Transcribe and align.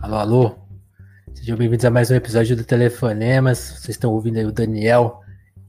Alô, 0.00 0.16
alô. 0.16 0.54
Sejam 1.34 1.56
bem-vindos 1.56 1.84
a 1.84 1.90
mais 1.90 2.08
um 2.08 2.14
episódio 2.14 2.56
do 2.56 2.62
Telefonemas. 2.62 3.58
Vocês 3.58 3.90
estão 3.90 4.12
ouvindo 4.12 4.36
aí 4.36 4.46
o 4.46 4.52
Daniel 4.52 5.20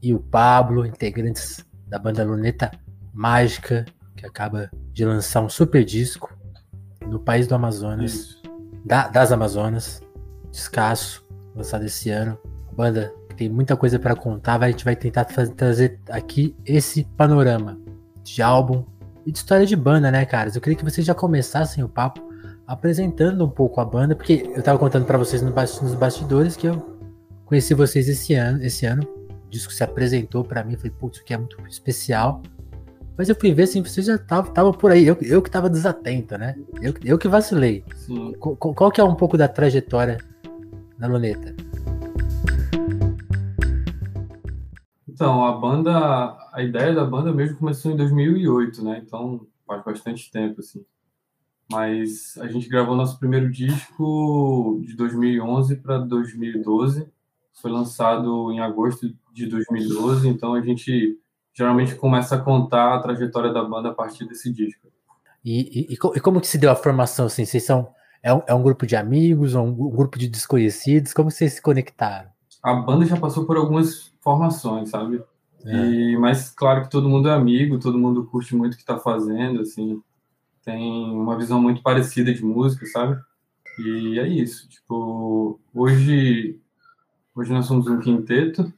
e 0.03 0.13
o 0.13 0.19
Pablo, 0.19 0.85
integrantes 0.85 1.65
da 1.87 1.97
banda 1.97 2.23
Luneta 2.23 2.71
Mágica, 3.11 3.85
que 4.15 4.27
acaba 4.27 4.69
de 4.93 5.03
lançar 5.03 5.41
um 5.41 5.49
super 5.49 5.83
disco 5.83 6.31
no 7.07 7.19
país 7.19 7.47
do 7.47 7.55
Amazonas, 7.55 8.39
da, 8.85 9.07
das 9.07 9.31
Amazonas, 9.31 9.99
escasso, 10.51 11.25
lançado 11.55 11.85
esse 11.85 12.11
ano. 12.11 12.37
banda 12.71 13.11
que 13.29 13.35
tem 13.35 13.49
muita 13.49 13.75
coisa 13.75 13.97
para 13.97 14.15
contar, 14.15 14.61
a 14.61 14.69
gente 14.69 14.85
vai 14.85 14.95
tentar 14.95 15.25
trazer 15.25 15.99
aqui 16.07 16.55
esse 16.63 17.03
panorama 17.17 17.79
de 18.23 18.43
álbum 18.43 18.85
e 19.25 19.31
de 19.31 19.39
história 19.39 19.65
de 19.65 19.75
banda, 19.75 20.11
né, 20.11 20.23
caras? 20.23 20.55
Eu 20.55 20.61
queria 20.61 20.77
que 20.77 20.85
vocês 20.85 21.05
já 21.05 21.15
começassem 21.15 21.83
o 21.83 21.89
papo 21.89 22.28
apresentando 22.69 23.43
um 23.43 23.49
pouco 23.49 23.81
a 23.81 23.85
banda, 23.85 24.15
porque 24.15 24.47
eu 24.55 24.61
tava 24.61 24.77
contando 24.77 25.03
para 25.03 25.17
vocês 25.17 25.41
nos 25.41 25.95
bastidores 25.95 26.55
que 26.55 26.67
eu 26.67 26.99
conheci 27.43 27.73
vocês 27.73 28.07
esse 28.07 28.35
ano, 28.35 28.63
esse 28.63 28.85
ano. 28.85 29.01
O 29.47 29.49
disco 29.49 29.73
se 29.73 29.83
apresentou 29.83 30.43
para 30.43 30.63
mim, 30.63 30.75
falei, 30.77 30.91
putz, 30.91 31.15
isso 31.15 31.23
aqui 31.23 31.33
é 31.33 31.37
muito 31.39 31.59
especial. 31.67 32.43
Mas 33.17 33.27
eu 33.27 33.33
fui 33.33 33.51
ver 33.55 33.63
assim, 33.63 33.81
vocês 33.81 34.05
já 34.05 34.15
estavam 34.15 34.71
por 34.71 34.91
aí, 34.91 35.07
eu, 35.07 35.17
eu 35.19 35.41
que 35.41 35.49
tava 35.49 35.67
desatento, 35.67 36.37
né? 36.37 36.55
Eu, 36.79 36.93
eu 37.03 37.17
que 37.17 37.27
vacilei. 37.27 37.83
Qual, 38.37 38.55
qual 38.55 38.91
que 38.91 39.01
é 39.01 39.03
um 39.03 39.15
pouco 39.15 39.35
da 39.35 39.47
trajetória 39.47 40.19
da 40.95 41.07
Luneta? 41.07 41.55
Então, 45.07 45.43
a 45.43 45.57
banda, 45.57 46.37
a 46.53 46.61
ideia 46.61 46.93
da 46.93 47.03
banda 47.03 47.33
mesmo 47.33 47.57
começou 47.57 47.91
em 47.91 47.97
2008, 47.97 48.83
né? 48.83 49.01
Então, 49.03 49.47
faz 49.65 49.83
bastante 49.83 50.31
tempo, 50.31 50.59
assim. 50.59 50.85
Mas 51.71 52.35
a 52.39 52.47
gente 52.47 52.67
gravou 52.67 52.95
nosso 52.95 53.19
primeiro 53.19 53.49
disco 53.51 54.81
de 54.83 54.95
2011 54.95 55.75
para 55.77 55.99
2012. 55.99 57.07
Foi 57.61 57.71
lançado 57.71 58.51
em 58.51 58.59
agosto 58.59 59.13
de 59.31 59.45
2012, 59.45 60.27
então 60.27 60.55
a 60.55 60.61
gente 60.61 61.19
geralmente 61.53 61.93
começa 61.95 62.35
a 62.35 62.39
contar 62.39 62.95
a 62.95 62.99
trajetória 62.99 63.53
da 63.53 63.63
banda 63.63 63.89
a 63.89 63.93
partir 63.93 64.25
desse 64.25 64.51
disco. 64.51 64.87
E, 65.45 65.87
e, 65.91 65.93
e 65.93 66.19
como 66.19 66.41
que 66.41 66.47
se 66.47 66.57
deu 66.57 66.71
a 66.71 66.75
formação? 66.75 67.27
Assim, 67.27 67.45
vocês 67.45 67.63
são 67.63 67.93
é 68.23 68.33
um, 68.33 68.41
é 68.47 68.53
um 68.53 68.63
grupo 68.63 68.85
de 68.87 68.95
amigos 68.95 69.55
ou 69.55 69.65
um, 69.65 69.69
um, 69.69 69.89
grupo 69.89 70.17
de 70.17 70.27
desconhecidos? 70.27 71.13
Como 71.13 71.29
vocês 71.29 71.53
se 71.53 71.61
conectaram? 71.61 72.29
A 72.63 72.73
banda 72.73 73.05
já 73.05 73.15
passou 73.15 73.45
por 73.45 73.57
algumas 73.57 74.11
formações, 74.21 74.89
sabe? 74.89 75.21
É. 75.65 75.75
E, 75.75 76.17
mas 76.17 76.49
claro 76.49 76.83
que 76.83 76.89
todo 76.89 77.07
mundo 77.07 77.29
é 77.29 77.33
amigo, 77.33 77.79
todo 77.79 77.97
mundo 77.97 78.25
curte 78.25 78.55
muito 78.55 78.73
o 78.73 78.75
que 78.75 78.81
está 78.81 78.97
fazendo, 78.97 79.61
assim 79.61 80.01
tem 80.63 81.11
uma 81.11 81.37
visão 81.37 81.61
muito 81.61 81.81
parecida 81.81 82.33
de 82.33 82.43
música, 82.43 82.85
sabe? 82.85 83.19
E 83.79 84.19
é 84.19 84.27
isso. 84.27 84.67
Tipo, 84.67 85.59
hoje, 85.73 86.59
hoje 87.35 87.51
nós 87.51 87.65
somos 87.65 87.87
um 87.87 87.99
quinteto, 87.99 88.71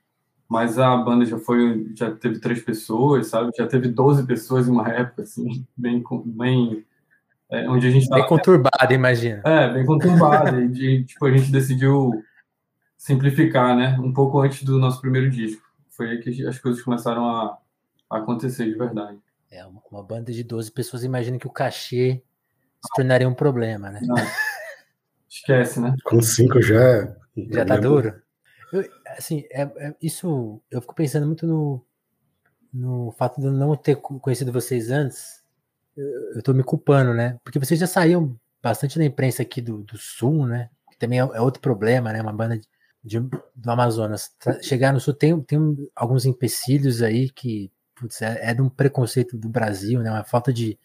mas 0.48 0.78
a 0.78 0.96
banda 0.98 1.26
já 1.26 1.40
foi, 1.40 1.92
já 1.96 2.12
teve 2.12 2.40
três 2.40 2.62
pessoas, 2.62 3.28
sabe? 3.28 3.52
Já 3.58 3.66
teve 3.68 3.88
12 3.88 4.26
pessoas 4.26 4.68
em 4.68 4.72
uma 4.72 4.88
época, 4.90 5.24
assim, 5.24 5.66
bem, 5.76 6.04
bem 6.26 6.86
é, 7.50 7.70
onde 7.70 7.88
a 7.88 7.92
gente 7.92 8.08
tava, 8.08 8.22
bem 8.22 8.30
conturbada, 8.30 8.94
imagina. 8.94 9.42
É, 9.46 9.74
bem 9.74 9.86
conturbada. 9.86 10.62
e 10.62 10.70
de, 10.70 11.04
tipo, 11.04 11.26
a 11.26 11.32
gente 11.36 11.52
decidiu 11.52 12.24
simplificar, 12.98 13.76
né? 13.76 13.98
Um 14.00 14.14
pouco 14.14 14.40
antes 14.40 14.64
do 14.64 14.78
nosso 14.78 15.02
primeiro 15.02 15.30
disco. 15.30 15.62
Foi 15.90 16.12
aí 16.12 16.18
que 16.20 16.46
as 16.46 16.60
coisas 16.60 16.82
começaram 16.82 17.26
a, 17.26 17.58
a 18.10 18.18
acontecer 18.20 18.66
de 18.66 18.76
verdade. 18.76 19.18
É, 19.52 19.66
uma, 19.66 20.02
banda 20.02 20.32
de 20.32 20.46
12 20.46 20.72
pessoas, 20.72 21.04
imagina 21.04 21.38
que 21.38 21.46
o 21.46 21.52
cachê 21.52 22.24
se 22.82 22.90
tornaria 22.96 23.28
um 23.28 23.34
problema, 23.34 23.92
né? 23.92 24.00
Não. 24.02 24.16
Esquece, 25.30 25.80
né? 25.82 25.94
Com 26.06 26.22
cinco 26.22 26.62
já. 26.62 27.14
Já 27.36 27.66
tá 27.66 27.76
duro? 27.76 28.22
Eu, 28.72 28.90
assim, 29.18 29.44
é, 29.52 29.64
é, 29.64 29.96
isso. 30.02 30.62
Eu 30.72 30.82
fico 30.82 30.96
pensando 30.96 31.28
muito 31.28 31.46
no, 31.46 31.86
no 32.74 33.12
fato 33.12 33.42
de 33.42 33.48
eu 33.48 33.52
não 33.52 33.76
ter 33.76 33.96
conhecido 33.96 34.52
vocês 34.54 34.90
antes. 34.90 35.44
Eu, 35.96 36.36
eu 36.36 36.42
tô 36.42 36.54
me 36.54 36.64
culpando, 36.64 37.14
né? 37.14 37.38
Porque 37.44 37.60
vocês 37.60 37.80
já 37.80 37.88
saíam 37.88 38.40
bastante 38.64 38.98
na 38.98 39.06
imprensa 39.06 39.42
aqui 39.42 39.62
do, 39.62 39.80
do 39.84 39.98
Sul, 39.98 40.48
né? 40.48 40.70
Que 40.90 40.98
também 40.98 41.20
é, 41.20 41.24
é 41.24 41.42
outro 41.42 41.62
problema, 41.62 42.14
né? 42.14 42.22
Uma 42.22 42.34
banda 42.34 42.58
de, 42.58 42.68
de, 43.04 43.20
do 43.20 43.72
Amazonas. 43.72 44.32
Chegar 44.62 44.94
no 44.94 45.00
Sul 45.00 45.14
tem, 45.14 45.40
tem 45.42 45.60
alguns 45.94 46.26
empecilhos 46.26 47.02
aí 47.02 47.30
que 47.30 47.70
putz, 48.02 48.22
é, 48.24 48.50
é 48.50 48.54
de 48.54 48.62
um 48.62 48.70
preconceito 48.70 49.38
do 49.38 49.48
Brasil, 49.48 50.02
né? 50.02 50.10
Uma 50.10 50.24
falta 50.24 50.52
de, 50.52 50.78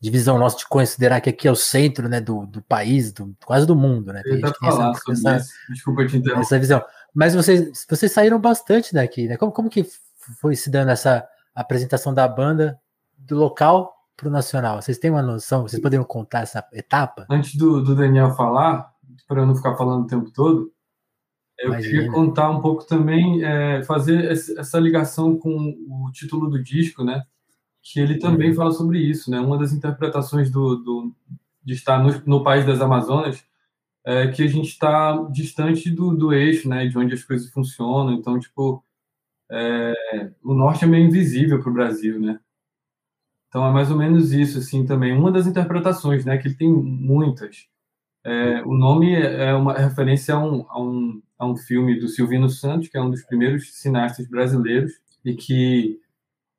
de 0.00 0.10
visão 0.10 0.38
nossa 0.38 0.56
de 0.56 0.66
considerar 0.66 1.20
que 1.20 1.28
aqui 1.28 1.46
é 1.46 1.52
o 1.52 1.56
centro, 1.56 2.08
né, 2.08 2.20
do, 2.20 2.46
do 2.46 2.62
país, 2.62 3.12
do, 3.12 3.36
quase 3.44 3.66
do 3.66 3.76
mundo, 3.76 4.12
né? 4.12 4.22
Tem 4.22 4.40
essa, 4.42 4.92
essa, 5.10 5.46
Desculpa 5.68 6.06
te 6.06 6.16
interromper. 6.16 6.40
Essa 6.40 6.58
visão. 6.58 6.82
Mas 7.14 7.34
vocês, 7.34 7.84
vocês 7.88 8.10
saíram 8.10 8.40
bastante 8.40 8.94
daqui, 8.94 9.28
né? 9.28 9.36
Como, 9.36 9.52
como 9.52 9.68
que 9.68 9.86
foi 10.40 10.56
se 10.56 10.70
dando 10.70 10.90
essa 10.90 11.26
apresentação 11.54 12.14
da 12.14 12.26
banda 12.26 12.80
do 13.18 13.36
local 13.36 13.94
para 14.16 14.28
o 14.28 14.30
nacional? 14.30 14.80
Vocês 14.80 14.96
têm 14.96 15.10
uma 15.10 15.22
noção? 15.22 15.62
Vocês 15.62 15.82
poderiam 15.82 16.04
contar 16.04 16.40
essa 16.40 16.66
etapa? 16.72 17.26
Antes 17.30 17.54
do, 17.56 17.82
do 17.82 17.94
Daniel 17.94 18.34
falar, 18.34 18.90
para 19.28 19.42
eu 19.42 19.46
não 19.46 19.54
ficar 19.54 19.76
falando 19.76 20.04
o 20.04 20.06
tempo 20.06 20.30
todo, 20.30 20.72
eu 21.62 21.68
Imagina. 21.68 21.92
queria 21.92 22.10
contar 22.10 22.50
um 22.50 22.60
pouco 22.60 22.84
também, 22.84 23.44
é, 23.44 23.82
fazer 23.84 24.24
essa 24.24 24.80
ligação 24.80 25.38
com 25.38 25.50
o 25.88 26.10
título 26.12 26.50
do 26.50 26.60
disco, 26.60 27.04
né? 27.04 27.22
Que 27.80 28.00
ele 28.00 28.18
também 28.18 28.50
uhum. 28.50 28.56
fala 28.56 28.72
sobre 28.72 28.98
isso, 28.98 29.30
né? 29.30 29.38
Uma 29.38 29.56
das 29.56 29.72
interpretações 29.72 30.50
do, 30.50 30.76
do 30.76 31.14
de 31.64 31.74
estar 31.74 32.02
no, 32.02 32.20
no, 32.26 32.42
país 32.42 32.66
das 32.66 32.80
Amazonas 32.80 33.44
é 34.04 34.26
que 34.26 34.42
a 34.42 34.46
gente 34.48 34.68
está 34.70 35.12
distante 35.30 35.88
do, 35.88 36.16
do 36.16 36.32
eixo, 36.32 36.68
né? 36.68 36.86
De 36.86 36.98
onde 36.98 37.14
as 37.14 37.22
coisas 37.22 37.48
funcionam. 37.50 38.12
Então, 38.12 38.38
tipo, 38.40 38.84
é, 39.50 39.94
o 40.42 40.54
norte 40.54 40.84
é 40.84 40.88
meio 40.88 41.06
invisível 41.06 41.60
para 41.60 41.70
o 41.70 41.74
Brasil, 41.74 42.18
né? 42.18 42.40
Então 43.48 43.64
é 43.64 43.70
mais 43.70 43.90
ou 43.90 43.96
menos 43.96 44.32
isso, 44.32 44.58
assim, 44.58 44.84
também. 44.84 45.12
Uma 45.12 45.30
das 45.30 45.46
interpretações, 45.46 46.24
né? 46.24 46.38
Que 46.38 46.48
ele 46.48 46.56
tem 46.56 46.72
muitas. 46.72 47.68
É, 48.24 48.62
o 48.62 48.74
nome 48.74 49.14
é 49.14 49.52
uma 49.54 49.74
referência 49.74 50.34
a 50.34 50.38
um, 50.38 50.64
a, 50.68 50.80
um, 50.80 51.22
a 51.38 51.46
um 51.46 51.56
filme 51.56 51.98
do 51.98 52.08
Silvino 52.08 52.48
Santos, 52.48 52.88
que 52.88 52.96
é 52.96 53.02
um 53.02 53.10
dos 53.10 53.22
primeiros 53.22 53.74
cineastas 53.74 54.28
brasileiros 54.28 54.92
e 55.24 55.34
que 55.34 56.00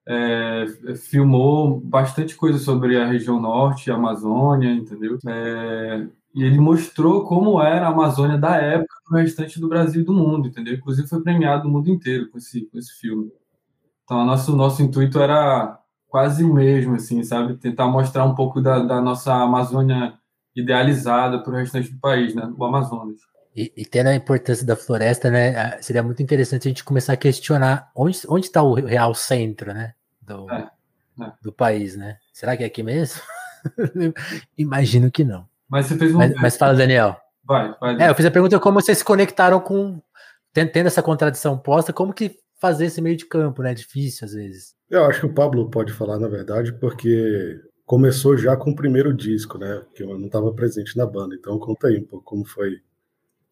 é, 0.05 0.65
filmou 0.97 1.79
bastante 1.79 2.35
coisa 2.35 2.59
sobre 2.59 2.97
a 2.97 3.07
região 3.07 3.39
norte, 3.39 3.89
a 3.89 3.95
Amazônia, 3.95 4.71
entendeu? 4.71 5.17
É, 5.25 6.07
e 6.35 6.43
ele 6.43 6.59
mostrou 6.59 7.25
como 7.25 7.61
era 7.61 7.87
a 7.87 7.91
Amazônia 7.91 8.37
da 8.37 8.57
época 8.57 8.95
para 9.05 9.19
o 9.19 9.21
restante 9.21 9.59
do 9.59 9.69
Brasil 9.69 10.01
e 10.01 10.05
do 10.05 10.13
mundo, 10.13 10.47
entendeu? 10.47 10.73
Inclusive 10.73 11.07
foi 11.07 11.21
premiado 11.21 11.65
no 11.65 11.69
mundo 11.69 11.89
inteiro 11.89 12.29
com 12.29 12.37
esse, 12.37 12.65
com 12.65 12.77
esse 12.77 12.93
filme. 12.99 13.31
Então, 14.03 14.25
nosso, 14.25 14.55
nosso 14.55 14.81
intuito 14.81 15.19
era 15.19 15.79
quase 16.07 16.43
o 16.43 16.53
mesmo, 16.53 16.95
assim, 16.95 17.23
sabe? 17.23 17.55
Tentar 17.55 17.87
mostrar 17.87 18.25
um 18.25 18.35
pouco 18.35 18.61
da, 18.61 18.79
da 18.79 19.01
nossa 19.01 19.33
Amazônia 19.33 20.13
idealizada 20.55 21.41
para 21.41 21.53
o 21.53 21.55
restante 21.55 21.91
do 21.91 21.99
país, 21.99 22.35
né? 22.35 22.51
O 22.57 22.63
Amazonas. 22.63 23.17
E, 23.55 23.71
e, 23.77 23.85
tendo 23.85 24.07
a 24.07 24.15
importância 24.15 24.65
da 24.65 24.75
floresta, 24.75 25.29
né? 25.29 25.79
Seria 25.81 26.01
muito 26.01 26.23
interessante 26.23 26.67
a 26.67 26.69
gente 26.69 26.83
começar 26.83 27.13
a 27.13 27.17
questionar 27.17 27.91
onde 27.95 28.19
onde 28.27 28.47
está 28.47 28.63
o 28.63 28.73
real 28.73 29.13
centro, 29.13 29.73
né? 29.73 29.93
Do, 30.21 30.49
é, 30.49 30.69
é. 31.21 31.31
do 31.41 31.51
país, 31.51 31.95
né? 31.95 32.17
Será 32.33 32.57
que 32.57 32.63
é 32.63 32.65
aqui 32.65 32.81
mesmo? 32.81 33.21
Imagino 34.57 35.11
que 35.11 35.23
não. 35.23 35.47
Mas 35.69 35.85
você 35.85 35.97
fez 35.97 36.13
um. 36.13 36.17
Mas, 36.17 36.33
mas 36.33 36.57
fala, 36.57 36.73
Daniel. 36.73 37.15
Vai, 37.43 37.75
vai. 37.79 38.01
É, 38.01 38.09
eu 38.09 38.15
fiz 38.15 38.25
a 38.25 38.31
pergunta 38.31 38.59
como 38.59 38.81
vocês 38.81 38.97
se 38.97 39.05
conectaram 39.05 39.59
com 39.59 40.01
tendo 40.51 40.87
essa 40.87 41.03
contradição 41.03 41.57
posta, 41.57 41.91
como 41.91 42.13
que 42.13 42.39
fazer 42.59 42.85
esse 42.85 43.01
meio 43.01 43.17
de 43.17 43.25
campo, 43.25 43.61
né? 43.61 43.73
Difícil 43.73 44.25
às 44.25 44.33
vezes. 44.33 44.75
Eu 44.89 45.05
acho 45.05 45.19
que 45.19 45.25
o 45.25 45.33
Pablo 45.33 45.69
pode 45.69 45.91
falar, 45.91 46.17
na 46.17 46.27
verdade, 46.27 46.71
porque 46.73 47.59
começou 47.85 48.37
já 48.37 48.55
com 48.55 48.71
o 48.71 48.75
primeiro 48.75 49.13
disco, 49.13 49.57
né? 49.57 49.83
Que 49.93 50.03
eu 50.03 50.17
não 50.17 50.27
estava 50.27 50.51
presente 50.53 50.97
na 50.97 51.05
banda. 51.05 51.35
Então 51.35 51.57
conta 51.59 51.87
aí 51.87 51.99
um 51.99 52.05
pouco 52.05 52.25
como 52.25 52.45
foi 52.45 52.81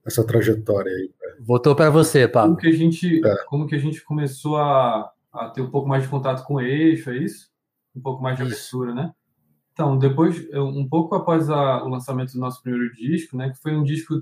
essa 0.05 0.25
trajetória 0.25 0.91
aí. 0.91 1.11
Voltou 1.39 1.75
para 1.75 1.89
você, 1.89 2.27
Pablo. 2.27 2.55
Como 2.55 2.61
que 2.61 2.67
a 2.67 2.77
gente, 2.77 3.25
é. 3.25 3.45
como 3.45 3.67
que 3.67 3.75
a 3.75 3.79
gente 3.79 4.03
começou 4.03 4.57
a, 4.57 5.11
a, 5.31 5.49
ter 5.49 5.61
um 5.61 5.69
pouco 5.69 5.87
mais 5.87 6.03
de 6.03 6.09
contato 6.09 6.43
com 6.43 6.55
o 6.55 6.61
eixo, 6.61 7.09
é 7.09 7.17
isso? 7.17 7.49
Um 7.95 8.01
pouco 8.01 8.21
mais 8.21 8.37
de 8.37 8.43
abertura, 8.43 8.93
né? 8.93 9.11
Então, 9.73 9.97
depois, 9.97 10.47
um 10.53 10.87
pouco 10.87 11.15
após 11.15 11.49
a, 11.49 11.83
o 11.83 11.89
lançamento 11.89 12.33
do 12.33 12.39
nosso 12.39 12.61
primeiro 12.61 12.93
disco, 12.93 13.37
né? 13.37 13.49
Que 13.49 13.57
foi 13.57 13.75
um 13.75 13.83
disco 13.83 14.21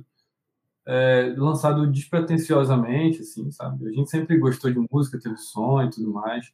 é, 0.88 1.34
lançado 1.38 1.86
despretensiosamente, 1.88 3.22
assim, 3.22 3.50
sabe? 3.52 3.88
A 3.88 3.92
gente 3.92 4.10
sempre 4.10 4.38
gostou 4.38 4.72
de 4.72 4.80
música, 4.92 5.20
teve 5.20 5.38
som 5.38 5.82
e 5.84 5.90
tudo 5.90 6.12
mais 6.12 6.52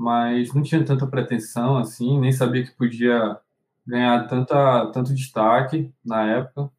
mas 0.00 0.54
não 0.54 0.62
tinha 0.62 0.82
tanta 0.82 1.06
pretensão 1.06 1.76
assim, 1.76 2.18
nem 2.18 2.32
sabia 2.32 2.64
que 2.64 2.70
podia 2.70 3.38
ganhar 3.86 4.26
tanta, 4.28 4.86
tanto 4.92 5.12
destaque 5.12 5.92
na 6.02 6.24
época. 6.26 6.70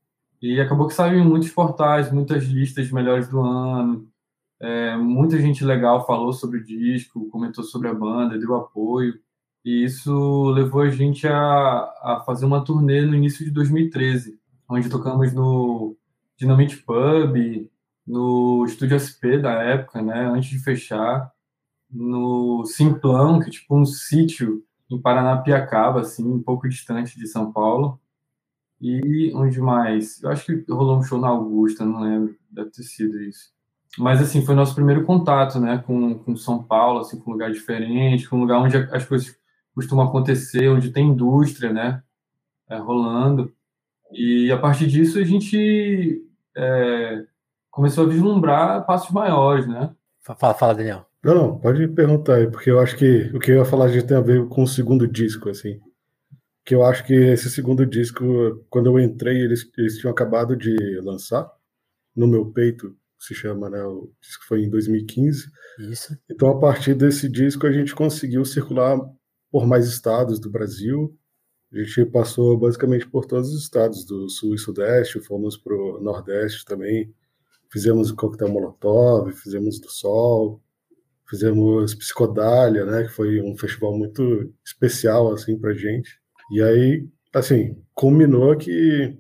E 0.42 0.60
acabou 0.60 0.88
que 0.88 0.96
saiu 0.96 1.24
muitos 1.24 1.52
portais, 1.52 2.12
muitas 2.12 2.46
listas 2.46 2.92
melhores 2.92 3.28
do 3.28 3.40
ano. 3.40 4.08
É, 4.60 4.98
muita 4.98 5.40
gente 5.40 5.64
legal 5.64 6.04
falou 6.08 6.34
sobre 6.34 6.58
o 6.62 6.64
disco, 6.64 7.30
comentou 7.30 7.64
sobre 7.64 7.90
a 7.90 7.94
banda, 7.94 8.40
deu 8.40 8.56
apoio. 8.56 9.20
E 9.64 9.84
isso 9.84 10.50
levou 10.50 10.82
a 10.82 10.90
gente 10.90 11.28
a, 11.28 11.36
a 12.02 12.24
fazer 12.26 12.48
uma 12.48 12.66
turnê 12.66 13.02
no 13.02 13.14
início 13.14 13.46
de 13.46 13.52
2013, 13.52 14.40
onde 14.68 14.90
tocamos 14.90 15.32
no 15.32 15.96
Dynamite 16.36 16.78
Pub, 16.78 17.70
no 18.08 18.66
Estúdio 18.66 18.98
SP 18.98 19.38
da 19.38 19.52
época, 19.62 20.02
né, 20.02 20.26
antes 20.26 20.50
de 20.50 20.58
fechar, 20.58 21.32
no 21.92 22.66
Simplão, 22.66 23.40
que 23.40 23.48
é 23.48 23.52
tipo 23.52 23.78
um 23.78 23.86
sítio 23.86 24.64
em 24.90 25.00
Paranapiacaba, 25.00 26.02
assim, 26.02 26.26
um 26.26 26.42
pouco 26.42 26.68
distante 26.68 27.18
de 27.18 27.28
São 27.28 27.52
Paulo. 27.52 28.00
E 28.80 29.32
onde 29.36 29.60
mais? 29.60 30.22
Eu 30.24 30.32
acho 30.32 30.46
que 30.46 30.72
rolou 30.72 30.98
um 30.98 31.04
show 31.04 31.20
na 31.20 31.28
Augusta, 31.28 31.86
não 31.86 32.02
lembro, 32.02 32.36
deve 32.50 32.72
ter 32.72 32.84
sido 32.84 33.22
isso. 33.22 33.52
Mas, 33.98 34.22
assim, 34.22 34.44
foi 34.46 34.56
nosso 34.56 34.74
primeiro 34.74 35.04
contato, 35.06 35.60
né, 35.60 35.78
com, 35.86 36.18
com 36.18 36.36
São 36.36 36.64
Paulo, 36.64 37.00
assim, 37.00 37.20
com 37.20 37.30
um 37.30 37.34
lugar 37.34 37.52
diferente, 37.52 38.28
com 38.28 38.38
um 38.38 38.42
lugar 38.42 38.60
onde 38.60 38.78
as 38.78 39.06
coisas 39.06 39.36
costumam 39.76 40.06
acontecer, 40.06 40.70
onde 40.70 40.92
tem 40.92 41.10
indústria, 41.10 41.72
né, 41.72 42.02
é, 42.70 42.78
rolando. 42.78 43.54
E, 44.12 44.52
a 44.52 44.58
partir 44.58 44.88
disso, 44.88 45.20
a 45.20 45.24
gente 45.24 46.26
é, 46.56 47.26
começou 47.70 48.06
a 48.06 48.10
vislumbrar 48.10 48.86
passos 48.86 49.12
maiores, 49.12 49.68
né. 49.68 49.94
Fala, 50.22 50.54
fala, 50.54 50.76
Daniel. 50.76 51.06
Não, 51.24 51.36
não, 51.36 51.60
pode 51.60 51.88
perguntar 51.90 52.36
aí, 52.36 52.50
porque 52.50 52.70
eu 52.70 52.80
acho 52.80 52.96
que 52.98 53.32
o 53.34 53.40
que 53.40 53.52
eu 53.52 53.58
ia 53.58 53.66
falar 53.66 53.90
já 53.90 54.02
tem 54.02 54.18
a 54.18 54.22
ver 54.22 54.48
com 54.48 54.64
o 54.64 54.68
segundo 54.68 55.08
disco, 55.08 55.50
assim. 55.50 55.80
Que 56.64 56.76
eu 56.76 56.84
acho 56.86 57.06
que 57.06 57.14
esse 57.14 57.50
segundo 57.50 57.86
disco, 57.86 58.24
quando 58.70 58.88
eu 58.88 59.00
entrei, 59.00 59.42
eles, 59.42 59.70
eles 59.78 59.98
tinham 59.98 60.12
acabado 60.12 60.56
de 60.56 61.00
lançar 61.02 61.52
no 62.16 62.28
meu 62.28 62.52
peito, 62.52 62.96
se 63.20 63.34
chama, 63.34 63.70
né? 63.70 63.84
O 63.84 64.12
disco 64.22 64.46
foi 64.48 64.64
em 64.64 64.70
2015. 64.70 65.52
Isso. 65.80 66.18
Então, 66.30 66.50
a 66.50 66.60
partir 66.60 66.94
desse 66.94 67.30
disco, 67.30 67.66
a 67.66 67.72
gente 67.72 67.96
conseguiu 67.96 68.44
circular 68.46 69.00
por 69.52 69.66
mais 69.66 69.88
estados 69.88 70.40
do 70.40 70.50
Brasil. 70.50 71.16
A 71.72 71.78
gente 71.78 72.06
passou 72.06 72.58
basicamente 72.58 73.08
por 73.08 73.26
todos 73.26 73.54
os 73.54 73.64
estados 73.64 74.06
do 74.06 74.30
Sul 74.30 74.56
e 74.56 74.58
Sudeste, 74.58 75.20
fomos 75.20 75.58
para 75.58 75.74
o 75.74 76.00
Nordeste 76.02 76.66
também. 76.66 77.14
Fizemos 77.72 78.12
o 78.12 78.16
Coquetel 78.16 78.50
Molotov, 78.50 79.32
fizemos 79.32 79.80
do 79.80 79.90
Sol, 79.90 80.62
fizemos 81.30 81.96
Psicodália, 81.96 82.86
né, 82.86 83.04
que 83.04 83.10
foi 83.10 83.42
um 83.42 83.58
festival 83.58 83.98
muito 83.98 84.54
especial 84.66 85.34
assim 85.34 85.58
pra 85.58 85.74
gente. 85.74 86.20
E 86.52 86.62
aí, 86.62 87.08
assim, 87.34 87.78
culminou 87.94 88.58
que 88.58 89.18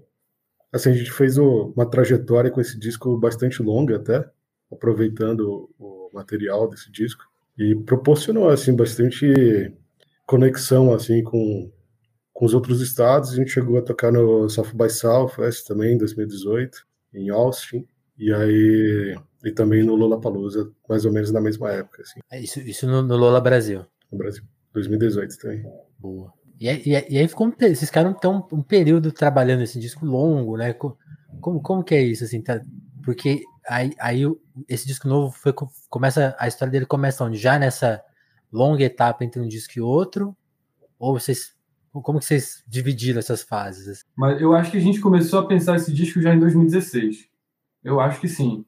assim, 0.71 0.89
a 0.91 0.93
gente 0.93 1.11
fez 1.11 1.37
uma 1.37 1.85
trajetória 1.85 2.51
com 2.51 2.61
esse 2.61 2.77
disco 2.77 3.17
bastante 3.17 3.61
longa 3.61 3.97
até, 3.97 4.29
aproveitando 4.71 5.69
o 5.79 6.09
material 6.13 6.69
desse 6.69 6.91
disco 6.91 7.23
e 7.57 7.75
proporcionou 7.75 8.49
assim 8.49 8.75
bastante 8.75 9.73
conexão 10.25 10.93
assim 10.93 11.23
com 11.23 11.71
com 12.33 12.45
os 12.45 12.53
outros 12.53 12.81
estados. 12.81 13.31
A 13.31 13.35
gente 13.35 13.51
chegou 13.51 13.77
a 13.77 13.81
tocar 13.81 14.11
no 14.11 14.49
South 14.49 14.73
by 14.73 14.89
Southwest 14.89 15.67
também 15.67 15.93
em 15.93 15.97
2018 15.97 16.85
em 17.13 17.29
Austin. 17.29 17.87
E 18.21 18.31
aí 18.31 19.17
e 19.43 19.51
também 19.51 19.83
no 19.83 19.95
Lollapalooza, 19.95 20.71
mais 20.87 21.05
ou 21.05 21.11
menos 21.11 21.31
na 21.31 21.41
mesma 21.41 21.71
época. 21.71 22.03
Assim. 22.03 22.19
É 22.31 22.39
isso, 22.39 22.59
isso 22.59 22.85
no, 22.87 23.01
no 23.01 23.17
Lola 23.17 23.41
Brasil. 23.41 23.83
No 24.11 24.17
Brasil, 24.19 24.43
2018 24.73 25.37
também. 25.39 25.63
Boa. 25.97 26.31
E, 26.59 26.69
aí, 26.69 26.83
e 26.85 27.17
aí 27.17 27.27
ficou 27.27 27.47
um, 27.47 27.53
esses 27.61 27.89
caras 27.89 28.13
estão 28.13 28.47
um 28.51 28.61
período 28.61 29.11
trabalhando 29.11 29.63
esse 29.63 29.79
disco 29.79 30.05
longo, 30.05 30.57
né? 30.57 30.73
Como, 30.73 31.59
como 31.59 31.83
que 31.83 31.95
é 31.95 32.03
isso, 32.03 32.23
assim? 32.23 32.39
Tá, 32.39 32.61
porque 33.03 33.41
aí, 33.67 33.91
aí 33.99 34.21
esse 34.69 34.85
disco 34.85 35.07
novo 35.07 35.35
foi, 35.35 35.53
começa, 35.89 36.35
a 36.37 36.47
história 36.47 36.71
dele 36.71 36.85
começa 36.85 37.23
onde? 37.23 37.37
Já 37.37 37.57
nessa 37.57 38.03
longa 38.53 38.83
etapa 38.83 39.25
entre 39.25 39.41
um 39.41 39.47
disco 39.47 39.73
e 39.75 39.81
outro? 39.81 40.37
Ou 40.99 41.19
vocês 41.19 41.55
como 41.91 42.19
que 42.19 42.25
vocês 42.25 42.63
dividiram 42.65 43.19
essas 43.19 43.41
fases? 43.43 44.05
Mas 44.15 44.39
eu 44.39 44.53
acho 44.53 44.71
que 44.71 44.77
a 44.77 44.81
gente 44.81 45.01
começou 45.01 45.39
a 45.39 45.47
pensar 45.47 45.75
esse 45.75 45.91
disco 45.91 46.21
já 46.21 46.33
em 46.33 46.39
2016. 46.39 47.30
Eu 47.83 47.99
acho 47.99 48.19
que 48.19 48.27
sim. 48.27 48.65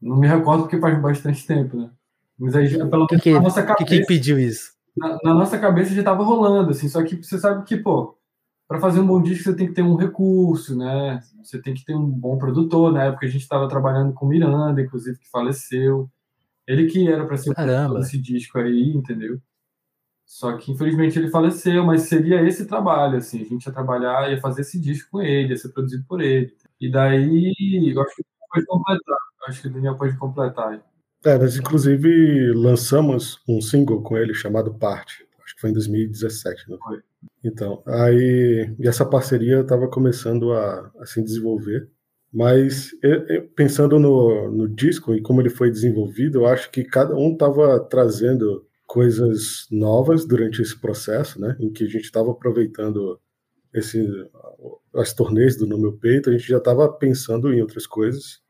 Não 0.00 0.16
me 0.16 0.26
recordo 0.26 0.62
porque 0.62 0.78
faz 0.78 1.00
bastante 1.00 1.46
tempo, 1.46 1.76
né? 1.76 1.90
Mas 2.38 2.54
aí, 2.54 2.68
pelo 2.68 3.06
menos 3.10 3.24
na 3.24 3.40
nossa 3.40 3.62
cabeça. 3.62 3.82
O 3.82 3.86
que, 3.86 3.96
que 3.96 4.02
impediu 4.02 4.38
isso? 4.38 4.74
Na, 4.96 5.18
na, 5.22 5.34
nossa 5.34 5.58
cabeça 5.58 5.94
já 5.94 6.00
estava 6.00 6.22
rolando, 6.22 6.70
assim, 6.70 6.88
só 6.88 7.02
que 7.02 7.16
você 7.16 7.38
sabe 7.38 7.64
que, 7.64 7.76
pô, 7.76 8.16
para 8.68 8.80
fazer 8.80 9.00
um 9.00 9.06
bom 9.06 9.22
disco 9.22 9.44
você 9.44 9.56
tem 9.56 9.66
que 9.66 9.74
ter 9.74 9.82
um 9.82 9.96
recurso, 9.96 10.76
né? 10.76 11.20
Você 11.42 11.60
tem 11.60 11.74
que 11.74 11.84
ter 11.84 11.94
um 11.94 12.06
bom 12.06 12.36
produtor. 12.36 12.92
Na 12.92 13.04
época 13.04 13.26
a 13.26 13.28
gente 13.28 13.42
estava 13.42 13.68
trabalhando 13.68 14.12
com 14.12 14.26
Miranda, 14.26 14.80
inclusive, 14.80 15.18
que 15.18 15.30
faleceu. 15.30 16.10
Ele 16.66 16.86
que 16.86 17.08
era 17.08 17.24
para 17.24 17.36
ser 17.36 17.50
o 17.50 17.94
desse 17.94 18.18
disco 18.18 18.58
aí, 18.58 18.92
entendeu? 18.94 19.40
Só 20.24 20.56
que 20.56 20.72
infelizmente 20.72 21.16
ele 21.16 21.30
faleceu, 21.30 21.84
mas 21.84 22.02
seria 22.02 22.42
esse 22.42 22.66
trabalho, 22.66 23.18
assim, 23.18 23.42
a 23.42 23.44
gente 23.44 23.64
ia 23.64 23.72
trabalhar, 23.72 24.28
ia 24.28 24.40
fazer 24.40 24.62
esse 24.62 24.80
disco 24.80 25.10
com 25.12 25.22
ele, 25.22 25.50
ia 25.50 25.56
ser 25.56 25.68
produzido 25.68 26.04
por 26.08 26.20
ele. 26.20 26.52
E 26.80 26.90
daí, 26.90 27.54
eu 27.94 28.02
acho 28.02 28.16
que 28.16 28.24
pode 28.52 28.66
completar. 28.66 29.18
Acho 29.48 29.62
que 29.62 29.68
o 29.68 29.72
Daniel 29.72 29.96
pode 29.96 30.16
completar. 30.16 30.82
É, 31.24 31.38
nós 31.38 31.56
inclusive 31.56 32.52
lançamos 32.52 33.40
um 33.48 33.60
single 33.60 34.02
com 34.02 34.16
ele 34.16 34.34
chamado 34.34 34.74
Parte. 34.74 35.26
Acho 35.44 35.54
que 35.54 35.60
foi 35.60 35.70
em 35.70 35.74
2017, 35.74 36.70
não 36.70 36.78
foi? 36.78 37.00
Então, 37.42 37.82
aí 37.86 38.74
e 38.78 38.88
essa 38.88 39.04
parceria 39.04 39.60
estava 39.60 39.88
começando 39.88 40.52
a, 40.52 40.90
a, 41.00 41.06
se 41.06 41.22
desenvolver. 41.22 41.88
Mas 42.32 42.90
eu, 43.02 43.48
pensando 43.54 43.98
no, 43.98 44.50
no 44.50 44.68
disco 44.68 45.14
e 45.14 45.22
como 45.22 45.40
ele 45.40 45.48
foi 45.48 45.70
desenvolvido, 45.70 46.40
eu 46.40 46.46
acho 46.46 46.70
que 46.70 46.84
cada 46.84 47.14
um 47.14 47.32
estava 47.32 47.80
trazendo 47.80 48.66
coisas 48.86 49.66
novas 49.70 50.26
durante 50.26 50.60
esse 50.60 50.78
processo, 50.78 51.40
né? 51.40 51.56
Em 51.58 51.72
que 51.72 51.84
a 51.84 51.88
gente 51.88 52.04
estava 52.04 52.30
aproveitando 52.30 53.18
esse 53.78 54.30
as 54.94 55.12
turnês 55.12 55.56
do 55.56 55.66
No 55.66 55.78
Meu 55.78 55.92
Peito, 55.92 56.30
a 56.30 56.32
gente 56.32 56.48
já 56.48 56.58
estava 56.58 56.90
pensando 56.90 57.52
em 57.52 57.60
outras 57.60 57.86
coisas 57.86 58.40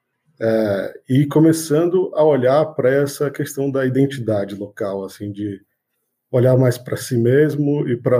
é, 0.40 1.00
e 1.08 1.26
começando 1.26 2.12
a 2.14 2.24
olhar 2.24 2.64
para 2.74 2.90
essa 2.90 3.30
questão 3.30 3.70
da 3.70 3.86
identidade 3.86 4.54
local, 4.54 5.04
assim, 5.04 5.32
de 5.32 5.60
olhar 6.30 6.56
mais 6.56 6.76
para 6.76 6.96
si 6.96 7.16
mesmo 7.16 7.88
e 7.88 7.96
para 7.96 8.18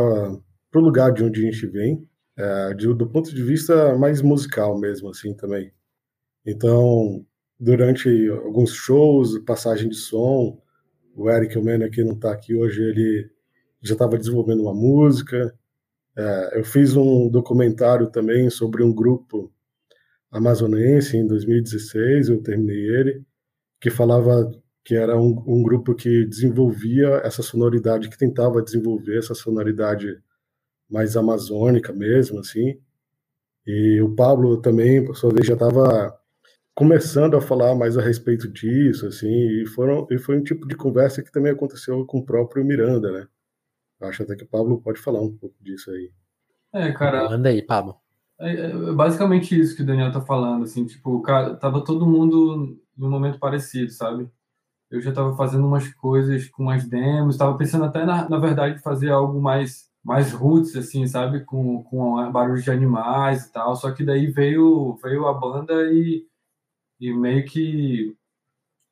o 0.75 0.81
lugar 0.81 1.13
de 1.13 1.23
onde 1.23 1.41
a 1.41 1.51
gente 1.51 1.67
vem, 1.67 2.09
é, 2.37 2.75
de, 2.75 2.93
do 2.93 3.09
ponto 3.09 3.35
de 3.35 3.43
vista 3.43 3.97
mais 3.97 4.23
musical 4.23 4.79
mesmo, 4.79 5.11
assim, 5.11 5.35
também. 5.35 5.73
Então, 6.45 7.25
durante 7.59 8.09
alguns 8.29 8.73
shows, 8.73 9.39
passagem 9.41 9.89
de 9.89 9.97
som, 9.97 10.61
o 11.15 11.31
Eric 11.31 11.57
Omena, 11.59 11.89
que 11.89 12.05
não 12.05 12.13
está 12.13 12.33
aqui 12.33 12.55
hoje, 12.55 12.83
ele 12.83 13.31
já 13.83 13.95
estava 13.95 14.19
desenvolvendo 14.19 14.63
uma 14.63 14.75
música. 14.75 15.55
É, 16.17 16.59
eu 16.59 16.65
fiz 16.65 16.97
um 16.97 17.29
documentário 17.29 18.09
também 18.11 18.49
sobre 18.49 18.83
um 18.83 18.93
grupo 18.93 19.53
amazonense 20.31 21.17
em 21.17 21.27
2016, 21.27 22.29
eu 22.29 22.43
terminei 22.43 22.89
ele, 22.89 23.23
que 23.81 23.91
falava 23.91 24.51
que 24.85 24.95
era 24.95 25.17
um, 25.19 25.43
um, 25.47 25.63
grupo 25.63 25.95
que 25.95 26.25
desenvolvia 26.27 27.21
essa 27.25 27.43
sonoridade, 27.43 28.09
que 28.09 28.19
tentava 28.19 28.63
desenvolver 28.63 29.19
essa 29.19 29.35
sonoridade 29.35 30.19
mais 30.89 31.17
amazônica 31.17 31.93
mesmo, 31.93 32.39
assim. 32.41 32.79
E 33.67 34.01
o 34.01 34.15
Pablo 34.15 34.61
também, 34.61 35.05
por 35.05 35.17
sua 35.17 35.33
vez, 35.35 35.47
já 35.47 35.55
estava 35.55 36.17
começando 36.75 37.37
a 37.37 37.41
falar 37.41 37.75
mais 37.75 37.99
a 37.99 38.03
respeito 38.03 38.49
disso, 38.49 39.07
assim, 39.07 39.29
e, 39.29 39.67
foram, 39.67 40.07
e 40.11 40.19
foi 40.19 40.39
um 40.39 40.45
tipo 40.45 40.69
de 40.69 40.77
conversa 40.77 41.23
que 41.23 41.33
também 41.33 41.53
aconteceu 41.53 42.05
com 42.07 42.19
o 42.19 42.25
próprio 42.25 42.65
Miranda, 42.65 43.11
né? 43.11 43.29
Acho 44.01 44.23
até 44.23 44.37
que 44.37 44.45
o 44.45 44.49
Pablo 44.49 44.81
pode 44.81 45.01
falar 45.01 45.21
um 45.21 45.37
pouco 45.37 45.57
disso 45.61 45.91
aí. 45.91 46.13
É, 46.73 46.93
cara. 46.93 47.29
Manda 47.31 47.49
aí, 47.49 47.63
Pablo. 47.63 47.97
É, 48.39 48.53
é 48.53 48.93
basicamente 48.93 49.59
isso 49.59 49.75
que 49.75 49.83
o 49.83 49.87
Daniel 49.87 50.13
tá 50.13 50.21
falando, 50.21 50.65
assim, 50.65 50.85
tipo, 50.85 51.21
cara, 51.23 51.57
tava 51.57 51.83
todo 51.83 52.07
mundo 52.07 52.79
em 52.99 53.05
um 53.05 53.11
momento 53.11 53.39
parecido, 53.39 53.91
sabe? 53.91 54.31
Eu 54.91 55.01
já 55.01 55.13
tava 55.13 55.37
fazendo 55.37 55.67
umas 55.67 55.93
coisas 55.95 56.49
com 56.49 56.65
umas 56.65 56.87
demos, 56.87 57.37
tava 57.37 57.57
pensando 57.57 57.85
até, 57.85 58.05
na, 58.05 58.29
na 58.29 58.39
verdade, 58.39 58.81
fazer 58.83 59.11
algo 59.11 59.41
mais 59.41 59.87
mais 60.07 60.33
roots, 60.33 60.77
assim, 60.77 61.05
sabe? 61.09 61.45
Com, 61.45 61.83
com 61.83 62.31
barulhos 62.31 62.63
de 62.63 62.71
animais 62.71 63.47
e 63.47 63.53
tal, 63.53 63.75
só 63.75 63.91
que 63.91 64.05
daí 64.05 64.27
veio, 64.29 64.97
veio 65.03 65.27
a 65.27 65.35
banda 65.35 65.75
e, 65.93 66.25
e 67.01 67.13
meio 67.13 67.45
que 67.45 68.17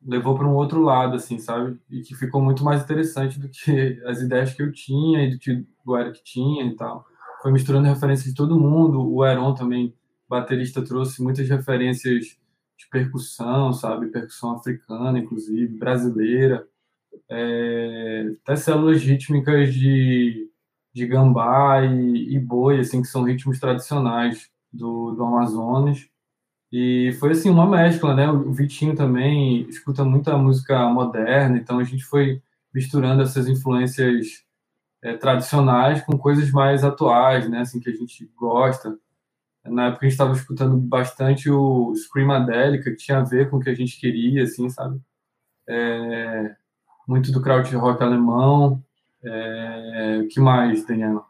levou 0.05 0.37
para 0.37 0.47
um 0.47 0.55
outro 0.55 0.83
lado, 0.83 1.17
assim, 1.17 1.39
sabe? 1.39 1.79
E 1.91 2.03
que 2.03 2.15
ficou 2.15 2.41
muito 2.43 2.65
mais 2.65 2.83
interessante 2.83 3.39
do 3.41 3.49
que 3.49 4.03
as 4.07 4.21
ideias 4.21 4.53
que 4.53 4.63
eu 4.63 4.73
tinha 4.73 5.25
e 5.25 5.31
do 5.31 5.39
que 5.39 5.65
o 5.87 5.97
Eric 5.97 6.23
tinha 6.23 6.65
e 6.65 6.77
tal 6.77 7.07
foi 7.45 7.53
misturando 7.53 7.87
referências 7.87 8.31
de 8.31 8.35
todo 8.35 8.59
mundo. 8.59 9.07
O 9.07 9.23
Heron 9.23 9.53
também, 9.53 9.95
baterista, 10.27 10.83
trouxe 10.83 11.23
muitas 11.23 11.47
referências 11.47 12.39
de 12.75 12.89
percussão, 12.91 13.71
sabe? 13.71 14.07
Percussão 14.07 14.53
africana, 14.53 15.19
inclusive, 15.19 15.77
brasileira. 15.77 16.67
É, 17.29 18.33
até 18.43 18.57
células 18.57 19.03
rítmicas 19.03 19.75
de, 19.75 20.51
de 20.91 21.07
gambá 21.07 21.83
e, 21.83 22.35
e 22.35 22.39
boi, 22.39 22.81
assim, 22.81 23.03
que 23.03 23.09
são 23.09 23.25
ritmos 23.25 23.61
tradicionais 23.61 24.51
do, 24.73 25.11
do 25.11 25.23
Amazonas. 25.23 26.09
E 26.77 27.13
foi, 27.21 27.31
assim, 27.31 27.49
uma 27.49 27.71
mescla, 27.71 28.17
né? 28.17 28.29
O 28.29 28.53
Vitinho 28.53 28.97
também 28.97 29.63
escuta 29.69 30.05
muita 30.05 30.37
música 30.37 30.89
moderna, 30.89 31.57
então 31.57 31.79
a 31.79 31.85
gente 31.85 32.03
foi 32.03 32.43
misturando 32.75 33.23
essas 33.23 33.47
influências 33.47 34.43
é, 35.01 35.17
tradicionais 35.17 36.03
com 36.03 36.19
coisas 36.19 36.51
mais 36.51 36.83
atuais, 36.83 37.49
né? 37.49 37.61
Assim 37.61 37.79
que 37.79 37.89
a 37.89 37.93
gente 37.93 38.29
gosta. 38.37 38.99
Na 39.65 39.87
época 39.87 40.05
a 40.05 40.09
gente 40.09 40.15
estava 40.15 40.33
escutando 40.33 40.77
bastante 40.77 41.49
o 41.49 41.95
Screamadelica, 41.95 42.91
que 42.91 42.97
tinha 42.97 43.19
a 43.19 43.25
ver 43.25 43.49
com 43.49 43.59
o 43.59 43.61
que 43.61 43.71
a 43.71 43.75
gente 43.75 43.97
queria, 44.01 44.43
assim, 44.43 44.69
sabe? 44.69 45.01
É, 45.69 46.57
muito 47.07 47.31
do 47.31 47.41
krautrock 47.41 48.03
alemão. 48.03 48.83
É, 49.23 50.23
o 50.25 50.27
que 50.27 50.41
mais, 50.41 50.85
Daniel? 50.85 51.25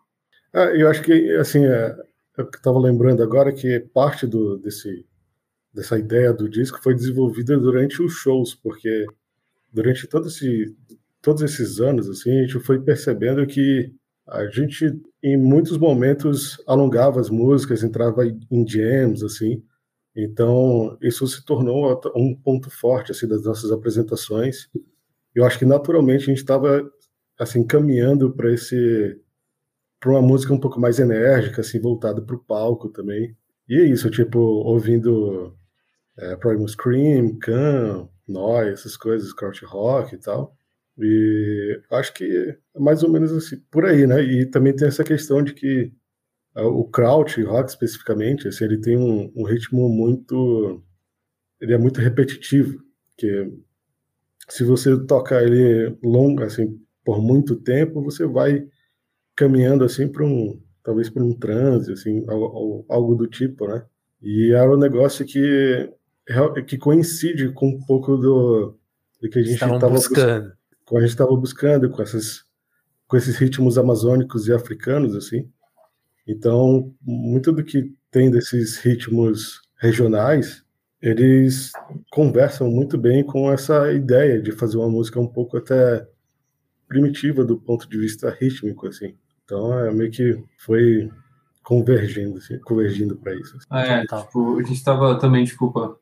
Ah, 0.54 0.70
eu 0.74 0.88
acho 0.88 1.02
que, 1.02 1.36
assim, 1.36 1.66
é, 1.66 1.94
eu 2.38 2.46
estava 2.48 2.78
lembrando 2.78 3.22
agora 3.22 3.52
que 3.52 3.78
parte 3.78 4.26
do, 4.26 4.56
desse, 4.56 5.04
dessa 5.74 5.98
ideia 5.98 6.32
do 6.32 6.48
disco 6.48 6.80
foi 6.82 6.94
desenvolvida 6.94 7.58
durante 7.58 8.00
os 8.00 8.12
shows, 8.12 8.54
porque 8.54 9.06
durante 9.72 10.06
todo 10.06 10.28
esse, 10.28 10.74
todos 11.20 11.42
esses 11.42 11.80
anos, 11.80 12.08
assim, 12.08 12.38
a 12.38 12.42
gente 12.42 12.60
foi 12.60 12.80
percebendo 12.80 13.44
que 13.46 13.92
a 14.26 14.46
gente, 14.46 14.86
em 15.22 15.36
muitos 15.36 15.76
momentos, 15.76 16.62
alongava 16.66 17.20
as 17.20 17.28
músicas, 17.28 17.82
entrava 17.82 18.24
em 18.24 18.66
jams, 18.66 19.22
assim. 19.22 19.62
Então, 20.16 20.96
isso 21.02 21.26
se 21.26 21.44
tornou 21.44 22.00
um 22.14 22.34
ponto 22.34 22.70
forte, 22.70 23.10
assim, 23.10 23.26
das 23.26 23.44
nossas 23.44 23.72
apresentações. 23.72 24.68
Eu 25.34 25.44
acho 25.44 25.58
que, 25.58 25.64
naturalmente, 25.66 26.22
a 26.22 26.26
gente 26.26 26.38
estava, 26.38 26.88
assim, 27.38 27.66
caminhando 27.66 28.32
para 28.32 28.52
esse 28.52 29.20
para 30.00 30.10
uma 30.10 30.22
música 30.22 30.52
um 30.52 30.60
pouco 30.60 30.78
mais 30.78 30.98
enérgica, 30.98 31.62
assim, 31.62 31.80
voltada 31.80 32.20
para 32.20 32.36
o 32.36 32.44
palco 32.44 32.90
também. 32.90 33.34
E 33.66 33.80
é 33.80 33.84
isso, 33.84 34.10
tipo, 34.10 34.38
ouvindo 34.38 35.56
é, 36.18 36.36
Primal 36.36 36.68
Scream, 36.68 37.38
Can, 37.38 38.08
Noi, 38.26 38.70
essas 38.70 38.96
coisas, 38.96 39.32
Crouch 39.32 39.64
Rock 39.64 40.14
e 40.14 40.18
tal. 40.18 40.56
E 40.98 41.80
acho 41.90 42.14
que 42.14 42.24
é 42.74 42.78
mais 42.78 43.02
ou 43.02 43.10
menos 43.10 43.32
assim, 43.32 43.56
por 43.70 43.84
aí, 43.84 44.06
né? 44.06 44.22
E 44.22 44.46
também 44.46 44.74
tem 44.74 44.88
essa 44.88 45.04
questão 45.04 45.42
de 45.42 45.54
que 45.54 45.92
é, 46.56 46.62
o 46.62 46.84
Crouch 46.84 47.42
Rock 47.42 47.70
especificamente, 47.70 48.48
assim, 48.48 48.64
ele 48.64 48.80
tem 48.80 48.96
um, 48.96 49.32
um 49.36 49.44
ritmo 49.44 49.88
muito. 49.88 50.82
Ele 51.60 51.74
é 51.74 51.78
muito 51.78 52.00
repetitivo, 52.00 52.82
que 53.16 53.52
se 54.48 54.64
você 54.64 54.98
toca 55.06 55.42
ele 55.42 55.96
longo, 56.02 56.42
assim, 56.42 56.78
por 57.04 57.20
muito 57.22 57.56
tempo, 57.56 58.02
você 58.02 58.26
vai 58.26 58.66
caminhando 59.36 59.84
assim 59.84 60.08
para 60.08 60.24
um 60.24 60.60
talvez 60.82 61.10
para 61.10 61.22
um 61.22 61.34
transe 61.34 61.92
assim 61.92 62.24
algo, 62.28 62.84
algo, 62.88 63.14
do 63.14 63.26
tipo 63.26 63.66
né 63.66 63.84
e 64.22 64.52
era 64.52 64.70
um 64.70 64.78
negócio 64.78 65.26
que 65.26 65.90
que 66.66 66.78
coincide 66.78 67.50
com 67.52 67.68
um 67.68 67.80
pouco 67.84 68.16
do, 68.16 68.78
do 69.20 69.28
que 69.28 69.38
a 69.38 69.42
gente 69.42 69.54
estava 69.54 69.78
buscando 69.88 70.52
com 70.84 70.98
a 70.98 71.00
gente 71.00 71.10
estava 71.10 71.36
buscando 71.36 71.90
com 71.90 72.02
essas 72.02 72.44
com 73.06 73.16
esses 73.16 73.36
ritmos 73.36 73.76
amazônicos 73.76 74.48
e 74.48 74.52
africanos 74.52 75.14
assim 75.14 75.50
então 76.26 76.94
muito 77.02 77.52
do 77.52 77.62
que 77.62 77.92
tem 78.10 78.30
desses 78.30 78.78
ritmos 78.78 79.60
regionais 79.76 80.64
eles 81.00 81.72
conversam 82.10 82.70
muito 82.70 82.96
bem 82.96 83.22
com 83.22 83.52
essa 83.52 83.92
ideia 83.92 84.40
de 84.40 84.52
fazer 84.52 84.78
uma 84.78 84.88
música 84.88 85.20
um 85.20 85.28
pouco 85.28 85.58
até 85.58 86.06
primitiva 86.88 87.44
do 87.44 87.58
ponto 87.58 87.88
de 87.88 87.98
vista 87.98 88.30
rítmico 88.30 88.86
assim 88.86 89.14
então 89.44 89.78
é 89.78 89.92
meio 89.92 90.10
que 90.10 90.42
foi 90.58 91.10
convergindo, 91.64 92.38
assim, 92.38 92.58
convergindo 92.60 93.16
para 93.16 93.34
isso. 93.34 93.56
Assim. 93.56 93.90
É, 93.90 94.04
tipo, 94.04 94.58
a 94.58 94.62
gente 94.62 94.74
estava 94.74 95.18
também, 95.18 95.44
desculpa, 95.44 95.98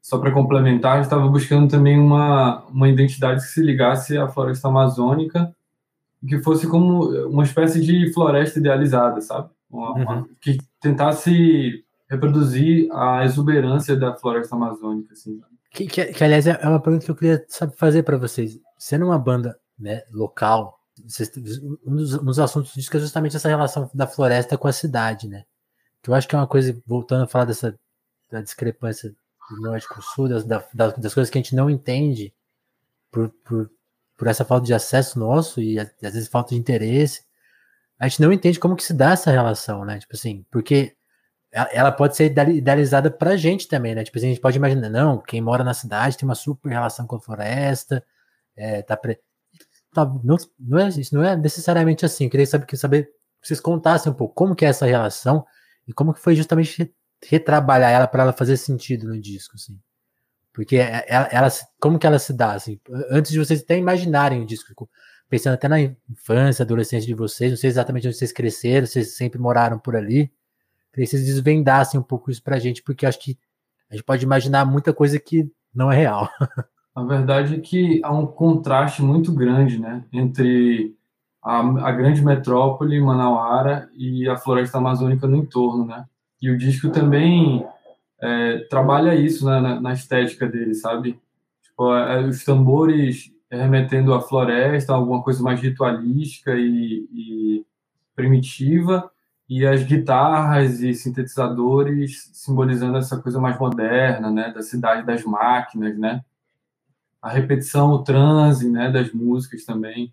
só 0.00 0.18
para 0.18 0.32
complementar, 0.32 0.96
gente 0.96 1.04
estava 1.04 1.28
buscando 1.28 1.70
também 1.70 1.98
uma, 1.98 2.64
uma 2.66 2.88
identidade 2.88 3.42
que 3.42 3.48
se 3.48 3.62
ligasse 3.62 4.16
à 4.16 4.28
floresta 4.28 4.68
amazônica 4.68 5.54
que 6.26 6.38
fosse 6.38 6.66
como 6.66 7.08
uma 7.28 7.44
espécie 7.44 7.80
de 7.80 8.12
floresta 8.12 8.58
idealizada, 8.58 9.20
sabe? 9.20 9.50
Uma, 9.70 9.90
uhum. 9.92 10.02
uma, 10.02 10.28
que 10.40 10.58
tentasse 10.80 11.84
reproduzir 12.08 12.88
a 12.92 13.24
exuberância 13.24 13.96
da 13.96 14.14
floresta 14.14 14.54
amazônica, 14.54 15.12
assim. 15.12 15.40
Que, 15.70 15.86
que, 15.86 16.06
que, 16.06 16.24
aliás 16.24 16.46
é 16.46 16.58
uma 16.68 16.80
pergunta 16.80 17.04
que 17.04 17.10
eu 17.10 17.16
queria 17.16 17.44
sabe, 17.48 17.74
fazer 17.76 18.02
para 18.02 18.18
vocês. 18.18 18.58
Sendo 18.76 19.06
uma 19.06 19.18
banda 19.18 19.58
né, 19.78 20.02
local, 20.12 20.78
um 21.86 21.94
dos, 21.94 22.14
um 22.14 22.24
dos 22.24 22.38
assuntos 22.38 22.74
disso 22.74 22.94
é 22.96 23.00
justamente 23.00 23.36
essa 23.36 23.48
relação 23.48 23.88
da 23.94 24.06
floresta 24.06 24.58
com 24.58 24.68
a 24.68 24.72
cidade, 24.72 25.28
né? 25.28 25.44
Que 26.02 26.10
eu 26.10 26.14
acho 26.14 26.26
que 26.28 26.34
é 26.34 26.38
uma 26.38 26.46
coisa, 26.46 26.78
voltando 26.86 27.24
a 27.24 27.28
falar 27.28 27.44
dessa 27.44 27.78
da 28.30 28.40
discrepância 28.40 29.12
do 29.54 29.60
norte 29.60 29.88
com 29.88 30.00
o 30.00 30.02
sul, 30.02 30.28
das, 30.28 30.44
das, 30.44 30.64
das 30.74 31.14
coisas 31.14 31.30
que 31.30 31.38
a 31.38 31.42
gente 31.42 31.54
não 31.54 31.68
entende 31.68 32.32
por, 33.10 33.28
por, 33.44 33.70
por 34.16 34.28
essa 34.28 34.44
falta 34.44 34.66
de 34.66 34.74
acesso 34.74 35.18
nosso 35.18 35.60
e 35.60 35.78
às 35.78 35.92
vezes 36.00 36.28
falta 36.28 36.50
de 36.50 36.60
interesse, 36.60 37.24
a 37.98 38.08
gente 38.08 38.22
não 38.22 38.32
entende 38.32 38.58
como 38.58 38.76
que 38.76 38.84
se 38.84 38.94
dá 38.94 39.12
essa 39.12 39.30
relação, 39.30 39.84
né? 39.84 39.98
Tipo 39.98 40.16
assim, 40.16 40.44
porque 40.50 40.96
ela 41.52 41.90
pode 41.90 42.16
ser 42.16 42.32
idealizada 42.50 43.10
pra 43.10 43.36
gente 43.36 43.66
também, 43.68 43.94
né? 43.94 44.04
Tipo 44.04 44.18
assim, 44.18 44.28
a 44.28 44.30
gente 44.30 44.40
pode 44.40 44.56
imaginar, 44.56 44.88
não, 44.88 45.20
quem 45.20 45.40
mora 45.40 45.64
na 45.64 45.74
cidade 45.74 46.16
tem 46.16 46.28
uma 46.28 46.34
super 46.34 46.70
relação 46.70 47.06
com 47.06 47.16
a 47.16 47.20
floresta, 47.20 48.04
é, 48.56 48.82
tá 48.82 48.96
pre 48.96 49.18
tá, 49.92 50.04
não, 50.24 50.36
não, 50.58 50.78
é, 50.78 50.88
isso 50.88 51.14
não 51.14 51.24
é 51.24 51.36
necessariamente 51.36 52.06
assim. 52.06 52.24
Eu 52.24 52.30
queria 52.30 52.46
saber, 52.46 52.76
saber 52.76 53.04
que 53.40 53.48
vocês 53.48 53.60
contassem 53.60 54.12
um 54.12 54.14
pouco 54.14 54.34
como 54.34 54.54
que 54.54 54.64
é 54.64 54.68
essa 54.68 54.86
relação 54.86 55.44
e 55.86 55.92
como 55.92 56.14
que 56.14 56.20
foi 56.20 56.36
justamente 56.36 56.94
retrabalhar 57.26 57.90
ela 57.90 58.06
para 58.06 58.22
ela 58.22 58.32
fazer 58.32 58.56
sentido 58.56 59.08
no 59.08 59.20
disco, 59.20 59.56
assim. 59.56 59.78
Porque 60.52 60.76
ela, 60.76 60.96
é, 60.98 61.04
é, 61.08 61.36
ela, 61.36 61.48
como 61.80 61.98
que 61.98 62.06
ela 62.06 62.18
se 62.18 62.32
dá, 62.32 62.54
assim, 62.54 62.78
antes 63.10 63.30
de 63.30 63.38
vocês 63.38 63.62
até 63.62 63.76
imaginarem 63.76 64.42
o 64.42 64.46
disco, 64.46 64.88
pensando 65.28 65.54
até 65.54 65.68
na 65.68 65.80
infância, 65.80 66.62
adolescência 66.62 67.06
de 67.06 67.14
vocês, 67.14 67.50
não 67.50 67.56
sei 67.56 67.70
exatamente 67.70 68.06
onde 68.08 68.16
vocês 68.16 68.32
cresceram, 68.32 68.86
vocês 68.86 69.16
sempre 69.16 69.38
moraram 69.38 69.78
por 69.78 69.94
ali, 69.94 70.30
queria 70.92 71.06
que 71.06 71.06
vocês 71.06 71.24
desvendassem 71.24 72.00
um 72.00 72.02
pouco 72.02 72.30
isso 72.30 72.42
pra 72.42 72.58
gente, 72.58 72.82
porque 72.82 73.06
acho 73.06 73.20
que 73.20 73.38
a 73.88 73.94
gente 73.94 74.04
pode 74.04 74.24
imaginar 74.24 74.64
muita 74.64 74.92
coisa 74.92 75.18
que 75.18 75.50
não 75.74 75.90
é 75.90 75.96
real. 75.96 76.28
A 76.92 77.04
verdade 77.04 77.54
é 77.54 77.60
que 77.60 78.00
há 78.04 78.12
um 78.12 78.26
contraste 78.26 79.00
muito 79.00 79.32
grande 79.32 79.78
né, 79.78 80.04
entre 80.12 80.96
a, 81.42 81.60
a 81.60 81.92
grande 81.92 82.22
metrópole, 82.22 83.00
Manauara, 83.00 83.88
e 83.94 84.28
a 84.28 84.36
floresta 84.36 84.78
amazônica 84.78 85.26
no 85.26 85.36
entorno. 85.36 85.86
Né? 85.86 86.04
E 86.40 86.50
o 86.50 86.56
disco 86.56 86.90
também 86.90 87.66
é, 88.20 88.58
trabalha 88.70 89.14
isso 89.14 89.44
né, 89.46 89.60
na, 89.60 89.80
na, 89.80 89.92
estética 89.92 90.46
dele, 90.46 90.74
sabe? 90.74 91.20
Tipo, 91.62 91.94
é, 91.94 92.26
os 92.26 92.44
tambores 92.44 93.32
remetendo 93.50 94.14
à 94.14 94.20
floresta, 94.20 94.92
alguma 94.92 95.22
coisa 95.22 95.42
mais 95.42 95.60
ritualística 95.60 96.54
e, 96.54 97.08
e 97.12 97.66
primitiva, 98.14 99.10
e 99.48 99.66
as 99.66 99.82
guitarras 99.82 100.80
e 100.80 100.94
sintetizadores 100.94 102.30
simbolizando 102.32 102.96
essa 102.96 103.20
coisa 103.20 103.40
mais 103.40 103.58
moderna, 103.58 104.30
né, 104.30 104.52
da 104.52 104.62
cidade 104.62 105.04
das 105.04 105.24
máquinas, 105.24 105.98
né? 105.98 106.22
a 107.20 107.28
repetição, 107.28 107.90
o 107.92 108.02
transe, 108.02 108.70
né, 108.70 108.90
das 108.90 109.12
músicas 109.12 109.64
também. 109.64 110.12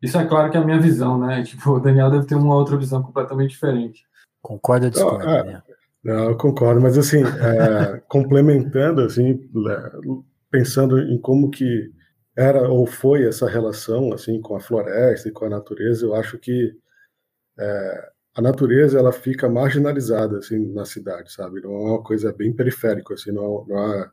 Isso 0.00 0.18
é 0.18 0.24
claro 0.24 0.50
que 0.50 0.56
é 0.56 0.60
a 0.60 0.64
minha 0.64 0.80
visão, 0.80 1.18
né? 1.18 1.42
Tipo, 1.44 1.72
o 1.72 1.80
Daniel 1.80 2.10
deve 2.10 2.26
ter 2.26 2.36
uma 2.36 2.54
outra 2.54 2.76
visão 2.76 3.02
completamente 3.02 3.50
diferente. 3.50 4.06
Concorda 4.42 4.86
ou 4.86 4.90
discorda, 4.90 5.24
não, 5.24 5.32
é, 5.34 5.62
não, 6.02 6.30
eu 6.30 6.36
concordo, 6.36 6.80
mas 6.80 6.96
assim, 6.96 7.22
é, 7.22 8.00
complementando, 8.08 9.02
assim, 9.02 9.32
é, 9.32 9.92
pensando 10.50 10.98
em 10.98 11.18
como 11.18 11.50
que 11.50 11.92
era 12.36 12.68
ou 12.68 12.86
foi 12.86 13.26
essa 13.26 13.48
relação, 13.48 14.12
assim, 14.12 14.40
com 14.40 14.56
a 14.56 14.60
floresta 14.60 15.28
e 15.28 15.32
com 15.32 15.44
a 15.44 15.50
natureza, 15.50 16.06
eu 16.06 16.14
acho 16.14 16.38
que 16.38 16.72
é, 17.58 18.10
a 18.34 18.40
natureza, 18.40 18.98
ela 18.98 19.12
fica 19.12 19.48
marginalizada, 19.48 20.38
assim, 20.38 20.72
na 20.72 20.84
cidade, 20.84 21.32
sabe? 21.32 21.60
Não 21.60 21.72
é 21.72 21.90
uma 21.92 22.02
coisa 22.02 22.32
bem 22.32 22.52
periférica, 22.52 23.14
assim, 23.14 23.32
não, 23.32 23.66
não 23.68 23.78
é 23.92 24.10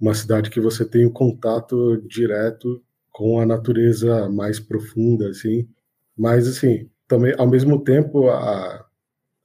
uma 0.00 0.14
cidade 0.14 0.48
que 0.48 0.60
você 0.60 0.84
tem 0.84 1.04
o 1.04 1.08
um 1.08 1.12
contato 1.12 2.00
direto 2.08 2.82
com 3.10 3.40
a 3.40 3.46
natureza 3.46 4.28
mais 4.28 4.60
profunda, 4.60 5.28
assim. 5.28 5.68
Mas, 6.16 6.46
assim, 6.46 6.88
também, 7.08 7.34
ao 7.36 7.48
mesmo 7.48 7.82
tempo, 7.82 8.28
a, 8.30 8.86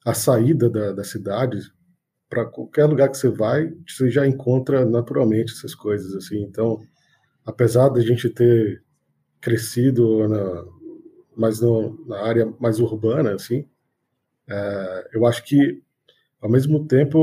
a 0.05 0.13
saída 0.13 0.69
da, 0.69 0.91
da 0.91 1.03
cidade, 1.03 1.60
para 2.29 2.45
qualquer 2.45 2.86
lugar 2.86 3.10
que 3.10 3.17
você 3.17 3.29
vai, 3.29 3.72
você 3.88 4.10
já 4.10 4.27
encontra 4.27 4.86
naturalmente 4.86 5.53
essas 5.53 5.75
coisas, 5.75 6.15
assim. 6.15 6.41
Então, 6.41 6.79
apesar 7.45 7.89
da 7.89 8.01
gente 8.01 8.29
ter 8.29 8.83
crescido 9.39 10.27
na, 10.27 10.65
mais 11.36 11.62
no, 11.62 12.05
na 12.07 12.19
área 12.22 12.53
mais 12.60 12.79
urbana, 12.79 13.36
assim, 13.36 13.67
é, 14.50 15.10
eu 15.13 15.25
acho 15.25 15.43
que, 15.43 15.81
ao 16.41 16.50
mesmo 16.50 16.86
tempo, 16.88 17.17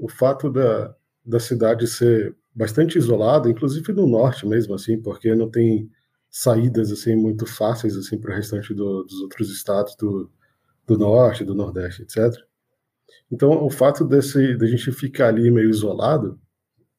o 0.00 0.08
fato 0.08 0.50
da, 0.50 0.94
da 1.24 1.38
cidade 1.40 1.86
ser 1.86 2.34
bastante 2.54 2.98
isolado, 2.98 3.48
inclusive 3.48 3.92
no 3.92 4.06
norte 4.06 4.46
mesmo, 4.46 4.74
assim, 4.74 5.00
porque 5.00 5.34
não 5.34 5.50
tem 5.50 5.90
saídas 6.30 6.90
assim 6.92 7.14
muito 7.16 7.46
fáceis 7.46 7.96
assim 7.96 8.18
para 8.18 8.32
o 8.32 8.34
restante 8.34 8.74
do, 8.74 9.04
dos 9.04 9.20
outros 9.22 9.50
estados 9.50 9.94
do, 9.96 10.30
do 10.86 10.98
norte, 10.98 11.44
do 11.44 11.54
nordeste, 11.54 12.02
etc. 12.02 12.34
Então, 13.30 13.64
o 13.64 13.70
fato 13.70 14.04
desse 14.04 14.56
da 14.56 14.66
gente 14.66 14.92
ficar 14.92 15.28
ali 15.28 15.50
meio 15.50 15.70
isolado 15.70 16.38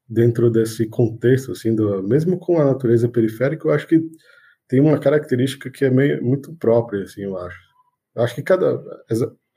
dentro 0.07 0.49
desse 0.49 0.87
contexto, 0.87 1.51
assim, 1.51 1.75
do, 1.75 2.03
mesmo 2.03 2.37
com 2.37 2.59
a 2.59 2.65
natureza 2.65 3.09
periférica, 3.09 3.67
eu 3.67 3.71
acho 3.71 3.87
que 3.87 4.01
tem 4.67 4.79
uma 4.81 4.99
característica 4.99 5.69
que 5.69 5.85
é 5.85 5.89
meio 5.89 6.23
muito 6.23 6.53
própria, 6.55 7.03
assim, 7.03 7.23
eu 7.23 7.37
acho. 7.37 7.59
Eu 8.15 8.23
acho 8.23 8.35
que 8.35 8.43
cada 8.43 8.83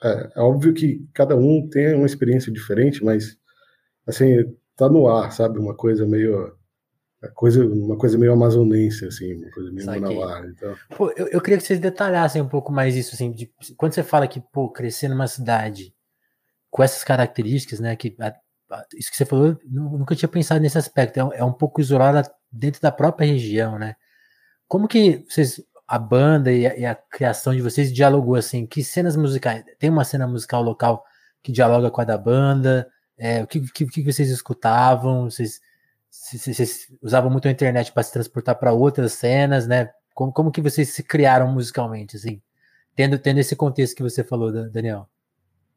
é, 0.03 0.31
é, 0.37 0.41
óbvio 0.41 0.73
que 0.75 1.07
cada 1.13 1.37
um 1.37 1.69
tem 1.69 1.95
uma 1.95 2.07
experiência 2.07 2.53
diferente, 2.53 3.05
mas 3.05 3.37
assim, 4.07 4.45
tá 4.77 4.89
no 4.89 5.09
ar, 5.09 5.33
sabe? 5.33 5.59
Uma 5.59 5.75
coisa 5.75 6.07
meio 6.07 6.55
coisa, 7.29 7.65
uma 7.65 7.97
coisa 7.97 8.17
meio 8.17 8.33
amazonense, 8.33 9.05
assim, 9.05 9.35
uma 9.35 9.51
coisa 9.51 9.71
meio 9.71 9.87
manauara. 9.87 10.49
Então. 10.49 10.75
Pô, 10.97 11.13
eu, 11.17 11.29
eu 11.29 11.41
queria 11.41 11.59
que 11.59 11.65
vocês 11.65 11.79
detalhassem 11.79 12.41
um 12.41 12.49
pouco 12.49 12.73
mais 12.73 12.97
isso, 12.97 13.15
assim, 13.15 13.31
de, 13.31 13.53
quando 13.77 13.93
você 13.93 14.03
fala 14.03 14.27
que, 14.27 14.41
pô, 14.41 14.71
crescer 14.71 15.09
numa 15.09 15.27
cidade 15.27 15.95
com 16.71 16.83
essas 16.83 17.05
características, 17.05 17.81
né, 17.81 17.95
que 17.97 18.17
a, 18.19 18.29
a, 18.71 18.85
isso 18.95 19.11
que 19.11 19.17
você 19.17 19.25
falou, 19.25 19.59
nunca 19.65 20.17
tinha 20.17 20.29
pensado 20.29 20.61
nesse 20.61 20.79
aspecto, 20.79 21.19
é, 21.19 21.39
é 21.39 21.45
um 21.45 21.53
pouco 21.53 21.81
isolada 21.81 22.23
dentro 22.51 22.81
da 22.81 22.91
própria 22.91 23.27
região, 23.27 23.79
né? 23.79 23.97
Como 24.67 24.89
que 24.89 25.25
vocês 25.29 25.61
a 25.91 25.99
banda 25.99 26.53
e 26.53 26.65
a, 26.65 26.79
e 26.79 26.87
a, 26.87 26.95
criação 26.95 27.53
de 27.53 27.61
vocês 27.61 27.93
dialogou 27.93 28.37
assim? 28.37 28.65
Que 28.65 28.85
cenas 28.85 29.17
musicais? 29.17 29.65
Tem 29.77 29.91
uma 29.91 30.05
cena 30.05 30.25
musical 30.25 30.63
local 30.63 31.05
que 31.43 31.51
dialoga 31.51 31.91
com 31.91 32.01
a 32.01 32.05
da 32.05 32.17
banda? 32.17 32.89
É, 33.19 33.43
o 33.43 33.47
que, 33.49 33.61
que, 33.73 33.85
que 33.87 34.03
vocês 34.05 34.31
escutavam? 34.31 35.25
Vocês, 35.29 35.61
vocês 36.11 36.89
usavam 37.01 37.31
muito 37.31 37.47
a 37.47 37.51
internet 37.51 37.93
para 37.93 38.03
se 38.03 38.13
transportar 38.13 38.59
para 38.59 38.73
outras 38.73 39.13
cenas, 39.13 39.67
né? 39.67 39.91
Como, 40.15 40.33
como 40.33 40.51
que 40.51 40.61
vocês 40.61 40.89
se 40.89 41.03
criaram 41.03 41.51
musicalmente, 41.53 42.17
assim? 42.17 42.43
Tendo, 42.97 43.19
tendo 43.19 43.39
esse 43.39 43.55
contexto 43.55 43.95
que 43.97 44.03
você 44.03 44.25
falou, 44.25 44.53
Daniel. 44.71 45.09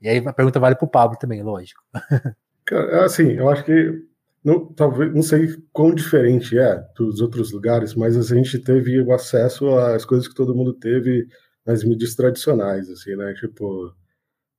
E 0.02 0.10
aí 0.10 0.18
a 0.18 0.34
pergunta 0.34 0.60
vale 0.60 0.76
para 0.76 0.86
o 0.86 0.90
Pablo 0.90 1.18
também, 1.18 1.42
lógico. 1.44 1.82
Cara, 2.66 3.06
assim, 3.06 3.34
eu 3.34 3.50
acho 3.50 3.64
que 3.64 4.04
não, 4.44 4.66
talvez, 4.74 5.14
não 5.14 5.22
sei 5.22 5.48
quão 5.72 5.96
diferente 5.96 6.58
é 6.58 6.84
dos 6.98 7.22
outros 7.22 7.52
lugares, 7.52 7.96
mas 7.96 8.18
a 8.18 8.36
gente 8.36 8.60
teve 8.60 9.00
o 9.02 9.14
acesso 9.14 9.70
às 9.78 10.04
coisas 10.04 10.28
que 10.28 10.36
todo 10.36 10.56
mundo 10.56 10.74
teve 10.74 11.28
nas 11.66 11.84
mídias 11.84 12.16
tradicionais, 12.16 12.90
assim, 12.90 13.16
né? 13.16 13.34
Tipo, 13.36 13.94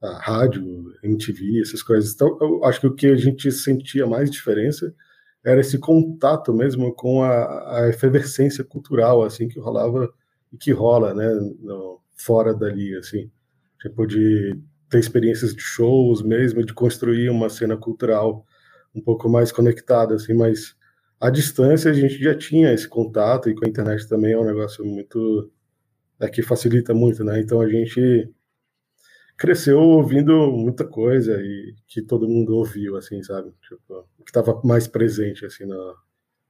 a 0.02 0.18
rádio, 0.18 0.64
MTV, 1.02 1.60
essas 1.60 1.82
coisas. 1.82 2.14
Então, 2.14 2.38
eu 2.40 2.64
acho 2.64 2.80
que 2.80 2.86
o 2.86 2.94
que 2.94 3.06
a 3.08 3.16
gente 3.16 3.52
sentia 3.52 4.06
mais 4.06 4.30
diferença 4.30 4.94
era 5.44 5.60
esse 5.60 5.78
contato 5.78 6.52
mesmo 6.52 6.92
com 6.94 7.22
a, 7.22 7.80
a 7.80 7.88
efervescência 7.88 8.64
cultural, 8.64 9.22
assim, 9.22 9.46
que 9.48 9.60
rolava 9.60 10.12
e 10.52 10.56
que 10.56 10.72
rola, 10.72 11.12
né? 11.14 11.32
No, 11.60 12.00
fora 12.16 12.54
dali, 12.54 12.96
assim. 12.96 13.30
Tipo, 13.80 14.06
de 14.06 14.58
ter 14.88 14.98
experiências 14.98 15.54
de 15.54 15.60
shows 15.62 16.22
mesmo, 16.22 16.64
de 16.64 16.72
construir 16.72 17.28
uma 17.28 17.48
cena 17.50 17.76
cultural 17.76 18.46
um 18.94 19.00
pouco 19.00 19.28
mais 19.28 19.50
conectado, 19.52 20.14
assim, 20.14 20.34
mas 20.34 20.74
à 21.20 21.30
distância 21.30 21.90
a 21.90 21.94
gente 21.94 22.18
já 22.18 22.34
tinha 22.36 22.72
esse 22.72 22.88
contato 22.88 23.50
e 23.50 23.54
com 23.54 23.66
a 23.66 23.68
internet 23.68 24.08
também 24.08 24.32
é 24.32 24.38
um 24.38 24.44
negócio 24.44 24.84
muito 24.84 25.50
é, 26.20 26.28
que 26.28 26.42
facilita 26.42 26.94
muito, 26.94 27.24
né? 27.24 27.40
Então 27.40 27.60
a 27.60 27.68
gente 27.68 28.30
cresceu 29.44 29.78
ouvindo 29.78 30.50
muita 30.52 30.86
coisa 30.86 31.38
e 31.38 31.74
que 31.86 32.00
todo 32.00 32.26
mundo 32.26 32.56
ouviu, 32.56 32.96
assim, 32.96 33.22
sabe? 33.22 33.52
Tipo, 33.60 34.08
que 34.24 34.30
estava 34.30 34.58
mais 34.64 34.88
presente, 34.88 35.44
assim, 35.44 35.66
na, 35.66 35.94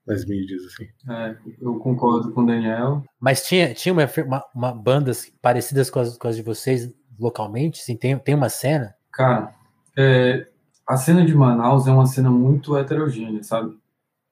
nas 0.06 0.24
mídias, 0.24 0.62
assim. 0.66 0.86
É, 1.10 1.36
eu 1.60 1.76
concordo 1.80 2.30
com 2.30 2.42
o 2.42 2.46
Daniel. 2.46 3.02
Mas 3.18 3.44
tinha, 3.44 3.74
tinha 3.74 3.92
uma, 3.92 4.08
uma, 4.24 4.44
uma 4.54 4.72
bandas 4.72 5.32
parecidas 5.42 5.90
com 5.90 5.98
as, 5.98 6.16
com 6.16 6.28
as 6.28 6.36
de 6.36 6.42
vocês 6.42 6.88
localmente? 7.18 7.80
Assim, 7.80 7.96
tem, 7.96 8.16
tem 8.16 8.36
uma 8.36 8.48
cena? 8.48 8.94
Cara, 9.12 9.52
é, 9.98 10.46
a 10.86 10.96
cena 10.96 11.26
de 11.26 11.34
Manaus 11.34 11.88
é 11.88 11.90
uma 11.90 12.06
cena 12.06 12.30
muito 12.30 12.76
heterogênea, 12.76 13.42
sabe? 13.42 13.76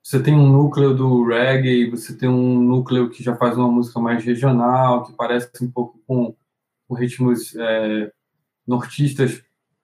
Você 0.04 0.22
tem 0.22 0.34
um 0.34 0.46
núcleo 0.46 0.94
do 0.94 1.26
reggae, 1.26 1.90
você 1.90 2.16
tem 2.16 2.28
um 2.28 2.62
núcleo 2.62 3.10
que 3.10 3.24
já 3.24 3.34
faz 3.34 3.58
uma 3.58 3.68
música 3.68 3.98
mais 3.98 4.24
regional, 4.24 5.02
que 5.04 5.12
parece 5.14 5.50
um 5.60 5.70
pouco 5.70 6.00
com, 6.06 6.36
com 6.86 6.94
ritmos 6.94 7.56
é, 7.56 8.12
nortistas, 8.66 9.42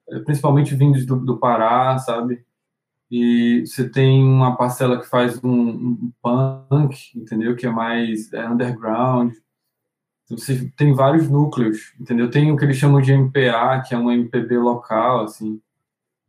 é, 0.09 0.19
principalmente 0.19 0.75
vindos 0.75 1.05
do, 1.05 1.17
do, 1.17 1.37
Pará, 1.37 1.97
sabe? 1.99 2.43
E 3.11 3.63
você 3.65 3.89
tem 3.89 4.23
uma 4.23 4.55
parcela 4.55 4.99
que 4.99 5.07
faz 5.07 5.43
um, 5.43 5.51
um 5.51 6.11
punk, 6.21 6.97
entendeu? 7.15 7.55
Que 7.55 7.65
é 7.65 7.71
mais 7.71 8.31
é, 8.33 8.47
underground. 8.47 9.33
Então, 10.25 10.37
você 10.37 10.71
tem 10.77 10.93
vários 10.93 11.29
núcleos, 11.29 11.93
entendeu? 11.99 12.29
Tem 12.29 12.51
o 12.51 12.57
que 12.57 12.65
eles 12.65 12.77
chamam 12.77 13.01
de 13.01 13.11
MPA, 13.13 13.81
que 13.87 13.95
é 13.95 13.97
um 13.97 14.11
MPB 14.11 14.57
local, 14.57 15.23
assim 15.23 15.59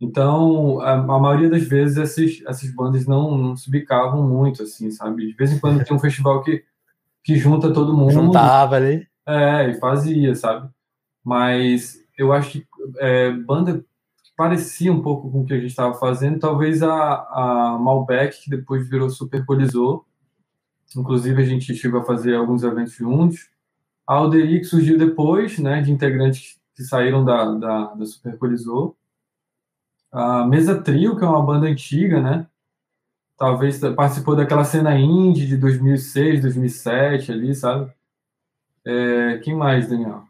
então, 0.01 0.81
a, 0.81 0.95
a, 0.95 1.19
maioria 1.19 1.51
das 1.51 1.63
vezes 1.65 1.99
esses, 1.99 2.43
essas 2.47 2.71
bandas 2.75 3.07
não, 3.07 3.37
não 3.37 3.55
se 3.55 3.71
bicavam 3.71 4.27
muito, 4.27 4.63
assim, 4.63 4.91
sabe? 4.91 5.27
De 5.27 5.35
vez 5.35 5.53
em 5.53 5.59
quando 5.59 5.85
tem 5.85 5.95
um 5.95 6.01
festival 6.01 6.43
que, 6.43 6.65
que 7.23 7.37
junta 7.37 7.71
todo 7.71 7.95
mundo. 7.95 8.13
Juntava 8.13 8.77
ali. 8.77 9.07
É, 9.27 9.69
e 9.69 9.75
fazia, 9.75 10.35
sabe? 10.35 10.71
Mas 11.23 11.99
eu 12.21 12.33
acho 12.33 12.53
que 12.53 12.67
é, 12.99 13.31
banda 13.33 13.85
parecia 14.37 14.93
um 14.93 15.03
pouco 15.03 15.31
com 15.31 15.43
o 15.43 15.47
que 15.47 15.53
a 15.53 15.59
gente 15.59 15.71
estava 15.71 15.95
fazendo, 15.95 16.39
talvez 16.39 16.83
a, 16.83 16.93
a 16.93 17.79
Malbec, 17.79 18.43
que 18.43 18.51
depois 18.51 18.89
virou 18.89 19.11
Supercolisor. 19.11 20.05
Inclusive, 20.97 21.43
a 21.43 21.45
gente 21.45 21.75
chegou 21.75 22.01
a 22.01 22.05
fazer 22.05 22.35
alguns 22.35 22.63
eventos 22.63 22.95
juntos. 22.95 23.51
A 24.07 24.15
Alderi, 24.15 24.61
que 24.61 24.65
surgiu 24.65 24.99
depois, 24.99 25.59
né, 25.59 25.83
de 25.83 25.93
integrantes 25.93 26.59
que 26.75 26.83
saíram 26.83 27.25
da, 27.25 27.55
da, 27.55 27.95
da 27.95 28.07
Supercolisor 28.07 28.95
a 30.13 30.45
Mesa 30.45 30.81
Trio, 30.83 31.17
que 31.17 31.25
é 31.25 31.29
uma 31.29 31.45
banda 31.45 31.67
antiga, 31.67 32.21
né? 32.21 32.47
Talvez 33.37 33.79
participou 33.97 34.37
daquela 34.37 34.65
cena 34.65 34.99
indie 34.99 35.47
de 35.47 35.57
2006, 35.57 36.43
2007 36.43 37.33
ali, 37.33 37.55
sabe? 37.55 37.91
É, 38.85 39.39
quem 39.39 39.55
mais, 39.55 39.89
Daniel? 39.89 40.25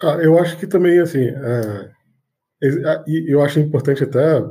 Ah, 0.00 0.18
eu 0.22 0.38
acho 0.38 0.56
que 0.58 0.66
também, 0.66 0.98
assim, 1.00 1.24
é, 1.24 1.90
eu 3.06 3.42
acho 3.42 3.58
importante 3.58 4.04
até 4.04 4.42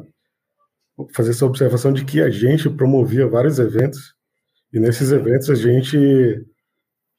fazer 1.14 1.32
essa 1.32 1.46
observação 1.46 1.94
de 1.94 2.04
que 2.04 2.22
a 2.22 2.30
gente 2.30 2.70
promovia 2.70 3.28
vários 3.28 3.60
eventos 3.60 4.16
e 4.74 4.80
nesses 4.80 5.12
eventos 5.12 5.50
a 5.50 5.56
gente 5.56 5.98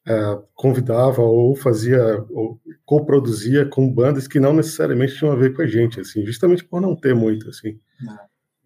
é, 0.06 0.38
convidava 0.54 1.22
ou 1.22 1.54
fazia 1.54 2.24
ou 2.30 2.60
coproduzia 2.84 3.66
com 3.66 3.92
bandas 3.92 4.26
que 4.26 4.40
não 4.40 4.52
necessariamente 4.52 5.16
tinham 5.16 5.32
a 5.32 5.36
ver 5.36 5.54
com 5.54 5.62
a 5.62 5.66
gente, 5.66 6.00
assim, 6.00 6.24
justamente 6.24 6.64
por 6.64 6.80
não 6.80 6.96
ter 6.96 7.14
muito, 7.14 7.48
assim. 7.48 7.78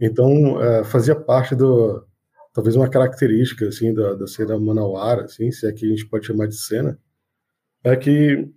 Então, 0.01 0.61
é, 0.63 0.85
fazia 0.85 1.15
parte 1.15 1.55
do 1.55 2.05
talvez 2.53 2.77
uma 2.77 2.89
característica 2.89 3.67
assim 3.67 3.95
da, 3.95 4.15
da 4.15 4.27
cena 4.27 4.59
manauara, 4.59 5.25
assim, 5.25 5.51
se 5.51 5.67
é 5.67 5.73
que 5.73 5.87
a 5.87 5.89
gente 5.89 6.07
pode 6.07 6.27
chamar 6.27 6.47
de 6.49 6.57
cena, 6.57 6.99
é 7.85 7.97
que 7.97 8.49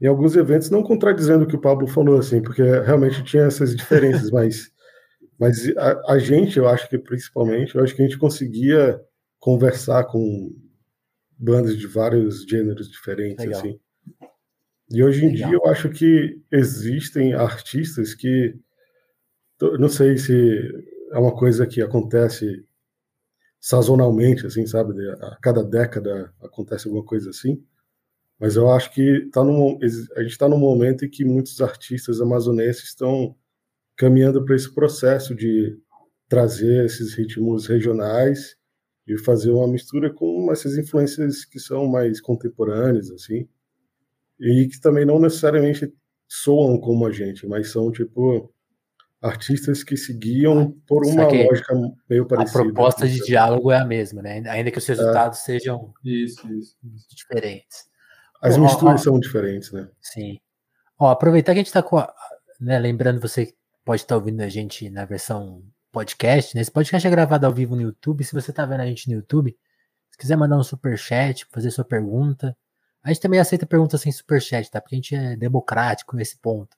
em 0.00 0.06
alguns 0.06 0.36
eventos 0.36 0.70
não 0.70 0.82
contradizendo 0.82 1.44
o 1.44 1.46
que 1.46 1.56
o 1.56 1.60
Pablo 1.60 1.86
falou, 1.86 2.18
assim, 2.18 2.42
porque 2.42 2.62
realmente 2.62 3.22
tinha 3.24 3.44
essas 3.44 3.74
diferenças, 3.74 4.30
mas 4.32 4.70
mas 5.38 5.68
a, 5.76 6.12
a 6.14 6.18
gente, 6.18 6.58
eu 6.58 6.66
acho 6.66 6.88
que 6.88 6.98
principalmente, 6.98 7.74
eu 7.74 7.84
acho 7.84 7.94
que 7.94 8.02
a 8.02 8.06
gente 8.06 8.18
conseguia 8.18 8.98
conversar 9.38 10.04
com 10.04 10.50
bandas 11.38 11.76
de 11.76 11.86
vários 11.86 12.44
gêneros 12.44 12.90
diferentes, 12.90 13.44
Legal. 13.44 13.60
assim. 13.60 13.78
E 14.90 15.02
hoje 15.02 15.26
em 15.26 15.32
Legal. 15.32 15.50
dia 15.50 15.58
eu 15.58 15.66
acho 15.66 15.90
que 15.90 16.40
existem 16.50 17.34
artistas 17.34 18.14
que 18.14 18.54
não 19.78 19.88
sei 19.88 20.16
se 20.16 20.32
é 21.12 21.18
uma 21.18 21.34
coisa 21.34 21.66
que 21.66 21.82
acontece 21.82 22.64
sazonalmente, 23.60 24.46
assim, 24.46 24.66
sabe? 24.66 24.92
A 25.20 25.36
cada 25.42 25.64
década 25.64 26.32
acontece 26.42 26.86
alguma 26.86 27.04
coisa 27.04 27.30
assim. 27.30 27.62
Mas 28.38 28.56
eu 28.56 28.70
acho 28.70 28.92
que 28.92 29.28
tá 29.32 29.42
num, 29.42 29.78
a 30.16 30.22
gente 30.22 30.32
está 30.32 30.48
num 30.48 30.58
momento 30.58 31.04
em 31.04 31.08
que 31.10 31.24
muitos 31.24 31.60
artistas 31.60 32.20
amazonenses 32.20 32.84
estão 32.84 33.34
caminhando 33.96 34.44
para 34.44 34.54
esse 34.54 34.72
processo 34.74 35.34
de 35.34 35.78
trazer 36.28 36.84
esses 36.84 37.14
ritmos 37.14 37.66
regionais 37.66 38.56
e 39.06 39.16
fazer 39.18 39.50
uma 39.50 39.68
mistura 39.68 40.12
com 40.12 40.50
essas 40.52 40.76
influências 40.76 41.44
que 41.44 41.58
são 41.58 41.86
mais 41.86 42.20
contemporâneas, 42.20 43.10
assim, 43.10 43.48
e 44.38 44.68
que 44.68 44.80
também 44.80 45.06
não 45.06 45.18
necessariamente 45.18 45.92
soam 46.28 46.78
como 46.78 47.06
a 47.06 47.12
gente, 47.12 47.46
mas 47.46 47.70
são, 47.70 47.90
tipo, 47.92 48.52
artistas 49.22 49.82
que 49.82 49.96
seguiam 49.96 50.72
por 50.86 51.06
uma 51.06 51.24
lógica 51.24 51.74
meio 52.10 52.26
parecida. 52.26 52.60
A 52.60 52.64
proposta 52.64 53.08
de 53.08 53.24
diálogo 53.24 53.70
é 53.70 53.78
a 53.78 53.84
mesma, 53.84 54.20
né? 54.20 54.42
Ainda 54.48 54.70
que 54.70 54.78
os 54.78 54.86
resultados 54.86 55.38
é. 55.40 55.42
sejam 55.42 55.92
isso, 56.04 56.46
isso. 56.52 56.76
diferentes. 57.08 57.86
As 58.40 58.56
misturas 58.56 59.00
ó, 59.00 59.04
são 59.04 59.20
diferentes, 59.20 59.72
né? 59.72 59.88
Sim. 60.00 60.38
Ó, 60.98 61.10
aproveitar 61.10 61.52
que 61.52 61.58
a 61.58 61.62
gente 61.62 61.66
está 61.66 61.82
com 61.82 61.98
a, 61.98 62.12
né, 62.60 62.78
lembrando 62.78 63.20
você 63.20 63.54
pode 63.84 64.02
estar 64.02 64.16
ouvindo 64.16 64.40
a 64.40 64.48
gente 64.48 64.90
na 64.90 65.04
versão 65.04 65.62
podcast, 65.92 66.54
né? 66.54 66.60
Esse 66.60 66.70
podcast 66.70 67.06
é 67.06 67.10
gravado 67.10 67.46
ao 67.46 67.52
vivo 67.52 67.76
no 67.76 67.82
YouTube. 67.82 68.24
Se 68.24 68.34
você 68.34 68.52
tá 68.52 68.66
vendo 68.66 68.80
a 68.80 68.86
gente 68.86 69.08
no 69.08 69.14
YouTube, 69.14 69.56
se 70.10 70.18
quiser 70.18 70.36
mandar 70.36 70.58
um 70.58 70.62
super 70.62 70.98
chat, 70.98 71.46
fazer 71.50 71.70
sua 71.70 71.84
pergunta, 71.84 72.56
a 73.02 73.08
gente 73.08 73.20
também 73.20 73.38
aceita 73.38 73.64
perguntas 73.64 74.00
sem 74.00 74.10
super 74.10 74.40
chat, 74.42 74.70
tá? 74.70 74.80
Porque 74.80 74.94
a 74.94 74.98
gente 74.98 75.14
é 75.14 75.36
democrático 75.36 76.16
nesse 76.16 76.36
ponto. 76.38 76.76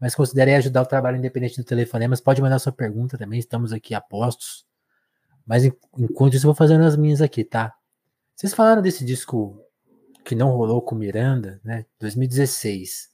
Mas 0.00 0.14
considere 0.14 0.54
ajudar 0.54 0.82
o 0.82 0.86
trabalho 0.86 1.16
independente 1.16 1.56
do 1.56 1.64
telefone, 1.64 2.08
mas 2.08 2.20
pode 2.20 2.40
mandar 2.40 2.58
sua 2.58 2.72
pergunta 2.72 3.18
também, 3.18 3.38
estamos 3.38 3.72
aqui 3.72 3.94
a 3.94 4.00
postos. 4.00 4.66
Mas 5.44 5.64
enquanto 5.64 6.34
isso, 6.34 6.46
eu 6.46 6.48
vou 6.48 6.54
fazendo 6.54 6.84
as 6.84 6.96
minhas 6.96 7.20
aqui, 7.20 7.44
tá? 7.44 7.72
Vocês 8.34 8.52
falaram 8.52 8.82
desse 8.82 9.04
disco 9.04 9.62
que 10.26 10.34
não 10.34 10.50
rolou 10.50 10.82
com 10.82 10.96
Miranda, 10.96 11.60
né? 11.64 11.86
2016. 12.00 13.08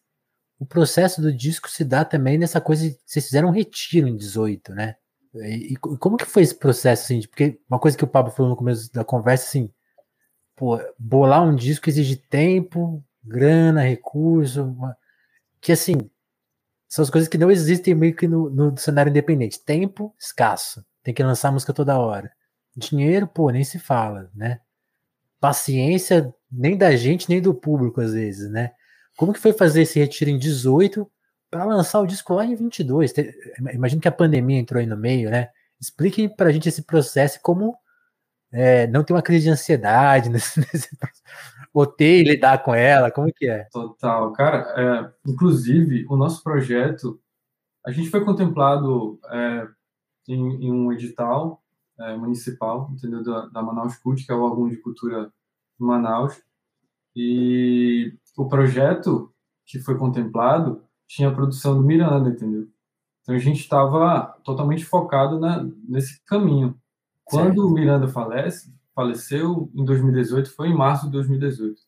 o 0.58 0.64
processo 0.64 1.20
do 1.20 1.32
disco 1.32 1.68
se 1.68 1.84
dá 1.84 2.04
também 2.04 2.38
nessa 2.38 2.60
coisa 2.60 2.88
de 2.88 2.98
vocês 3.04 3.26
fizeram 3.26 3.48
um 3.48 3.52
retiro 3.52 4.08
em 4.08 4.16
18, 4.16 4.74
né? 4.74 4.96
E, 5.34 5.74
e, 5.74 5.76
como 5.76 6.16
que 6.16 6.24
foi 6.24 6.42
esse 6.42 6.54
processo, 6.54 7.04
assim? 7.04 7.20
Porque 7.28 7.60
uma 7.68 7.78
coisa 7.78 7.96
que 7.98 8.04
o 8.04 8.08
Pablo 8.08 8.32
falou 8.32 8.50
no 8.50 8.56
começo 8.56 8.90
da 8.92 9.04
conversa, 9.04 9.46
assim, 9.46 9.70
pô, 10.56 10.78
bolar 10.98 11.42
um 11.42 11.54
disco 11.54 11.88
exige 11.88 12.16
tempo, 12.16 13.04
grana, 13.22 13.82
recurso, 13.82 14.64
uma, 14.64 14.96
que 15.60 15.72
assim, 15.72 15.96
são 16.88 17.02
as 17.02 17.10
coisas 17.10 17.28
que 17.28 17.38
não 17.38 17.50
existem 17.50 17.94
meio 17.94 18.16
que 18.16 18.28
no, 18.28 18.50
no 18.50 18.78
cenário 18.78 19.10
independente. 19.10 19.60
Tempo, 19.60 20.14
escasso. 20.18 20.84
Tem 21.02 21.12
que 21.12 21.22
lançar 21.22 21.52
música 21.52 21.72
toda 21.74 21.98
hora. 21.98 22.32
Dinheiro, 22.76 23.26
pô, 23.26 23.50
nem 23.50 23.64
se 23.64 23.78
fala, 23.78 24.30
né? 24.34 24.60
Paciência, 25.42 26.32
nem 26.48 26.76
da 26.76 26.94
gente, 26.94 27.28
nem 27.28 27.42
do 27.42 27.52
público, 27.52 28.00
às 28.00 28.12
vezes, 28.12 28.48
né? 28.48 28.70
Como 29.16 29.32
que 29.32 29.40
foi 29.40 29.52
fazer 29.52 29.82
esse 29.82 29.98
retiro 29.98 30.30
em 30.30 30.38
18 30.38 31.10
para 31.50 31.64
lançar 31.64 31.98
o 31.98 32.06
disco 32.06 32.32
lá 32.32 32.46
em 32.46 32.54
22? 32.54 33.12
Imagino 33.74 34.00
que 34.00 34.06
a 34.06 34.12
pandemia 34.12 34.60
entrou 34.60 34.78
aí 34.78 34.86
no 34.86 34.96
meio, 34.96 35.30
né? 35.30 35.48
Explique 35.80 36.28
para 36.28 36.48
a 36.48 36.52
gente 36.52 36.68
esse 36.68 36.82
processo 36.82 37.40
como 37.42 37.76
é, 38.52 38.86
não 38.86 39.02
ter 39.02 39.12
uma 39.12 39.20
crise 39.20 39.46
de 39.46 39.50
ansiedade 39.50 40.28
nesse, 40.30 40.60
nesse 40.60 40.88
ou 41.74 41.92
e 41.98 42.22
lidar 42.22 42.62
com 42.62 42.72
ela, 42.72 43.10
como 43.10 43.32
que 43.32 43.48
é? 43.48 43.64
Total, 43.72 44.30
cara, 44.32 44.58
é, 44.76 45.30
inclusive 45.30 46.06
o 46.08 46.16
nosso 46.16 46.40
projeto, 46.44 47.18
a 47.84 47.90
gente 47.90 48.10
foi 48.10 48.24
contemplado 48.24 49.18
é, 49.28 49.66
em, 50.28 50.66
em, 50.66 50.70
um 50.70 50.92
edital 50.92 51.61
é, 52.02 52.16
municipal, 52.16 52.90
entendeu, 52.92 53.22
da, 53.22 53.46
da 53.46 53.62
Manaus 53.62 53.96
Cult, 53.96 54.24
que 54.24 54.32
é 54.32 54.34
o 54.34 54.42
órgão 54.42 54.68
de 54.68 54.76
cultura 54.76 55.32
de 55.78 55.86
Manaus, 55.86 56.40
e 57.14 58.14
o 58.36 58.46
projeto 58.46 59.32
que 59.66 59.78
foi 59.78 59.96
contemplado 59.96 60.82
tinha 61.06 61.28
a 61.28 61.34
produção 61.34 61.76
do 61.76 61.84
Miranda, 61.84 62.30
entendeu? 62.30 62.68
Então 63.22 63.34
a 63.34 63.38
gente 63.38 63.60
estava 63.60 64.36
totalmente 64.44 64.84
focado 64.84 65.38
na, 65.38 65.66
nesse 65.88 66.22
caminho. 66.24 66.76
Quando 67.24 67.54
certo. 67.54 67.66
o 67.66 67.72
Miranda 67.72 68.08
falece, 68.08 68.74
faleceu 68.94 69.70
em 69.74 69.84
2018, 69.84 70.50
foi 70.50 70.68
em 70.68 70.76
março 70.76 71.06
de 71.06 71.12
2018. 71.12 71.80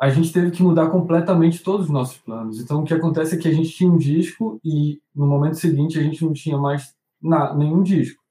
A 0.00 0.10
gente 0.10 0.32
teve 0.32 0.52
que 0.52 0.62
mudar 0.62 0.90
completamente 0.90 1.62
todos 1.62 1.86
os 1.86 1.92
nossos 1.92 2.18
planos. 2.18 2.60
Então 2.60 2.82
o 2.82 2.84
que 2.84 2.94
acontece 2.94 3.34
é 3.34 3.38
que 3.38 3.48
a 3.48 3.52
gente 3.52 3.70
tinha 3.70 3.90
um 3.90 3.98
disco 3.98 4.60
e 4.64 5.00
no 5.14 5.26
momento 5.26 5.56
seguinte 5.56 5.98
a 5.98 6.02
gente 6.02 6.24
não 6.24 6.32
tinha 6.32 6.56
mais 6.56 6.94
na, 7.20 7.52
nenhum 7.54 7.82
disco. 7.82 8.22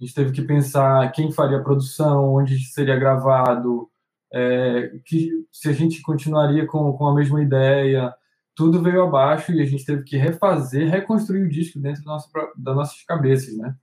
A 0.00 0.04
gente 0.04 0.14
teve 0.14 0.32
que 0.32 0.42
pensar 0.42 1.10
quem 1.12 1.32
faria 1.32 1.58
a 1.58 1.62
produção, 1.62 2.34
onde 2.34 2.58
seria 2.64 2.96
gravado, 2.96 3.90
é, 4.32 5.00
que 5.04 5.30
se 5.50 5.68
a 5.68 5.72
gente 5.72 6.00
continuaria 6.02 6.66
com, 6.66 6.92
com 6.92 7.06
a 7.08 7.14
mesma 7.14 7.42
ideia, 7.42 8.14
tudo 8.54 8.82
veio 8.82 9.02
abaixo 9.02 9.52
e 9.52 9.60
a 9.60 9.64
gente 9.64 9.84
teve 9.84 10.04
que 10.04 10.16
refazer, 10.16 10.88
reconstruir 10.88 11.42
o 11.42 11.48
disco 11.48 11.80
dentro 11.80 12.04
da 12.04 12.12
nossa, 12.12 12.28
das 12.56 12.76
nossas 12.76 13.02
cabeças, 13.04 13.56
né? 13.56 13.74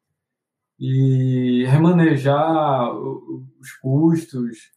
E 0.80 1.66
remanejar 1.66 2.94
os 2.94 3.72
custos, 3.82 4.72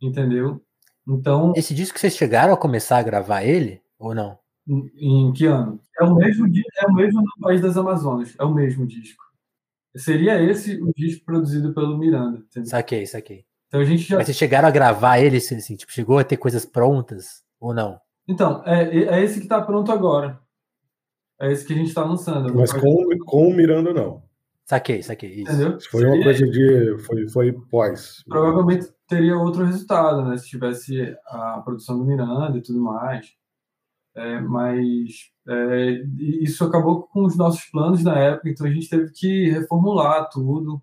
entendeu? 0.00 0.60
Então. 1.06 1.52
Esse 1.56 1.74
disco 1.74 1.98
vocês 1.98 2.16
chegaram 2.16 2.52
a 2.52 2.56
começar 2.56 2.98
a 2.98 3.02
gravar 3.02 3.44
ele 3.44 3.80
ou 3.98 4.14
não? 4.14 4.38
Em, 4.66 5.28
em 5.28 5.32
que 5.32 5.46
ano? 5.46 5.80
É 6.00 6.04
o 6.04 6.14
mesmo 6.14 6.46
é 6.46 6.86
o 6.86 6.94
mesmo 6.94 7.20
no 7.20 7.40
País 7.40 7.60
das 7.60 7.76
Amazonas, 7.76 8.34
é 8.38 8.44
o 8.44 8.52
mesmo 8.52 8.86
disco. 8.86 9.22
Seria 9.96 10.42
esse 10.42 10.80
o 10.82 10.92
disco 10.94 11.24
produzido 11.24 11.72
pelo 11.72 11.96
Miranda. 11.98 12.38
Entendeu? 12.38 12.70
Saquei, 12.70 13.06
saquei. 13.06 13.44
Então 13.68 13.80
a 13.80 13.84
gente 13.84 14.02
já... 14.02 14.16
Mas 14.16 14.26
vocês 14.26 14.36
chegaram 14.36 14.68
a 14.68 14.70
gravar 14.70 15.18
ele, 15.18 15.36
assim, 15.36 15.56
assim, 15.56 15.76
tipo, 15.76 15.92
chegou 15.92 16.18
a 16.18 16.24
ter 16.24 16.36
coisas 16.36 16.64
prontas 16.64 17.44
ou 17.60 17.72
não? 17.72 17.98
Então, 18.26 18.62
é, 18.64 18.82
é 18.96 19.22
esse 19.22 19.38
que 19.38 19.46
está 19.46 19.60
pronto 19.60 19.92
agora. 19.92 20.40
É 21.40 21.50
esse 21.50 21.66
que 21.66 21.72
a 21.72 21.76
gente 21.76 21.88
está 21.88 22.04
lançando. 22.04 22.54
Mas 22.54 22.72
com, 22.72 23.06
com 23.26 23.48
o 23.48 23.54
Miranda, 23.54 23.92
não. 23.92 24.22
Saquei, 24.64 25.02
saquei. 25.02 25.42
Isso. 25.42 25.52
Entendeu? 25.52 25.78
Foi 25.90 26.06
uma 26.06 26.22
coisa 26.22 26.46
de. 26.46 26.98
Foi, 27.04 27.28
foi 27.28 27.52
pós. 27.52 28.24
Provavelmente 28.26 28.86
teria 29.06 29.36
outro 29.36 29.64
resultado, 29.64 30.24
né? 30.24 30.38
Se 30.38 30.48
tivesse 30.48 31.14
a 31.26 31.60
produção 31.62 31.98
do 31.98 32.04
Miranda 32.04 32.56
e 32.56 32.62
tudo 32.62 32.80
mais. 32.80 33.26
É, 34.16 34.40
mas 34.40 35.30
é, 35.48 36.04
isso 36.40 36.64
acabou 36.64 37.02
com 37.02 37.24
os 37.24 37.36
nossos 37.36 37.64
planos 37.64 38.04
na 38.04 38.16
época, 38.16 38.48
então 38.48 38.66
a 38.66 38.70
gente 38.70 38.88
teve 38.88 39.10
que 39.10 39.50
reformular 39.50 40.28
tudo 40.30 40.80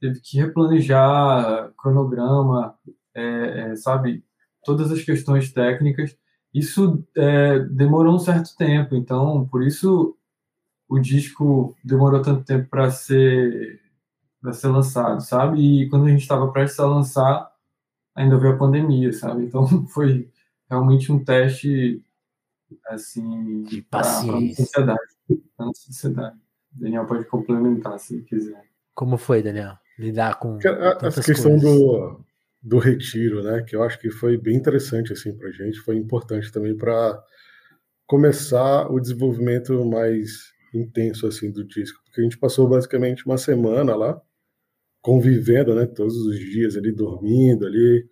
teve 0.00 0.20
que 0.20 0.38
replanejar 0.38 1.72
cronograma, 1.76 2.74
é, 3.14 3.70
é, 3.72 3.76
sabe, 3.76 4.24
todas 4.64 4.90
as 4.92 5.02
questões 5.02 5.52
técnicas. 5.52 6.16
Isso 6.52 7.04
é, 7.16 7.60
demorou 7.60 8.14
um 8.14 8.18
certo 8.18 8.56
tempo, 8.56 8.94
então 8.94 9.46
por 9.46 9.62
isso 9.62 10.16
o 10.88 10.98
disco 10.98 11.76
demorou 11.84 12.22
tanto 12.22 12.44
tempo 12.44 12.68
para 12.68 12.90
ser 12.90 13.80
para 14.40 14.52
ser 14.52 14.68
lançado, 14.68 15.20
sabe? 15.22 15.58
E 15.60 15.88
quando 15.88 16.06
a 16.06 16.10
gente 16.10 16.20
estava 16.20 16.52
prestes 16.52 16.78
a 16.78 16.86
lançar, 16.86 17.50
ainda 18.14 18.38
veio 18.38 18.54
a 18.54 18.58
pandemia, 18.58 19.12
sabe? 19.12 19.44
Então 19.44 19.66
foi 19.88 20.30
realmente 20.70 21.10
um 21.12 21.24
teste 21.24 22.04
assim 22.88 23.62
de 23.62 23.82
paciência. 23.82 24.66
Para 25.56 25.66
ansiedade. 25.66 26.36
Daniel 26.72 27.06
pode 27.06 27.24
complementar 27.24 27.98
se 27.98 28.22
quiser. 28.22 28.64
Como 28.94 29.16
foi, 29.16 29.42
Daniel? 29.42 29.76
lidar 29.98 30.38
com 30.38 30.58
a, 30.58 31.06
essa 31.06 31.22
questão 31.22 31.56
do, 31.58 32.20
do 32.62 32.78
retiro, 32.78 33.42
né? 33.42 33.62
Que 33.62 33.74
eu 33.76 33.82
acho 33.82 33.98
que 33.98 34.10
foi 34.10 34.36
bem 34.36 34.56
interessante 34.56 35.12
assim 35.12 35.36
para 35.36 35.50
gente, 35.50 35.80
foi 35.80 35.96
importante 35.96 36.52
também 36.52 36.76
para 36.76 37.22
começar 38.06 38.90
o 38.90 39.00
desenvolvimento 39.00 39.84
mais 39.84 40.52
intenso 40.74 41.26
assim 41.26 41.50
do 41.50 41.64
disco, 41.64 42.00
porque 42.04 42.20
a 42.20 42.24
gente 42.24 42.38
passou 42.38 42.68
basicamente 42.68 43.24
uma 43.24 43.38
semana 43.38 43.96
lá 43.96 44.20
convivendo, 45.00 45.74
né? 45.74 45.86
Todos 45.86 46.16
os 46.16 46.38
dias 46.38 46.76
ali 46.76 46.92
dormindo 46.92 47.66
ali 47.66 48.06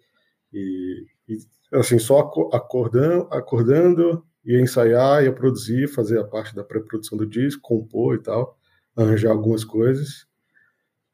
e, 0.52 1.06
e 1.28 1.38
assim 1.72 1.98
só 1.98 2.20
acordando, 2.52 3.28
acordando 3.32 4.24
ia 4.44 4.60
ensaiar, 4.60 5.24
ia 5.24 5.32
produzir, 5.32 5.88
fazer 5.88 6.18
a 6.18 6.24
parte 6.24 6.54
da 6.54 6.64
pré-produção 6.64 7.16
do 7.16 7.26
disco, 7.26 7.62
compor 7.62 8.16
e 8.16 8.22
tal, 8.22 8.58
arranjar 8.96 9.30
algumas 9.30 9.64
coisas 9.64 10.26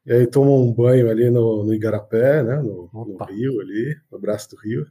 e 0.05 0.11
aí 0.11 0.27
toma 0.27 0.51
um 0.51 0.73
banho 0.73 1.09
ali 1.09 1.29
no, 1.29 1.63
no 1.63 1.73
Igarapé, 1.73 2.41
né? 2.43 2.55
No, 2.57 2.89
no, 2.91 3.23
Rio 3.25 3.61
ali, 3.61 3.95
no 4.11 4.19
braço 4.19 4.49
do 4.49 4.57
Rio. 4.57 4.87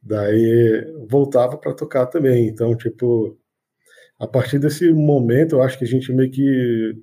Daí 0.00 0.84
voltava 1.08 1.56
para 1.56 1.74
tocar 1.74 2.06
também. 2.06 2.46
Então, 2.46 2.76
tipo, 2.76 3.36
a 4.18 4.26
partir 4.26 4.58
desse 4.58 4.92
momento, 4.92 5.56
eu 5.56 5.62
acho 5.62 5.78
que 5.78 5.84
a 5.84 5.88
gente 5.88 6.12
meio 6.12 6.30
que 6.30 6.96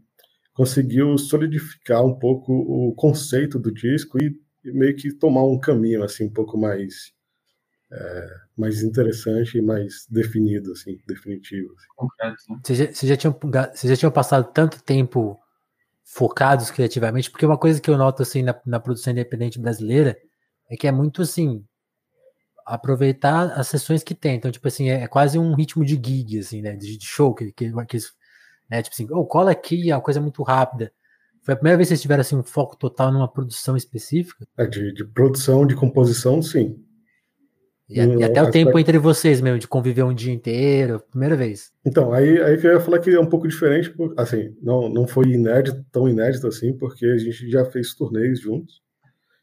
conseguiu 0.54 1.18
solidificar 1.18 2.06
um 2.06 2.18
pouco 2.18 2.54
o 2.54 2.94
conceito 2.96 3.60
do 3.60 3.74
disco 3.74 4.18
e, 4.22 4.40
e 4.64 4.72
meio 4.72 4.96
que 4.96 5.12
tomar 5.14 5.44
um 5.46 5.60
caminho 5.60 6.04
assim 6.04 6.26
um 6.26 6.30
pouco 6.34 6.58
mais 6.58 7.14
é, 7.92 8.28
mais 8.62 8.84
interessante 8.84 9.58
e 9.58 9.62
mais 9.62 10.06
definido, 10.10 10.72
assim, 10.72 11.00
definitivo. 11.08 11.74
Assim. 12.20 12.54
Né? 12.54 12.60
Vocês 12.64 12.80
já, 12.80 12.86
você 12.94 13.08
já, 13.08 13.18
tinham, 13.18 13.38
você 13.74 13.88
já 13.88 13.98
tinham 13.98 14.12
passado 14.12 14.52
tanto 14.54 14.82
tempo 14.84 15.40
focados 16.04 16.70
criativamente, 16.70 17.32
porque 17.32 17.46
uma 17.46 17.58
coisa 17.58 17.82
que 17.82 17.90
eu 17.90 17.98
noto 17.98 18.22
assim 18.22 18.44
na, 18.44 18.60
na 18.66 18.80
produção 18.80 19.12
independente 19.12 19.60
brasileira 19.60 20.18
é 20.70 20.76
que 20.76 20.88
é 20.88 20.92
muito 20.92 21.22
assim 21.22 21.66
aproveitar 22.66 23.52
as 23.60 23.68
sessões 23.68 24.04
que 24.04 24.14
tem. 24.14 24.36
Então, 24.36 24.52
tipo 24.52 24.68
assim, 24.68 24.90
é, 24.90 25.04
é 25.04 25.08
quase 25.08 25.40
um 25.40 25.56
ritmo 25.56 25.84
de 25.84 25.96
gig, 25.96 26.40
assim, 26.40 26.62
né? 26.62 26.76
De, 26.76 26.98
de 26.98 27.06
show, 27.06 27.34
que, 27.34 27.52
que, 27.52 27.72
que 27.72 27.98
né? 28.70 28.82
Tipo 28.82 28.94
assim, 28.94 29.08
oh, 29.12 29.26
cola 29.26 29.52
aqui, 29.52 29.90
é 29.90 29.96
uma 29.96 30.02
coisa 30.02 30.22
muito 30.22 30.44
rápida. 30.44 30.92
Foi 31.42 31.54
a 31.54 31.58
primeira 31.58 31.78
vez 31.78 31.88
que 31.88 31.90
vocês 31.90 32.02
tiveram 32.02 32.22
assim, 32.22 32.36
um 32.36 32.44
foco 32.44 32.78
total 32.78 33.12
numa 33.12 33.28
produção 33.28 33.76
específica? 33.76 34.46
É, 34.58 34.68
de, 34.68 34.94
de 34.94 35.04
produção, 35.04 35.66
de 35.66 35.76
composição, 35.76 36.42
sim. 36.42 36.80
E, 37.92 38.00
e 38.00 38.24
até 38.24 38.42
o 38.42 38.50
tempo 38.50 38.80
entre 38.80 38.98
vocês 38.98 39.42
mesmo, 39.42 39.60
de 39.60 39.68
conviver 39.68 40.04
um 40.04 40.14
dia 40.14 40.34
inteiro, 40.34 41.02
primeira 41.12 41.36
vez. 41.36 41.72
Então, 41.86 42.14
aí, 42.14 42.42
aí 42.42 42.58
que 42.58 42.66
eu 42.66 42.74
ia 42.74 42.80
falar 42.80 43.00
que 43.00 43.10
é 43.10 43.20
um 43.20 43.26
pouco 43.26 43.48
diferente, 43.48 43.94
assim, 44.18 44.56
não, 44.62 44.88
não 44.88 45.06
foi 45.08 45.26
inédito, 45.26 45.84
tão 45.92 46.08
inédito 46.08 46.48
assim, 46.48 46.74
porque 46.74 47.06
a 47.06 47.18
gente 47.18 47.50
já 47.50 47.66
fez 47.66 47.94
turnês 47.94 48.40
juntos. 48.40 48.82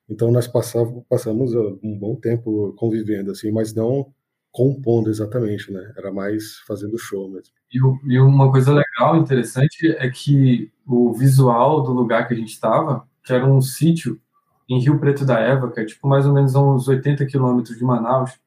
Então 0.09 0.31
nós 0.31 0.47
passava, 0.47 0.91
passamos 1.09 1.55
um 1.55 1.99
bom 1.99 2.17
tempo 2.17 2.73
convivendo, 2.79 3.31
assim, 3.31 3.51
mas 3.53 3.75
não 3.75 4.11
compondo 4.51 5.11
exatamente, 5.11 5.71
né? 5.71 5.93
Era 5.97 6.11
mais 6.11 6.59
fazendo 6.67 6.99
show 6.99 7.29
mesmo. 7.29 7.53
E, 7.71 8.15
e 8.15 8.19
uma 8.19 8.51
coisa 8.51 8.73
legal, 8.73 9.17
interessante, 9.17 9.95
é 9.99 10.09
que 10.09 10.71
o 10.87 11.13
visual 11.13 11.83
do 11.83 11.93
lugar 11.93 12.27
que 12.27 12.33
a 12.33 12.37
gente 12.37 12.53
estava, 12.53 13.07
que 13.23 13.33
era 13.33 13.47
um 13.47 13.61
sítio 13.61 14.19
em 14.69 14.81
Rio 14.81 14.99
Preto 14.99 15.25
da 15.25 15.39
Eva, 15.39 15.71
que 15.71 15.81
é 15.81 15.85
tipo 15.85 16.07
mais 16.09 16.27
ou 16.27 16.33
menos 16.35 16.55
a 16.55 16.61
uns 16.61 16.89
80 16.89 17.27
quilômetros 17.27 17.77
de 17.77 17.85
Manaus, 17.85 18.39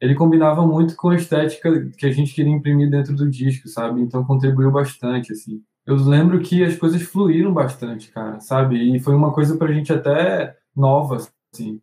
ele 0.00 0.14
combinava 0.14 0.66
muito 0.66 0.94
com 0.96 1.10
a 1.10 1.16
estética 1.16 1.90
que 1.96 2.06
a 2.06 2.12
gente 2.12 2.34
queria 2.34 2.52
imprimir 2.52 2.90
dentro 2.90 3.14
do 3.14 3.28
disco, 3.28 3.68
sabe? 3.68 4.00
Então 4.00 4.24
contribuiu 4.24 4.70
bastante, 4.70 5.32
assim. 5.32 5.62
Eu 5.86 5.96
lembro 5.96 6.40
que 6.40 6.62
as 6.62 6.76
coisas 6.76 7.02
fluíram 7.02 7.52
bastante, 7.52 8.10
cara, 8.10 8.40
sabe? 8.40 8.76
E 8.94 9.00
foi 9.00 9.14
uma 9.14 9.32
coisa 9.32 9.56
pra 9.56 9.72
gente 9.72 9.92
até 9.92 10.56
nova, 10.76 11.16
assim. 11.52 11.80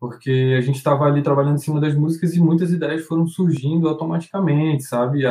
porque 0.00 0.56
a 0.58 0.60
gente 0.60 0.76
estava 0.76 1.04
ali 1.06 1.22
trabalhando 1.22 1.56
em 1.56 1.58
cima 1.58 1.80
das 1.80 1.94
músicas 1.94 2.34
e 2.34 2.40
muitas 2.40 2.72
ideias 2.72 3.06
foram 3.06 3.26
surgindo 3.26 3.88
automaticamente, 3.88 4.84
sabe? 4.84 5.22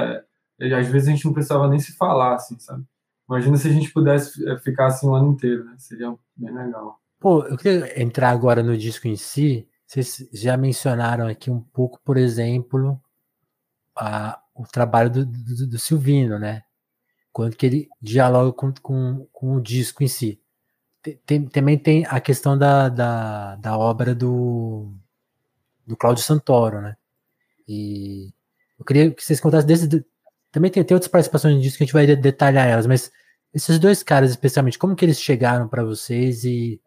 E, 0.59 0.73
às 0.73 0.87
vezes 0.87 1.07
a 1.09 1.11
gente 1.11 1.25
não 1.25 1.33
precisava 1.33 1.67
nem 1.67 1.79
se 1.79 1.93
falar, 1.97 2.35
assim, 2.35 2.57
sabe? 2.59 2.83
Imagina 3.29 3.57
se 3.57 3.67
a 3.67 3.71
gente 3.71 3.91
pudesse 3.91 4.47
é, 4.49 4.57
ficar 4.59 4.87
assim 4.87 5.07
o 5.07 5.13
ano 5.15 5.31
inteiro, 5.31 5.65
né? 5.65 5.75
Seria 5.77 6.15
bem 6.35 6.53
legal. 6.53 6.99
Pô, 7.19 7.43
eu 7.45 7.57
queria 7.57 8.01
entrar 8.01 8.29
agora 8.29 8.61
no 8.61 8.77
disco 8.77 9.07
em 9.07 9.15
si. 9.15 9.67
Vocês 9.85 10.27
já 10.33 10.55
mencionaram 10.57 11.27
aqui 11.27 11.49
um 11.49 11.61
pouco, 11.61 11.99
por 12.03 12.17
exemplo, 12.17 13.01
a, 13.95 14.39
o 14.53 14.65
trabalho 14.67 15.09
do, 15.09 15.25
do, 15.25 15.67
do 15.67 15.79
Silvino, 15.79 16.37
né? 16.37 16.63
Quando 17.33 17.55
que 17.55 17.65
ele 17.65 17.89
dialoga 18.01 18.51
com, 18.53 18.73
com, 18.81 19.27
com 19.31 19.55
o 19.55 19.61
disco 19.61 20.03
em 20.03 20.07
si. 20.07 20.41
Tem, 21.25 21.45
também 21.47 21.77
tem 21.77 22.05
a 22.07 22.19
questão 22.19 22.57
da, 22.57 22.89
da, 22.89 23.55
da 23.55 23.77
obra 23.77 24.13
do, 24.13 24.93
do 25.85 25.95
Cláudio 25.95 26.23
Santoro, 26.23 26.81
né? 26.81 26.97
E 27.67 28.33
eu 28.77 28.85
queria 28.85 29.11
que 29.11 29.23
vocês 29.23 29.39
contassem 29.39 29.67
desse. 29.67 30.05
Também 30.51 30.71
tem, 30.71 30.83
tem 30.83 30.95
outras 30.95 31.11
participações 31.11 31.61
disso 31.61 31.77
que 31.77 31.83
a 31.83 31.85
gente 31.85 31.93
vai 31.93 32.05
detalhar 32.15 32.67
elas, 32.67 32.87
mas 32.87 33.11
esses 33.53 33.79
dois 33.79 34.03
caras, 34.03 34.31
especialmente, 34.31 34.77
como 34.77 34.95
que 34.95 35.05
eles 35.05 35.19
chegaram 35.19 35.67
para 35.67 35.83
vocês 35.83 36.43
e, 36.43 36.81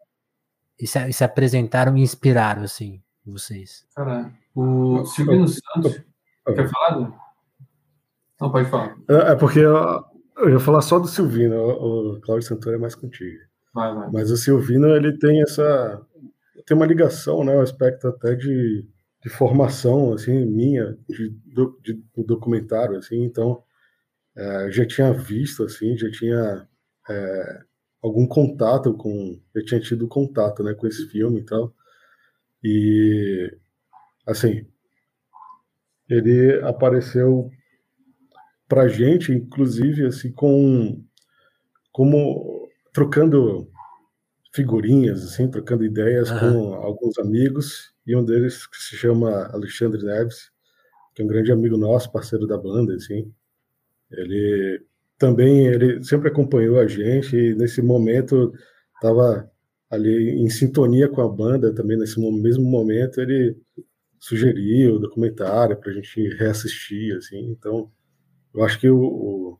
e, 0.81 0.87
se, 0.87 1.07
e, 1.07 1.13
se, 1.13 1.23
apresentaram 1.23 1.95
e 1.97 2.01
inspiraram, 2.01 2.63
assim, 2.63 3.01
vocês? 3.25 3.85
Cara, 3.95 4.31
o 4.55 5.05
Silvino 5.05 5.47
Santos. 5.47 6.01
Quer 6.45 6.69
falar? 6.69 7.13
Não, 8.39 8.51
pode 8.51 8.69
falar. 8.69 8.95
É, 9.07 9.31
é 9.31 9.35
porque 9.35 9.59
eu, 9.59 10.03
eu 10.37 10.49
ia 10.49 10.59
falar 10.59 10.81
só 10.81 10.97
do 10.97 11.07
Silvino, 11.07 11.55
o, 11.55 12.13
o 12.13 12.21
Cláudio 12.21 12.47
Santoro 12.47 12.75
é 12.75 12.79
mais 12.79 12.95
contigo. 12.95 13.39
Vai, 13.73 13.93
vai. 13.93 14.09
Mas 14.11 14.31
o 14.31 14.37
Silvino, 14.37 14.87
ele 14.87 15.17
tem 15.17 15.41
essa. 15.41 16.01
Tem 16.65 16.75
uma 16.75 16.85
ligação, 16.85 17.43
né? 17.43 17.55
Um 17.55 17.61
aspecto 17.61 18.07
até 18.07 18.35
de, 18.35 18.85
de 19.23 19.29
formação, 19.29 20.13
assim, 20.13 20.45
minha, 20.45 20.97
de, 21.07 21.29
de, 21.29 21.93
de 22.15 22.23
documentário, 22.23 22.97
assim. 22.97 23.23
Então, 23.23 23.63
é, 24.35 24.71
já 24.71 24.85
tinha 24.85 25.13
visto, 25.13 25.63
assim, 25.63 25.95
já 25.97 26.09
tinha 26.11 26.67
é, 27.09 27.61
algum 28.01 28.25
contato 28.27 28.93
com. 28.93 29.39
Eu 29.53 29.65
tinha 29.65 29.79
tido 29.79 30.07
contato, 30.07 30.63
né, 30.63 30.73
com 30.73 30.87
esse 30.87 31.07
filme 31.07 31.41
e 31.41 31.45
tal. 31.45 31.73
E, 32.63 33.57
assim, 34.25 34.65
ele 36.09 36.59
apareceu 36.63 37.49
pra 38.67 38.87
gente, 38.87 39.31
inclusive, 39.31 40.05
assim, 40.05 40.31
com. 40.31 41.03
Como 41.91 42.69
trocando 42.93 43.69
figurinhas, 44.53 45.23
assim, 45.23 45.49
trocando 45.49 45.85
ideias 45.85 46.29
uhum. 46.31 46.39
com 46.39 46.73
alguns 46.75 47.17
amigos, 47.19 47.93
e 48.05 48.15
um 48.15 48.23
deles 48.23 48.67
que 48.67 48.77
se 48.77 48.95
chama 48.95 49.47
Alexandre 49.53 50.03
Neves, 50.03 50.51
que 51.13 51.21
é 51.21 51.25
um 51.25 51.27
grande 51.27 51.51
amigo 51.51 51.77
nosso, 51.77 52.11
parceiro 52.11 52.47
da 52.47 52.57
banda, 52.57 52.95
assim. 52.95 53.33
Ele 54.09 54.85
também, 55.21 55.67
ele 55.67 56.03
sempre 56.03 56.29
acompanhou 56.29 56.79
a 56.79 56.87
gente, 56.87 57.37
e 57.37 57.55
nesse 57.55 57.81
momento 57.81 58.53
estava 58.95 59.49
ali 59.89 60.41
em 60.41 60.49
sintonia 60.49 61.07
com 61.07 61.21
a 61.21 61.29
banda, 61.29 61.73
também 61.73 61.97
nesse 61.97 62.19
mesmo 62.19 62.63
momento 62.63 63.21
ele 63.21 63.55
sugeriu 64.19 64.95
o 64.95 64.99
documentário 64.99 65.77
para 65.77 65.91
a 65.91 65.93
gente 65.93 66.27
reassistir, 66.35 67.15
assim, 67.15 67.51
então 67.51 67.91
eu 68.53 68.63
acho 68.63 68.79
que 68.79 68.89
o, 68.89 68.99
o 68.99 69.57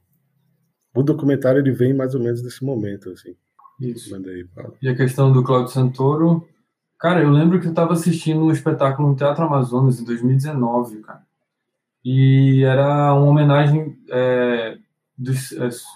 o 0.94 1.04
documentário 1.04 1.60
ele 1.60 1.72
vem 1.72 1.94
mais 1.94 2.14
ou 2.14 2.22
menos 2.22 2.42
desse 2.42 2.64
momento, 2.64 3.12
assim. 3.12 3.34
Isso. 3.80 4.14
Aí, 4.16 4.46
e 4.82 4.90
a 4.90 4.96
questão 4.96 5.32
do 5.32 5.44
Claudio 5.44 5.72
Santoro, 5.72 6.46
cara, 7.00 7.22
eu 7.22 7.32
lembro 7.32 7.60
que 7.60 7.66
eu 7.66 7.72
estava 7.72 7.94
assistindo 7.94 8.44
um 8.44 8.52
espetáculo 8.52 9.10
no 9.10 9.16
Teatro 9.16 9.46
Amazonas 9.46 10.00
em 10.00 10.06
2019, 10.06 11.00
cara. 11.02 11.22
E 12.04 12.64
era 12.64 13.14
uma 13.14 13.26
homenagem 13.26 13.98
é, 14.10 14.78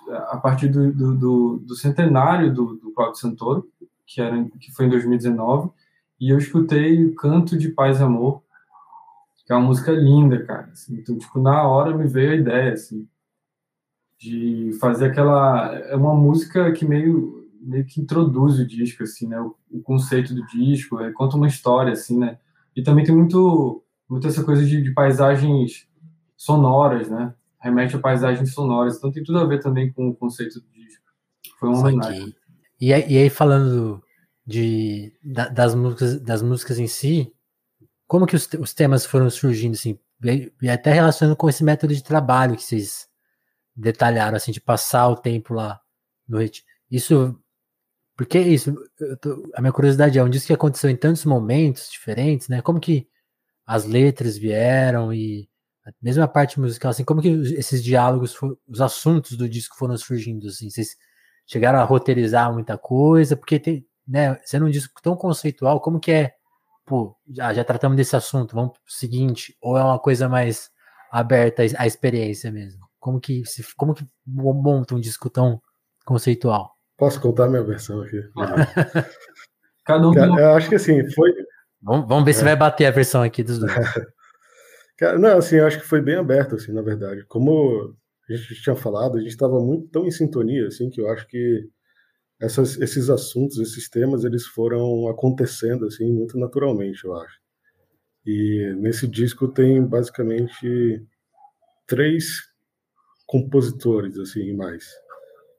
a 0.10 0.38
partir 0.38 0.68
do, 0.68 0.92
do, 0.92 1.16
do, 1.16 1.58
do 1.66 1.76
centenário 1.76 2.54
do, 2.54 2.76
do 2.76 2.92
Claudio 2.92 3.20
Santoro, 3.20 3.68
que, 4.06 4.22
era, 4.22 4.44
que 4.60 4.72
foi 4.72 4.86
em 4.86 4.90
2019, 4.90 5.70
e 6.20 6.30
eu 6.30 6.38
escutei 6.38 7.06
o 7.06 7.16
Canto 7.16 7.58
de 7.58 7.70
Paz 7.70 8.00
e 8.00 8.04
Amor, 8.04 8.44
que 9.46 9.54
é 9.54 9.56
uma 9.56 9.68
música 9.68 9.92
linda, 9.92 10.44
cara. 10.44 10.70
Assim, 10.72 10.96
então, 10.96 11.18
tipo, 11.18 11.40
na 11.40 11.68
hora 11.68 11.96
me 11.96 12.08
veio 12.08 12.32
a 12.32 12.36
ideia, 12.36 12.74
assim 12.74 13.08
de 14.18 14.72
fazer 14.80 15.06
aquela 15.06 15.74
é 15.76 15.96
uma 15.96 16.14
música 16.14 16.72
que 16.72 16.86
meio 16.86 17.46
meio 17.62 17.86
que 17.86 18.00
introduz 18.00 18.60
o 18.60 18.66
disco 18.66 19.04
assim 19.04 19.28
né 19.28 19.40
o, 19.40 19.56
o 19.70 19.82
conceito 19.82 20.34
do 20.34 20.46
disco 20.48 21.00
é, 21.00 21.12
conta 21.12 21.36
uma 21.36 21.48
história 21.48 21.94
assim 21.94 22.18
né 22.18 22.38
e 22.76 22.82
também 22.82 23.04
tem 23.04 23.16
muito 23.16 23.84
muito 24.10 24.28
essa 24.28 24.44
coisa 24.44 24.64
de, 24.64 24.82
de, 24.82 24.94
paisagens 24.94 25.88
sonoras 26.38 27.10
né 27.10 27.34
remete 27.66 27.96
a 27.96 28.00
paisagens 28.00 28.54
sonoras 28.54 28.98
então 28.98 29.12
tem 29.12 29.24
tudo 29.24 29.40
a 29.40 29.46
ver 29.46 29.60
também 29.60 29.92
com 29.92 30.10
o 30.10 30.16
conceito 30.16 30.62
disco 30.72 31.04
foi 31.60 31.70
uma 31.70 31.80
homenagem 31.80 32.34
e, 32.80 32.94
aí, 32.94 33.06
e 33.10 33.18
aí 33.18 33.30
falando 33.30 34.02
de 34.46 35.12
da, 35.24 35.50
das 35.50 35.76
músicas 35.76 36.22
das 36.22 36.42
músicas 36.42 36.80
em 36.80 36.88
si 36.88 37.34
como 38.08 38.26
que 38.26 38.36
os, 38.36 38.48
os 38.60 38.74
temas 38.74 39.06
foram 39.06 39.30
surgindo 39.30 39.74
assim 39.74 40.00
e 40.62 40.70
até 40.70 40.94
relacionando 40.94 41.36
com 41.36 41.50
esse 41.50 41.64
método 41.64 41.94
de 41.94 42.04
trabalho 42.04 42.56
que 42.56 42.64
vocês 42.64 43.08
detalharam, 43.76 44.38
assim, 44.38 44.52
de 44.52 44.62
passar 44.62 45.08
o 45.10 45.18
tempo 45.18 45.54
lá 45.54 45.80
no 46.28 46.40
retiro. 46.40 46.66
Isso, 46.90 47.38
porque 48.16 48.40
isso, 48.40 48.74
tô, 49.22 49.52
a 49.54 49.62
minha 49.62 49.74
curiosidade 49.74 50.18
é, 50.18 50.24
um 50.24 50.30
disco 50.30 50.48
que 50.48 50.54
aconteceu 50.54 50.90
em 50.90 50.96
tantos 50.96 51.26
momentos 51.26 51.90
diferentes, 51.92 52.48
né? 52.48 52.62
Como 52.62 52.80
que 52.80 53.08
as 53.66 53.86
letras 53.86 54.38
vieram 54.38 55.14
e 55.14 55.50
mesmo 56.02 56.24
a 56.24 56.28
parte 56.28 56.60
musical, 56.60 56.92
assim, 56.92 57.04
como 57.04 57.22
que 57.22 57.30
esses 57.30 57.84
diálogos, 57.84 58.36
os 58.68 58.82
assuntos 58.82 59.38
do 59.38 59.48
disco 59.48 59.76
foram 59.78 59.96
surgindo, 59.98 60.48
assim, 60.48 60.70
vocês 60.70 60.96
chegaram 61.46 61.80
a 61.80 61.84
roteirizar 61.84 62.52
muita 62.52 62.78
coisa, 62.78 63.36
porque 63.36 63.60
tem, 63.60 63.86
né, 64.08 64.40
sendo 64.44 64.66
um 64.66 64.70
disco 64.70 65.00
tão 65.02 65.16
conceitual, 65.16 65.80
como 65.80 66.00
que 66.00 66.12
é, 66.12 66.34
pô, 66.86 67.16
já, 67.30 67.54
já 67.54 67.64
tratamos 67.64 67.98
desse 67.98 68.16
assunto, 68.16 68.56
vamos 68.56 68.72
pro 68.72 68.82
seguinte, 68.88 69.56
ou 69.62 69.78
é 69.78 69.84
uma 69.84 70.00
coisa 70.00 70.28
mais 70.28 70.70
aberta 71.12 71.64
à 71.78 71.86
experiência 71.86 72.52
mesmo? 72.52 72.84
Como 73.00 73.20
que, 73.20 73.46
se, 73.46 73.64
como 73.76 73.94
que 73.94 74.08
monta 74.26 74.96
um 74.96 75.00
disco 75.00 75.30
tão 75.30 75.62
conceitual? 76.04 76.76
Posso 76.98 77.22
contar 77.22 77.48
minha 77.48 77.64
versão 77.64 78.02
aqui? 78.02 78.22
Cada 79.86 80.08
um 80.08 80.40
Eu 80.40 80.54
acho 80.54 80.68
que 80.68 80.76
assim, 80.76 81.08
foi. 81.12 81.32
Vamos, 81.80 82.08
vamos 82.08 82.26
ver 82.26 82.32
é. 82.32 82.34
se 82.34 82.44
vai 82.44 82.56
bater 82.56 82.88
a 82.88 82.92
versão 82.92 83.22
aqui 83.22 83.44
dos 83.44 83.60
dois. 83.60 83.72
Não, 85.20 85.38
assim, 85.38 85.58
eu 85.58 85.68
acho 85.68 85.80
que 85.80 85.88
foi 85.88 86.02
bem 86.02 86.16
aberto, 86.16 86.56
assim, 86.56 86.72
na 86.72 86.82
verdade. 86.82 87.26
Como 87.26 87.96
a 88.30 88.34
gente 88.34 88.62
tinha 88.62 88.76
falado, 88.76 89.18
a 89.18 89.22
gente 89.22 89.32
estava 89.32 89.60
muito 89.60 89.88
tão 89.90 90.06
em 90.06 90.12
sintonia, 90.12 90.68
assim, 90.68 90.90
que 90.90 91.02
eu 91.02 91.10
acho 91.10 91.28
que 91.28 91.70
essas, 92.40 92.80
esses 92.82 93.10
assuntos, 93.10 93.58
esses 93.60 93.90
temas, 93.90 94.24
eles 94.24 94.46
foram 94.46 95.08
acontecendo, 95.10 95.86
assim, 95.86 96.12
muito 96.12 96.38
naturalmente, 96.38 97.04
eu 97.04 97.16
acho. 97.16 97.40
E 98.26 98.74
nesse 98.78 99.08
disco 99.08 99.48
tem 99.48 99.86
basicamente 99.86 101.06
três 101.86 102.42
compositores, 103.26 104.18
assim, 104.18 104.54
mais. 104.54 104.86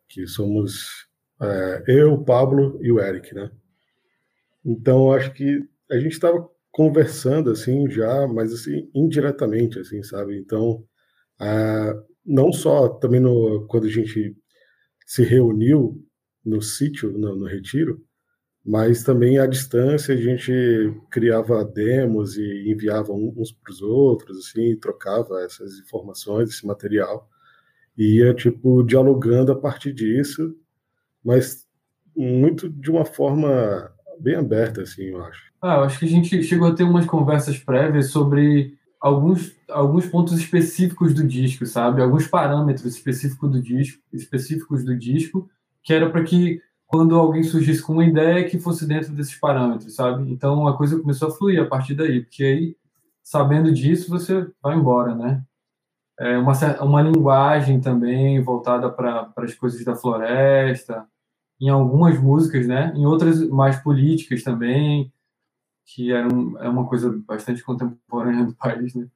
Que 0.09 0.27
somos 0.27 1.07
é, 1.41 1.85
eu, 1.89 2.15
o 2.15 2.25
Pablo 2.25 2.79
e 2.83 2.91
o 2.91 3.01
Eric, 3.01 3.35
né? 3.35 3.51
Então, 4.65 5.13
acho 5.13 5.33
que 5.33 5.63
a 5.91 5.99
gente 5.99 6.13
estava 6.13 6.49
conversando, 6.77 7.51
assim, 7.51 7.89
já, 7.91 8.29
mas, 8.29 8.53
assim, 8.53 8.91
indiretamente, 8.95 9.79
assim, 9.79 10.03
sabe? 10.03 10.37
Então, 10.39 10.85
é, 11.41 11.95
não 12.25 12.53
só 12.53 12.87
também 12.91 13.19
no, 13.19 13.67
quando 13.67 13.87
a 13.87 13.91
gente 13.91 14.37
se 15.07 15.25
reuniu 15.25 16.05
no 16.45 16.61
sítio, 16.61 17.13
no, 17.13 17.35
no 17.35 17.47
retiro, 17.47 18.05
mas 18.63 19.03
também 19.03 19.39
à 19.39 19.47
distância 19.47 20.15
a 20.15 20.19
gente 20.19 20.53
criava 21.11 21.65
demos 21.65 22.37
e 22.37 22.71
enviava 22.71 23.11
uns 23.11 23.53
para 23.53 23.73
os 23.73 23.81
outros, 23.81 24.37
assim, 24.39 24.77
trocava 24.79 25.41
essas 25.45 25.79
informações, 25.79 26.51
esse 26.51 26.67
material 26.67 27.27
e 27.97 28.19
ia 28.19 28.35
tipo 28.35 28.83
dialogando 28.83 29.51
a 29.51 29.59
partir 29.59 29.95
disso, 29.95 30.55
mas 31.25 31.67
muito 32.15 32.69
de 32.69 32.91
uma 32.91 33.07
forma 33.07 33.91
bem 34.21 34.35
aberta, 34.35 34.83
assim, 34.83 35.05
eu 35.05 35.25
acho. 35.25 35.56
Ah, 35.67 35.83
acho 35.83 35.99
que 35.99 36.05
a 36.05 36.09
gente 36.09 36.43
chegou 36.43 36.69
a 36.69 36.75
ter 36.75 36.85
umas 36.85 37.07
conversas 37.07 37.59
prévias 37.59 38.11
sobre 38.11 38.77
alguns, 39.01 39.55
alguns 39.69 40.07
pontos 40.07 40.39
específicos 40.39 41.15
do 41.15 41.27
disco, 41.27 41.67
sabe? 41.67 42.03
Alguns 42.03 42.27
parâmetros 42.27 42.95
específicos 42.95 43.51
do 43.51 43.61
disco, 43.61 44.03
específicos 44.13 44.85
do 44.85 44.97
disco, 44.97 45.49
que 45.83 45.93
era 45.93 46.11
para 46.11 46.25
que 46.25 46.61
quando 46.87 47.17
alguém 47.17 47.43
surgisse 47.43 47.83
com 47.83 47.95
uma 47.95 48.05
ideia 48.05 48.49
que 48.49 48.59
fosse 48.59 48.87
dentro 48.87 49.13
desses 49.13 49.35
parâmetros, 49.35 49.95
sabe? 49.95 50.31
Então 50.31 50.67
a 50.69 50.77
coisa 50.77 50.99
começou 51.01 51.29
a 51.29 51.33
fluir 51.33 51.61
a 51.61 51.67
partir 51.67 51.95
daí, 51.95 52.23
porque 52.23 52.45
aí 52.45 52.77
sabendo 53.23 53.73
disso 53.73 54.09
você 54.11 54.47
vai 54.63 54.77
embora, 54.77 55.15
né? 55.15 55.43
é, 56.19 56.39
uma, 56.39 56.53
uma 56.83 57.03
linguagem 57.03 57.81
também 57.81 58.43
voltada 58.43 58.91
para 58.91 59.31
as 59.37 59.55
coisas 59.55 59.85
da 59.85 59.95
floresta, 59.95 61.07
em 61.61 61.69
algumas 61.69 62.19
músicas, 62.19 62.67
né? 62.67 62.93
Em 62.97 63.07
outras 63.07 63.47
mais 63.49 63.77
políticas 63.77 64.43
também. 64.43 65.13
Que 65.87 66.13
era 66.13 66.27
um, 66.27 66.59
é 66.59 66.69
uma 66.69 66.87
coisa 66.87 67.11
bastante 67.27 67.63
contemporânea 67.63 68.45
do 68.45 68.55
país, 68.55 68.95
né? 68.95 69.07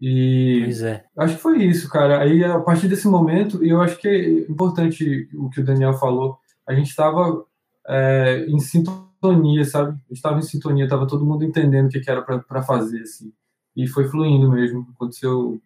E 0.00 0.62
pois 0.64 0.82
é. 0.82 1.04
acho 1.16 1.36
que 1.36 1.42
foi 1.42 1.62
isso, 1.62 1.88
cara. 1.88 2.20
Aí 2.20 2.42
a 2.42 2.58
partir 2.58 2.88
desse 2.88 3.06
momento, 3.06 3.64
e 3.64 3.68
eu 3.68 3.80
acho 3.80 3.98
que 3.98 4.08
é 4.08 4.28
importante 4.50 5.28
o 5.34 5.48
que 5.50 5.60
o 5.60 5.64
Daniel 5.64 5.94
falou, 5.94 6.38
a 6.66 6.74
gente 6.74 6.88
estava 6.88 7.44
é, 7.86 8.44
em 8.48 8.58
sintonia, 8.58 9.64
sabe? 9.64 9.98
Estava 10.10 10.38
em 10.38 10.42
sintonia, 10.42 10.84
estava 10.84 11.06
todo 11.06 11.24
mundo 11.24 11.44
entendendo 11.44 11.86
o 11.86 11.90
que, 11.90 12.00
que 12.00 12.10
era 12.10 12.22
para 12.22 12.62
fazer, 12.62 13.02
assim. 13.02 13.32
E 13.76 13.86
foi 13.86 14.08
fluindo 14.08 14.50
mesmo. 14.50 14.88
Aconteceu. 14.94 15.60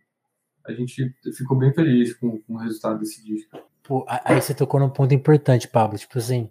A 0.67 0.73
gente 0.73 1.15
ficou 1.37 1.57
bem 1.57 1.73
feliz 1.73 2.15
com, 2.15 2.41
com 2.43 2.55
o 2.55 2.59
resultado 2.59 2.99
desse 2.99 3.25
disco. 3.25 3.59
Pô, 3.83 4.05
aí 4.09 4.41
você 4.41 4.55
tocou 4.55 4.81
num 4.81 4.91
ponto 4.91 5.15
importante, 5.15 5.69
Pablo. 5.69 5.99
Tipo 5.99 6.19
assim, 6.19 6.51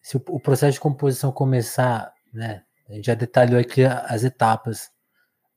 se 0.00 0.16
o, 0.16 0.22
o 0.28 0.40
processo 0.40 0.74
de 0.74 0.80
composição 0.80 1.30
começar, 1.30 2.12
né? 2.32 2.62
A 2.88 2.94
gente 2.94 3.06
já 3.06 3.14
detalhou 3.14 3.58
aqui 3.58 3.84
as 3.84 4.24
etapas 4.24 4.90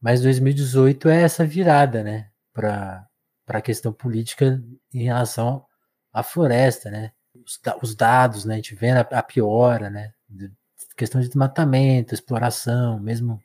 mas 0.01 0.21
2018 0.21 1.09
é 1.09 1.21
essa 1.23 1.45
virada, 1.45 2.03
né, 2.03 2.29
para 2.53 3.05
a 3.47 3.61
questão 3.61 3.91
política 3.91 4.61
em 4.93 5.03
relação 5.03 5.65
à 6.13 6.23
floresta, 6.23 6.89
né? 6.89 7.11
Os, 7.45 7.59
os 7.81 7.95
dados, 7.95 8.45
né? 8.45 8.55
A 8.55 8.57
gente 8.57 8.75
vê 8.75 8.91
a, 8.91 9.01
a 9.01 9.23
piora, 9.23 9.89
né? 9.89 10.13
De, 10.27 10.51
questão 10.95 11.21
de 11.21 11.27
desmatamento, 11.27 12.13
exploração, 12.13 12.99
mesmo 12.99 13.41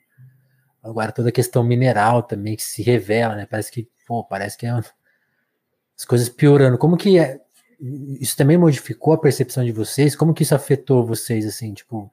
agora 0.83 1.11
toda 1.11 1.29
a 1.29 1.31
questão 1.31 1.63
mineral 1.63 2.23
também 2.23 2.55
que 2.55 2.63
se 2.63 2.81
revela, 2.81 3.35
né? 3.35 3.45
Parece 3.45 3.71
que, 3.71 3.89
pô, 4.07 4.23
parece 4.23 4.57
que 4.57 4.65
é 4.65 4.69
as 4.69 6.05
coisas 6.05 6.29
piorando. 6.29 6.77
Como 6.77 6.97
que 6.97 7.17
é, 7.19 7.41
isso 8.19 8.35
também 8.37 8.57
modificou 8.57 9.13
a 9.13 9.19
percepção 9.19 9.63
de 9.63 9.71
vocês? 9.71 10.15
Como 10.15 10.33
que 10.33 10.43
isso 10.43 10.55
afetou 10.55 11.05
vocês, 11.05 11.45
assim, 11.45 11.73
tipo, 11.73 12.11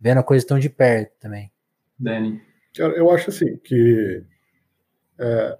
vendo 0.00 0.18
a 0.18 0.22
coisa 0.22 0.46
tão 0.46 0.58
de 0.58 0.68
perto 0.68 1.12
também? 1.18 1.50
Dani. 1.98 2.40
Eu 2.78 3.10
acho 3.10 3.30
assim 3.30 3.56
que. 3.58 4.22
É, 5.18 5.58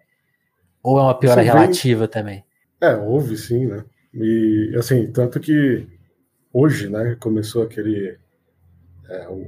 Ou 0.82 0.98
é 0.98 1.02
uma 1.02 1.18
piora 1.18 1.40
relativa 1.40 2.00
vem... 2.00 2.08
também? 2.08 2.44
É, 2.80 2.94
houve 2.94 3.36
sim, 3.36 3.66
né? 3.66 3.84
E 4.12 4.74
assim, 4.78 5.10
tanto 5.10 5.40
que 5.40 5.86
hoje, 6.52 6.88
né, 6.88 7.16
começou 7.18 7.62
aquele. 7.62 8.18
É, 9.08 9.28
o, 9.28 9.46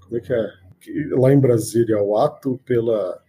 como 0.00 0.16
é 0.16 0.20
que 0.20 0.32
é? 0.32 0.48
Lá 1.16 1.32
em 1.32 1.40
Brasília, 1.40 2.00
o 2.00 2.16
ato 2.16 2.60
pela. 2.64 3.20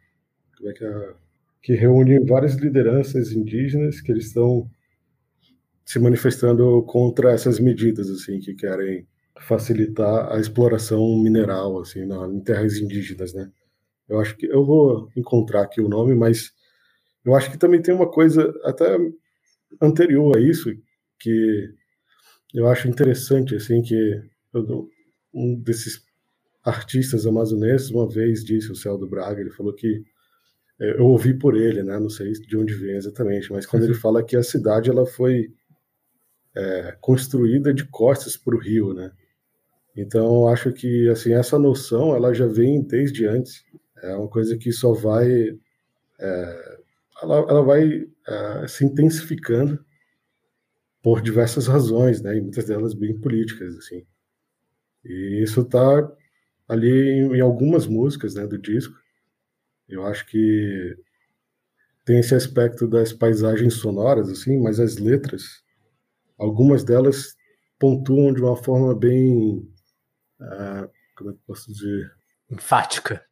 Como 0.58 0.70
é 0.70 0.74
que 0.74 0.86
é? 0.86 1.14
Que 1.62 1.74
reúne 1.74 2.20
várias 2.20 2.56
lideranças 2.56 3.32
indígenas 3.32 4.02
que 4.02 4.12
eles 4.12 4.28
estão 4.28 4.70
se 5.84 6.00
manifestando 6.00 6.84
contra 6.84 7.32
essas 7.32 7.60
medidas, 7.60 8.10
assim, 8.10 8.40
que 8.40 8.54
querem 8.54 9.08
facilitar 9.42 10.32
a 10.32 10.40
exploração 10.40 11.18
mineral 11.18 11.80
assim 11.80 12.06
na, 12.06 12.28
em 12.28 12.40
terras 12.42 12.78
indígenas, 12.78 13.34
né? 13.34 13.52
Eu 14.08 14.20
acho 14.20 14.36
que 14.38 14.46
eu 14.46 14.64
vou 14.64 15.10
encontrar 15.16 15.64
aqui 15.64 15.82
o 15.82 15.90
nome, 15.90 16.14
mas 16.16 16.52
eu 17.26 17.36
acho 17.36 17.52
que 17.52 17.58
também 17.58 17.82
tem 17.82 17.94
uma 17.94 18.10
coisa 18.10 18.54
até 18.64 18.98
anterior 19.82 20.38
a 20.38 20.40
isso 20.40 20.70
que 21.20 21.70
eu 22.54 22.68
acho 22.68 22.88
interessante 22.88 23.56
assim 23.56 23.82
que 23.82 23.96
eu, 24.54 24.90
um 25.34 25.56
desses 25.56 26.04
artistas 26.64 27.26
amazonenses 27.26 27.92
uma 27.92 28.08
vez 28.08 28.44
disse 28.44 28.72
o 28.72 28.76
Céu 28.76 28.98
do 28.98 29.08
Braga, 29.08 29.42
ele 29.42 29.52
falou 29.52 29.74
que 29.74 30.04
é, 30.80 31.00
eu 31.00 31.06
ouvi 31.06 31.34
por 31.34 31.56
ele, 31.56 31.84
né? 31.84 32.00
Não 32.00 32.10
sei 32.10 32.32
de 32.34 32.58
onde 32.58 32.74
vem 32.74 32.96
exatamente, 32.96 33.52
mas 33.52 33.66
quando 33.66 33.84
ele 33.84 33.94
uhum. 33.94 34.00
fala 34.00 34.24
que 34.24 34.36
a 34.36 34.44
cidade 34.44 34.90
ela 34.90 35.06
foi 35.06 35.54
é, 36.56 36.98
construída 37.02 37.74
de 37.74 37.86
costas 37.86 38.38
para 38.38 38.56
o 38.56 38.60
rio, 38.60 38.94
né? 38.94 39.12
Então, 39.96 40.48
acho 40.48 40.74
que 40.74 41.10
assim 41.10 41.34
essa 41.34 41.58
noção 41.58 42.16
ela 42.16 42.34
já 42.34 42.46
vem 42.46 42.82
desde 42.82 43.26
antes. 43.26 43.64
É 44.04 44.16
uma 44.16 44.28
coisa 44.28 44.58
que 44.58 44.72
só 44.72 44.94
vai, 44.94 45.58
é, 46.20 46.78
ela, 47.24 47.38
ela, 47.38 47.64
vai 47.64 48.08
é, 48.28 48.68
se 48.68 48.84
intensificando 48.84 49.84
por 51.02 51.22
diversas 51.22 51.68
razões, 51.68 52.22
né? 52.22 52.38
E 52.38 52.42
muitas 52.42 52.66
delas 52.66 52.94
bem 52.94 53.18
políticas, 53.18 53.78
assim. 53.78 54.06
E 55.06 55.44
isso 55.44 55.62
está 55.62 56.12
ali 56.68 56.90
em, 56.90 57.36
em, 57.38 57.42
algumas 57.42 57.88
músicas, 57.88 58.36
né, 58.36 58.46
do 58.46 58.58
disco. 58.58 58.96
Eu 59.88 60.06
acho 60.06 60.26
que 60.26 60.98
tem 62.04 62.20
esse 62.20 62.36
aspecto 62.36 62.88
das 62.88 63.14
paisagens 63.14 63.76
sonoras, 63.76 64.30
assim, 64.30 64.60
mas 64.60 64.80
as 64.80 64.98
letras, 64.98 65.64
algumas 66.38 66.84
delas 66.84 67.36
pontuam 67.80 68.34
de 68.34 68.42
uma 68.42 68.56
forma 68.56 68.96
bem 68.96 69.68
ah, 70.42 70.88
como 71.18 71.32
é 71.32 71.34
que 71.34 71.40
posso 71.48 71.72
dizer? 71.72 72.12
Enfática. 72.50 73.24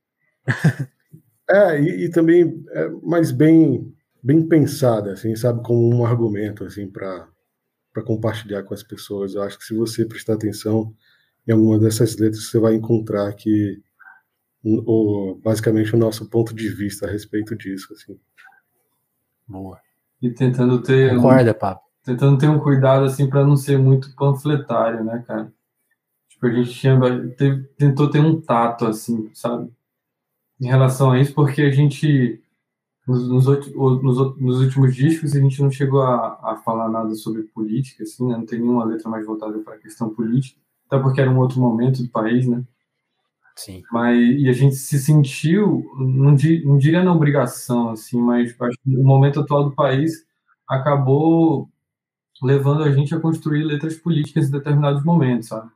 é, 1.50 1.82
e, 1.82 2.06
e, 2.06 2.10
também 2.10 2.64
é 2.72 2.90
mais 3.02 3.32
bem, 3.32 3.94
bem 4.22 4.48
pensada, 4.48 5.14
assim, 5.14 5.36
sabe, 5.36 5.64
como 5.64 5.96
um 5.96 6.06
argumento, 6.06 6.64
assim, 6.64 6.90
para 6.90 7.28
compartilhar 8.06 8.64
com 8.64 8.74
as 8.74 8.84
pessoas. 8.84 9.36
Eu 9.36 9.44
acho 9.44 9.58
que 9.58 9.66
se 9.66 9.76
você 9.76 10.06
prestar 10.06 10.34
atenção 10.34 10.94
em 11.48 11.52
alguma 11.52 11.80
dessas 11.80 12.18
letras, 12.18 12.50
você 12.50 12.60
vai 12.60 12.76
encontrar 12.76 13.32
que 13.34 13.82
o, 14.64 15.40
basicamente 15.44 15.94
o 15.94 16.00
nosso 16.00 16.30
ponto 16.30 16.56
de 16.56 16.70
vista 16.70 17.06
a 17.06 17.12
respeito 17.12 17.56
disso, 17.56 17.94
assim. 17.94 18.18
Boa. 19.48 19.80
E 20.22 20.32
tentando 20.32 20.82
ter 20.82 21.14
Concorda, 21.16 21.52
um, 21.52 21.54
Papo? 21.54 21.82
Tentando 22.04 22.38
ter 22.38 22.48
um 22.48 22.60
cuidado 22.60 23.04
assim 23.04 23.30
para 23.30 23.46
não 23.46 23.58
ser 23.58 23.78
muito 23.78 24.16
panfletário, 24.16 25.04
né, 25.04 25.24
cara? 25.28 25.52
Tipo, 26.44 26.48
a 26.48 26.52
gente 26.52 26.74
tinha, 26.74 27.00
teve, 27.38 27.64
tentou 27.78 28.10
ter 28.10 28.20
um 28.20 28.42
tato, 28.42 28.86
assim, 28.86 29.30
sabe? 29.34 29.72
Em 30.60 30.68
relação 30.68 31.12
a 31.12 31.20
isso, 31.20 31.34
porque 31.34 31.62
a 31.62 31.72
gente, 31.72 32.42
nos, 33.08 33.28
nos, 33.30 33.46
nos, 33.46 34.38
nos 34.38 34.62
últimos 34.62 34.94
discos, 34.94 35.36
a 35.36 35.40
gente 35.40 35.62
não 35.62 35.72
chegou 35.72 36.02
a, 36.02 36.40
a 36.44 36.62
falar 36.66 36.90
nada 36.90 37.16
sobre 37.16 37.44
política, 37.44 38.04
assim, 38.04 38.28
né? 38.28 38.36
Não 38.36 38.46
tem 38.46 38.60
nenhuma 38.60 38.84
letra 38.84 39.10
mais 39.10 39.26
voltada 39.26 39.58
para 39.60 39.76
a 39.76 39.80
questão 39.80 40.14
política, 40.14 40.60
até 40.88 41.02
porque 41.02 41.22
era 41.22 41.32
um 41.32 41.40
outro 41.40 41.60
momento 41.62 42.04
do 42.04 42.10
país, 42.10 42.46
né? 42.46 42.64
Sim. 43.56 43.84
Mas, 43.92 44.18
e 44.18 44.50
a 44.50 44.54
gente 44.54 44.76
se 44.76 45.00
sentiu, 45.00 45.86
não, 45.98 46.36
não 46.66 46.78
diria 46.78 47.04
na 47.04 47.14
obrigação, 47.14 47.92
assim, 47.92 48.20
mas 48.20 48.54
acho 48.60 48.78
que 48.84 48.98
o 48.98 49.04
momento 49.04 49.40
atual 49.40 49.70
do 49.70 49.76
país 49.76 50.26
acabou 50.68 51.70
levando 52.42 52.84
a 52.84 52.92
gente 52.92 53.14
a 53.16 53.20
construir 53.20 53.64
letras 53.64 53.96
políticas 53.96 54.48
em 54.48 54.52
determinados 54.52 55.04
momentos, 55.06 55.48
sabe? 55.48 55.70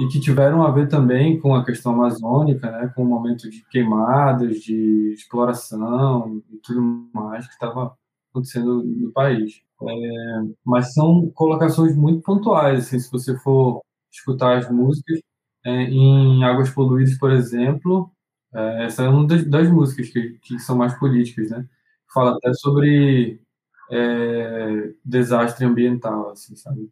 E 0.00 0.08
que 0.08 0.18
tiveram 0.18 0.62
a 0.62 0.70
ver 0.70 0.88
também 0.88 1.38
com 1.38 1.54
a 1.54 1.62
questão 1.62 1.92
amazônica, 1.92 2.70
né, 2.70 2.90
com 2.96 3.02
o 3.02 3.06
momento 3.06 3.50
de 3.50 3.62
queimadas, 3.68 4.56
de 4.60 5.12
exploração 5.12 6.42
e 6.50 6.56
tudo 6.56 6.80
mais 7.12 7.46
que 7.46 7.52
estava 7.52 7.94
acontecendo 8.30 8.82
no 8.82 9.12
país. 9.12 9.60
É, 9.82 9.94
mas 10.64 10.94
são 10.94 11.30
colocações 11.34 11.94
muito 11.94 12.22
pontuais, 12.22 12.86
assim, 12.86 12.98
se 12.98 13.10
você 13.10 13.36
for 13.40 13.82
escutar 14.10 14.56
as 14.56 14.70
músicas, 14.70 15.20
é, 15.66 15.70
em 15.70 16.42
Águas 16.44 16.70
Poluídas, 16.70 17.18
por 17.18 17.30
exemplo, 17.30 18.10
é, 18.54 18.86
essa 18.86 19.02
é 19.02 19.08
uma 19.08 19.26
das, 19.26 19.44
das 19.46 19.70
músicas 19.70 20.08
que, 20.08 20.38
que, 20.42 20.58
são 20.58 20.76
mais 20.76 20.98
políticas, 20.98 21.50
né? 21.50 21.66
Fala 22.12 22.36
até 22.36 22.54
sobre 22.54 23.38
é, 23.90 24.92
desastre 25.04 25.66
ambiental, 25.66 26.30
assim, 26.30 26.56
sabe? 26.56 26.90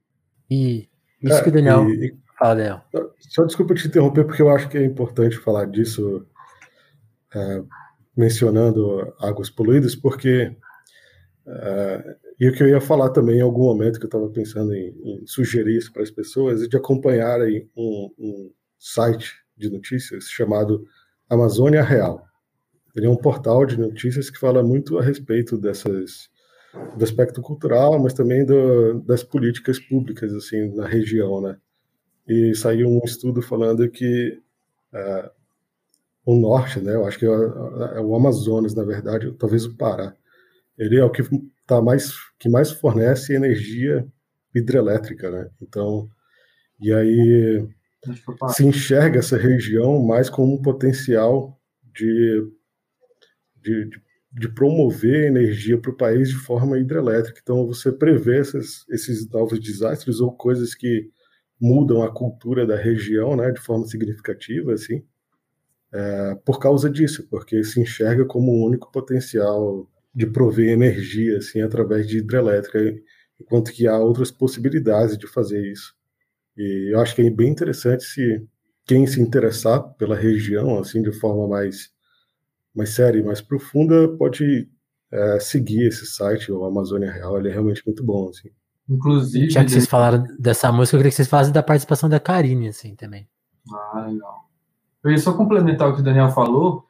E 0.50 0.88
isso 1.22 1.42
que 1.42 1.48
o 1.48 1.52
Daniel... 1.52 1.88
E, 1.88 2.14
Fala, 2.38 2.52
Léo. 2.54 2.80
Só 3.18 3.44
desculpa 3.44 3.74
te 3.74 3.88
interromper, 3.88 4.24
porque 4.24 4.42
eu 4.42 4.48
acho 4.48 4.68
que 4.68 4.78
é 4.78 4.84
importante 4.84 5.36
falar 5.36 5.66
disso, 5.66 6.24
é, 7.34 7.62
mencionando 8.16 9.12
águas 9.18 9.50
poluídas, 9.50 9.96
porque. 9.96 10.56
É, 11.46 12.16
e 12.38 12.48
o 12.48 12.52
que 12.52 12.62
eu 12.62 12.68
ia 12.68 12.80
falar 12.80 13.10
também 13.10 13.38
em 13.38 13.42
algum 13.42 13.64
momento 13.64 13.98
que 13.98 14.04
eu 14.04 14.08
estava 14.08 14.28
pensando 14.28 14.72
em, 14.72 14.94
em, 15.02 15.26
sugerir 15.26 15.76
isso 15.76 15.92
para 15.92 16.02
as 16.02 16.10
pessoas, 16.10 16.62
é 16.62 16.68
de 16.68 16.76
acompanharem 16.76 17.68
um, 17.76 18.10
um 18.18 18.52
site 18.78 19.34
de 19.56 19.68
notícias 19.68 20.24
chamado 20.24 20.84
Amazônia 21.28 21.82
Real. 21.82 22.22
Ele 22.94 23.06
é 23.06 23.10
um 23.10 23.16
portal 23.16 23.66
de 23.66 23.76
notícias 23.76 24.30
que 24.30 24.38
fala 24.38 24.62
muito 24.62 24.98
a 24.98 25.02
respeito 25.02 25.58
dessas 25.58 26.28
do 26.96 27.02
aspecto 27.02 27.40
cultural, 27.40 27.98
mas 27.98 28.12
também 28.12 28.44
do, 28.44 29.00
das 29.00 29.24
políticas 29.24 29.80
públicas 29.80 30.32
assim 30.34 30.74
na 30.74 30.86
região, 30.86 31.40
né? 31.40 31.56
E 32.28 32.54
saiu 32.54 32.88
um 32.88 33.00
estudo 33.04 33.40
falando 33.40 33.88
que 33.90 34.38
uh, 34.92 35.30
o 36.26 36.38
norte, 36.38 36.78
né, 36.78 36.94
eu 36.94 37.06
acho 37.06 37.18
que 37.18 37.24
é, 37.24 37.28
é, 37.28 38.00
o 38.00 38.14
Amazonas, 38.14 38.74
na 38.74 38.84
verdade, 38.84 39.32
talvez 39.38 39.64
o 39.64 39.74
Pará, 39.74 40.14
ele 40.76 40.98
é 40.98 41.04
o 41.04 41.10
que 41.10 41.22
tá 41.66 41.80
mais 41.80 42.12
que 42.38 42.48
mais 42.48 42.70
fornece 42.70 43.34
energia 43.34 44.06
hidrelétrica, 44.54 45.30
né? 45.30 45.50
Então, 45.60 46.08
e 46.80 46.92
aí 46.92 47.66
se 48.54 48.64
enxerga 48.64 49.18
essa 49.18 49.36
região 49.36 50.00
mais 50.00 50.30
como 50.30 50.54
um 50.54 50.62
potencial 50.62 51.58
de, 51.94 52.46
de, 53.56 53.86
de, 53.86 54.02
de 54.32 54.48
promover 54.50 55.26
energia 55.26 55.78
para 55.78 55.90
o 55.90 55.96
país 55.96 56.28
de 56.28 56.36
forma 56.36 56.78
hidrelétrica. 56.78 57.40
Então, 57.42 57.66
você 57.66 57.90
prevê 57.90 58.40
esses, 58.40 58.84
esses 58.88 59.28
novos 59.28 59.58
desastres 59.58 60.20
ou 60.20 60.32
coisas 60.32 60.74
que 60.74 61.10
mudam 61.60 62.02
a 62.02 62.12
cultura 62.12 62.66
da 62.66 62.76
região, 62.76 63.36
né, 63.36 63.50
de 63.50 63.60
forma 63.60 63.86
significativa, 63.86 64.72
assim, 64.74 65.02
é, 65.92 66.34
por 66.44 66.58
causa 66.58 66.90
disso, 66.90 67.26
porque 67.30 67.64
se 67.64 67.80
enxerga 67.80 68.24
como 68.24 68.52
o 68.52 68.66
único 68.66 68.90
potencial 68.92 69.88
de 70.14 70.26
prover 70.26 70.70
energia, 70.70 71.38
assim, 71.38 71.60
através 71.62 72.06
de 72.06 72.18
hidrelétrica, 72.18 72.78
enquanto 73.40 73.72
que 73.72 73.86
há 73.86 73.98
outras 73.98 74.30
possibilidades 74.30 75.16
de 75.16 75.26
fazer 75.26 75.64
isso. 75.70 75.94
E 76.56 76.92
eu 76.94 77.00
acho 77.00 77.14
que 77.14 77.22
é 77.22 77.30
bem 77.30 77.50
interessante 77.50 78.04
se 78.04 78.46
quem 78.86 79.06
se 79.06 79.20
interessar 79.20 79.82
pela 79.96 80.16
região, 80.16 80.78
assim, 80.78 81.02
de 81.02 81.12
forma 81.12 81.46
mais, 81.48 81.90
mais 82.74 82.90
séria 82.90 83.22
mais 83.24 83.40
profunda, 83.40 84.08
pode 84.16 84.68
é, 85.12 85.40
seguir 85.40 85.88
esse 85.88 86.06
site, 86.06 86.52
o 86.52 86.64
Amazônia 86.64 87.10
Real, 87.10 87.38
ele 87.38 87.48
é 87.48 87.52
realmente 87.52 87.82
muito 87.86 88.04
bom, 88.04 88.28
assim. 88.30 88.50
Inclusive. 88.88 89.50
Já 89.50 89.64
que 89.64 89.70
vocês 89.70 89.86
falaram 89.86 90.24
dessa 90.38 90.72
música, 90.72 90.96
eu 90.96 91.00
queria 91.00 91.10
que 91.10 91.16
vocês 91.16 91.28
falassem 91.28 91.52
da 91.52 91.62
participação 91.62 92.08
da 92.08 92.18
Karine, 92.18 92.68
assim, 92.68 92.94
também. 92.94 93.28
Ah, 93.70 94.06
legal. 94.08 94.48
Eu 95.04 95.10
ia 95.10 95.18
só 95.18 95.32
complementar 95.34 95.88
o 95.88 95.94
que 95.94 96.00
o 96.00 96.04
Daniel 96.04 96.30
falou. 96.30 96.86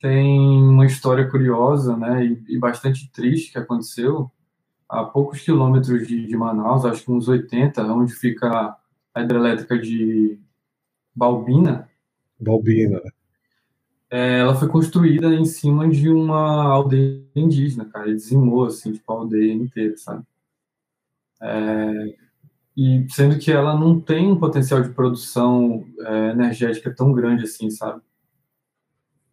Tem 0.00 0.40
uma 0.40 0.86
história 0.86 1.28
curiosa, 1.30 1.96
né, 1.96 2.24
e, 2.24 2.44
e 2.48 2.58
bastante 2.58 3.10
triste 3.12 3.52
que 3.52 3.58
aconteceu 3.58 4.30
a 4.92 5.04
poucos 5.04 5.40
quilômetros 5.40 6.06
de, 6.06 6.26
de, 6.26 6.36
Manaus, 6.36 6.84
acho 6.84 7.04
que 7.04 7.10
uns 7.10 7.26
80, 7.26 7.82
onde 7.84 8.12
fica 8.12 8.76
a 9.14 9.22
hidrelétrica 9.22 9.78
de 9.78 10.38
Balbina. 11.14 11.88
Balbina. 12.38 13.00
É, 14.10 14.40
ela 14.40 14.54
foi 14.54 14.68
construída 14.68 15.32
em 15.32 15.46
cima 15.46 15.88
de 15.88 16.10
uma 16.10 16.64
aldeia 16.64 17.24
indígena, 17.34 17.86
cara, 17.86 18.10
e 18.10 18.14
dizimou, 18.14 18.66
assim, 18.66 18.92
tipo, 18.92 19.10
a 19.10 19.16
aldeia 19.16 19.54
inteira, 19.54 19.96
sabe? 19.96 20.24
É, 21.42 22.14
e 22.76 23.06
sendo 23.10 23.38
que 23.38 23.50
ela 23.50 23.78
não 23.78 24.00
tem 24.00 24.30
um 24.30 24.38
potencial 24.38 24.80
de 24.80 24.90
produção 24.90 25.84
é, 26.00 26.30
energética 26.30 26.94
tão 26.94 27.12
grande 27.12 27.44
assim, 27.44 27.70
sabe? 27.70 28.00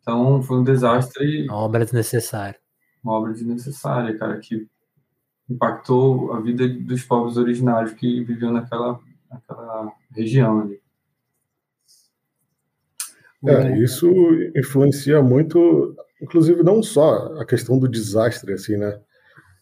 Então 0.02 0.42
foi 0.42 0.58
um 0.58 0.64
desastre. 0.64 1.46
Uma 1.46 1.58
obra 1.58 1.86
desnecessária. 1.86 2.60
Uma 3.04 3.14
obra 3.14 3.32
desnecessária, 3.32 4.18
cara, 4.18 4.38
que 4.40 4.68
impactou 5.50 6.34
a 6.34 6.42
vida 6.42 6.68
dos 6.68 7.04
povos 7.04 7.38
originários 7.38 7.94
que 7.94 8.24
viviam 8.24 8.52
naquela, 8.52 9.00
naquela 9.30 9.92
região 10.12 10.62
ali. 10.62 10.82
É, 13.48 13.78
isso 13.78 14.08
influencia 14.56 15.22
muito, 15.22 15.96
inclusive 16.22 16.62
não 16.62 16.84
só 16.84 17.40
a 17.40 17.46
questão 17.46 17.80
do 17.80 17.88
desastre, 17.88 18.54
assim, 18.54 18.76
né? 18.76 19.00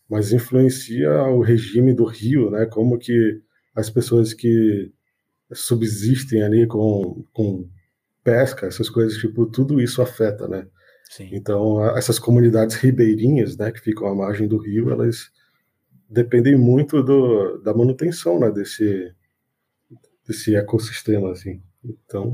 Mas 0.09 0.31
influencia 0.31 1.11
o 1.23 1.41
regime 1.41 1.93
do 1.93 2.05
rio, 2.05 2.49
né? 2.49 2.65
Como 2.65 2.97
que 2.97 3.41
as 3.75 3.89
pessoas 3.89 4.33
que 4.33 4.91
subsistem 5.51 6.43
ali 6.43 6.67
com, 6.67 7.23
com 7.33 7.69
pesca, 8.23 8.67
essas 8.67 8.89
coisas, 8.89 9.17
tipo, 9.17 9.45
tudo 9.45 9.79
isso 9.79 10.01
afeta, 10.01 10.47
né? 10.47 10.67
Sim. 11.09 11.29
Então, 11.31 11.83
essas 11.95 12.19
comunidades 12.19 12.75
ribeirinhas, 12.75 13.55
né, 13.55 13.71
que 13.71 13.79
ficam 13.79 14.07
à 14.07 14.15
margem 14.15 14.47
do 14.47 14.57
rio, 14.57 14.91
elas 14.91 15.31
dependem 16.09 16.57
muito 16.57 17.01
do, 17.01 17.57
da 17.59 17.73
manutenção, 17.73 18.39
né, 18.39 18.51
desse, 18.51 19.13
desse 20.27 20.55
ecossistema, 20.55 21.31
assim. 21.31 21.61
Então, 21.83 22.33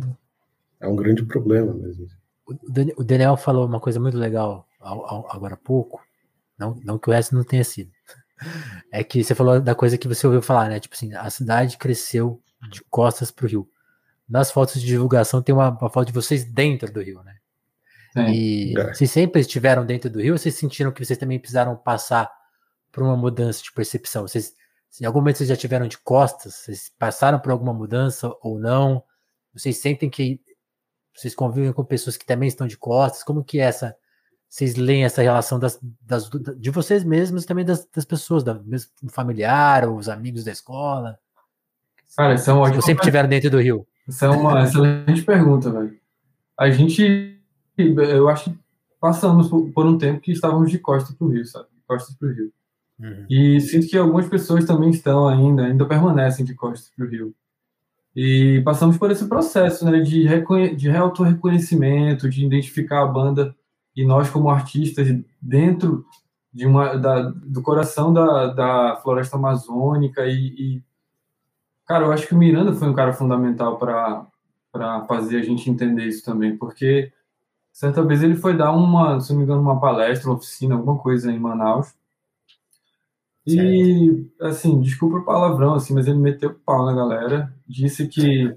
é 0.80 0.88
um 0.88 0.96
grande 0.96 1.24
problema 1.24 1.74
mesmo. 1.74 2.08
O 2.98 3.04
Daniel 3.04 3.38
falou 3.38 3.66
uma 3.66 3.80
coisa 3.80 4.00
muito 4.00 4.18
legal 4.18 4.68
agora 4.82 5.54
há 5.54 5.58
pouco, 5.58 6.02
não, 6.58 6.76
não 6.84 7.00
que 7.00 7.10
o 7.10 7.14
resto 7.14 7.36
não 7.36 7.44
tenha 7.44 7.64
sido. 7.64 7.92
É 8.92 9.04
que 9.04 9.24
você 9.24 9.34
falou 9.34 9.60
da 9.62 9.74
coisa 9.74 9.98
que 9.98 10.08
você 10.08 10.26
ouviu 10.28 10.42
falar, 10.42 10.70
né? 10.70 10.80
Tipo 10.80 10.96
assim, 10.96 11.14
a 11.14 11.30
cidade 11.30 11.78
cresceu 11.78 12.42
de 12.70 12.82
costas 12.90 13.32
para 13.32 13.46
o 13.46 13.50
rio. 13.50 13.70
Nas 14.28 14.52
fotos 14.52 14.82
de 14.82 14.88
divulgação 14.88 15.42
tem 15.42 15.54
uma, 15.54 15.70
uma, 15.70 15.90
foto 15.90 16.08
de 16.08 16.14
vocês 16.14 16.44
dentro 16.44 16.92
do 16.92 17.02
rio, 17.02 17.24
né? 17.24 17.38
É. 18.16 18.32
E 18.32 18.78
é. 18.78 18.94
vocês 18.94 19.10
sempre 19.10 19.42
estiveram 19.42 19.86
dentro 19.86 20.10
do 20.10 20.22
rio 20.22 20.34
ou 20.34 20.38
vocês 20.38 20.56
sentiram 20.56 20.92
que 20.92 21.04
vocês 21.04 21.18
também 21.18 21.40
precisaram 21.40 21.76
passar 21.76 22.32
por 22.92 23.04
uma 23.04 23.18
mudança 23.18 23.62
de 23.64 23.72
percepção? 23.72 24.28
Vocês, 24.28 24.54
em 25.02 25.06
algum 25.06 25.20
momento 25.20 25.38
vocês 25.38 25.50
já 25.50 25.56
tiveram 25.56 25.88
de 25.88 25.98
costas? 25.98 26.56
Vocês 26.56 26.92
passaram 26.98 27.40
por 27.40 27.52
alguma 27.52 27.74
mudança 27.74 28.32
ou 28.42 28.60
não? 28.60 29.04
Vocês 29.54 29.78
sentem 29.78 30.10
que 30.10 30.42
vocês 31.16 31.36
convivem 31.36 31.74
com 31.74 31.84
pessoas 31.84 32.18
que 32.18 32.26
também 32.26 32.48
estão 32.48 32.68
de 32.68 32.78
costas? 32.78 33.24
Como 33.24 33.44
que 33.44 33.60
é 33.60 33.64
essa 33.64 33.96
vocês 34.54 34.76
leem 34.76 35.04
essa 35.04 35.24
relação 35.24 35.58
das, 35.58 35.80
das, 36.00 36.30
de 36.30 36.70
vocês 36.70 37.04
mesmos 37.04 37.44
e 37.44 37.48
também 37.48 37.66
das, 37.66 37.88
das 37.92 38.06
pessoas, 38.06 38.44
da, 38.44 38.54
do 38.54 39.10
familiar, 39.10 39.90
os 39.90 40.08
amigos 40.08 40.44
da 40.44 40.52
escola? 40.52 41.18
Cara, 42.16 42.36
isso 42.36 42.52
é 42.52 42.54
uma 42.54 42.70
Vocês 42.70 42.86
sempre 42.86 43.02
estiveram 43.02 43.28
dentro 43.28 43.50
do 43.50 43.60
Rio? 43.60 43.88
Isso 44.08 44.24
é 44.24 44.30
uma 44.30 44.62
excelente 44.64 45.24
pergunta, 45.24 45.72
velho. 45.72 45.98
A 46.56 46.70
gente, 46.70 47.42
eu 47.76 48.30
acho 48.30 48.52
que 48.52 48.60
passamos 49.02 49.50
por, 49.50 49.88
um 49.88 49.98
tempo 49.98 50.22
que 50.22 50.32
estávamos 50.32 50.70
de 50.70 50.78
costas 50.78 51.16
para 51.16 51.26
o 51.26 51.32
Rio, 51.32 51.46
sabe? 51.48 51.66
Costas 51.88 52.16
para 52.16 52.28
o 52.28 52.32
Rio. 52.32 52.54
Uhum. 53.00 53.26
E 53.28 53.60
sinto 53.60 53.88
que 53.88 53.98
algumas 53.98 54.28
pessoas 54.28 54.66
também 54.66 54.92
estão 54.92 55.28
ainda, 55.28 55.66
ainda 55.66 55.84
permanecem 55.84 56.46
de 56.46 56.54
costas 56.54 56.92
para 56.96 57.08
o 57.08 57.10
Rio. 57.10 57.34
E 58.16 58.62
passamos 58.64 59.00
por 59.00 59.10
esse 59.10 59.26
processo, 59.28 59.84
né, 59.84 60.00
de, 60.02 60.28
de 60.76 60.92
auto-reconhecimento, 60.92 62.30
de 62.30 62.46
identificar 62.46 63.02
a 63.02 63.08
banda 63.08 63.56
e 63.96 64.06
nós 64.06 64.30
como 64.30 64.50
artistas 64.50 65.08
dentro 65.42 66.06
de 66.54 66.66
uma 66.66 66.96
da, 66.98 67.22
do 67.22 67.62
coração 67.62 68.14
da, 68.14 68.48
da 68.48 68.96
floresta 68.98 69.38
amazônica 69.38 70.26
e, 70.26 70.56
e, 70.58 70.84
cara 71.86 72.06
eu 72.06 72.12
acho 72.12 72.28
que 72.28 72.34
o 72.34 72.38
Miranda 72.38 72.74
foi 72.74 72.88
um 72.88 72.94
cara 72.94 73.14
fundamental 73.14 73.78
para 73.78 74.26
para 74.72 75.06
fazer 75.06 75.38
a 75.38 75.44
gente 75.44 75.70
entender 75.70 76.06
isso 76.06 76.24
também 76.26 76.58
porque 76.58 77.12
certa 77.72 78.04
vez 78.04 78.24
ele 78.24 78.36
foi 78.36 78.56
dar 78.56 78.72
uma 78.72 79.20
se 79.20 79.32
não 79.32 79.40
me 79.40 79.46
engano 79.46 79.62
uma 79.62 79.80
palestra 79.80 80.30
uma 80.30 80.38
oficina 80.38 80.76
alguma 80.76 80.98
coisa 80.98 81.32
em 81.32 81.40
Manaus. 81.40 81.94
E 83.46 84.26
assim 84.40 84.80
desculpa 84.80 85.18
o 85.18 85.26
palavrão 85.26 85.74
assim 85.74 85.94
mas 85.94 86.08
ele 86.08 86.18
meteu 86.18 86.52
o 86.52 86.54
pau 86.54 86.86
na 86.86 86.94
galera 86.94 87.54
disse 87.68 88.08
que 88.08 88.56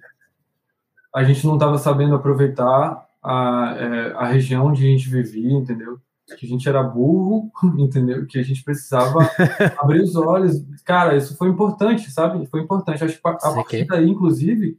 a 1.15 1.25
gente 1.25 1.47
não 1.47 1.55
estava 1.55 1.79
sabendo 1.79 2.15
aproveitar 2.15 3.06
a, 3.27 3.77
é, 3.77 4.13
a 4.13 4.27
região 4.27 4.67
onde 4.67 4.87
a 4.87 4.89
gente 4.89 5.11
vivia, 5.11 5.53
entendeu? 5.53 5.99
Que 6.39 6.47
a 6.47 6.49
gente 6.49 6.69
era 6.69 6.83
burro, 6.83 7.51
entendeu? 7.77 8.25
Que 8.25 8.39
a 8.39 8.43
gente 8.43 8.63
precisava 8.63 9.19
abrir 9.79 10.01
os 10.01 10.15
olhos. 10.15 10.65
Cara, 10.85 11.17
isso 11.17 11.37
foi 11.37 11.49
importante, 11.49 12.09
sabe? 12.11 12.47
Foi 12.47 12.61
importante. 12.61 13.03
Acho 13.03 13.21
que 13.21 13.29
a, 13.29 13.33
partir 13.33 13.85
daí, 13.85 14.09
inclusive, 14.09 14.79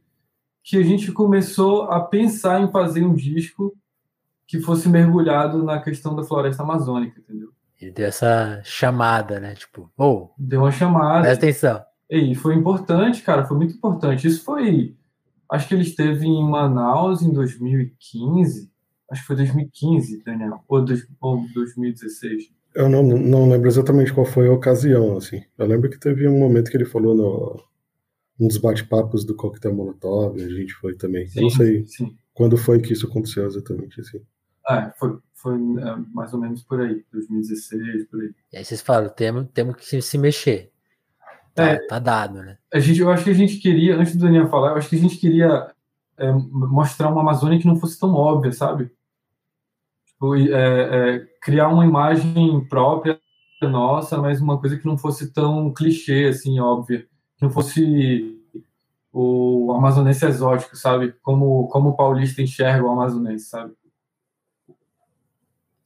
que 0.64 0.78
a 0.78 0.82
gente 0.82 1.12
começou 1.12 1.82
a 1.84 2.00
pensar 2.00 2.62
em 2.62 2.70
fazer 2.70 3.04
um 3.04 3.14
disco 3.14 3.76
que 4.46 4.60
fosse 4.60 4.88
mergulhado 4.88 5.62
na 5.62 5.78
questão 5.78 6.16
da 6.16 6.24
floresta 6.24 6.62
amazônica, 6.62 7.20
entendeu? 7.20 7.50
E 7.78 7.90
deu 7.90 8.06
essa 8.06 8.62
chamada, 8.64 9.38
né? 9.38 9.54
Tipo, 9.54 9.90
ou. 9.96 10.22
Oh, 10.22 10.34
deu 10.38 10.62
uma 10.62 10.72
chamada. 10.72 11.20
Presta 11.20 11.44
atenção. 11.44 11.84
E 12.10 12.34
foi 12.34 12.54
importante, 12.54 13.22
cara, 13.22 13.44
foi 13.44 13.58
muito 13.58 13.74
importante. 13.74 14.26
Isso 14.26 14.42
foi 14.42 14.96
Acho 15.50 15.68
que 15.68 15.74
ele 15.74 15.82
esteve 15.82 16.26
em 16.26 16.42
Manaus 16.42 17.22
em 17.22 17.32
2015. 17.32 18.70
Acho 19.10 19.22
que 19.22 19.26
foi 19.26 19.36
2015, 19.36 20.22
Daniel, 20.22 20.60
ou, 20.68 20.84
dois, 20.84 21.06
ou 21.20 21.46
2016. 21.54 22.50
Eu 22.74 22.88
não, 22.88 23.02
não 23.02 23.48
lembro 23.48 23.68
exatamente 23.68 24.12
qual 24.12 24.26
foi 24.26 24.48
a 24.48 24.52
ocasião, 24.52 25.16
assim. 25.16 25.42
Eu 25.56 25.66
lembro 25.66 25.88
que 25.88 25.98
teve 25.98 26.28
um 26.28 26.38
momento 26.38 26.70
que 26.70 26.76
ele 26.76 26.84
falou 26.84 27.14
no 27.14 27.68
um 28.38 28.46
dos 28.46 28.58
bate-papos 28.58 29.24
do 29.24 29.34
Coquetel 29.34 29.74
Molotov, 29.74 30.40
a 30.40 30.48
gente 30.48 30.72
foi 30.74 30.94
também. 30.94 31.26
Sim, 31.26 31.40
não 31.40 31.50
sei 31.50 31.84
sim. 31.86 32.16
quando 32.32 32.56
foi 32.56 32.80
que 32.80 32.92
isso 32.92 33.06
aconteceu 33.06 33.44
exatamente, 33.46 34.00
assim. 34.00 34.20
Ah, 34.66 34.92
foi, 34.96 35.18
foi 35.34 35.54
é, 35.54 35.96
mais 36.12 36.32
ou 36.32 36.38
menos 36.38 36.62
por 36.62 36.80
aí, 36.80 37.04
2016, 37.12 38.06
por 38.06 38.20
aí. 38.20 38.30
E 38.52 38.58
aí 38.58 38.64
vocês 38.64 38.80
falam, 38.80 39.08
temos, 39.08 39.48
temos 39.52 39.74
que 39.76 40.00
se 40.00 40.18
mexer. 40.18 40.70
Tá, 41.58 41.72
é, 41.72 41.76
tá 41.88 41.98
dado, 41.98 42.40
né? 42.40 42.56
A 42.72 42.78
gente, 42.78 43.00
eu 43.00 43.10
acho 43.10 43.24
que 43.24 43.30
a 43.30 43.34
gente 43.34 43.56
queria, 43.56 43.96
antes 43.96 44.14
do 44.14 44.24
Daniel 44.24 44.48
falar, 44.48 44.70
eu 44.70 44.76
acho 44.76 44.88
que 44.88 44.94
a 44.94 45.00
gente 45.00 45.16
queria 45.16 45.72
é, 46.16 46.30
mostrar 46.30 47.10
uma 47.10 47.20
Amazônia 47.20 47.58
que 47.58 47.66
não 47.66 47.74
fosse 47.74 47.98
tão 47.98 48.14
óbvia, 48.14 48.52
sabe? 48.52 48.92
Tipo, 50.06 50.36
é, 50.36 50.44
é, 50.52 51.18
criar 51.42 51.66
uma 51.66 51.84
imagem 51.84 52.64
própria 52.68 53.20
nossa, 53.60 54.16
mas 54.18 54.40
uma 54.40 54.56
coisa 54.60 54.78
que 54.78 54.86
não 54.86 54.96
fosse 54.96 55.32
tão 55.32 55.74
clichê, 55.74 56.26
assim, 56.26 56.60
óbvia. 56.60 57.00
Que 57.36 57.42
não 57.42 57.50
fosse 57.50 58.40
o 59.12 59.72
amazonense 59.72 60.24
exótico, 60.24 60.76
sabe? 60.76 61.12
Como, 61.22 61.66
como 61.66 61.88
o 61.88 61.96
paulista 61.96 62.40
enxerga 62.40 62.84
o 62.84 62.90
amazonense, 62.90 63.46
sabe? 63.46 63.74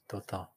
Total. 0.07 0.53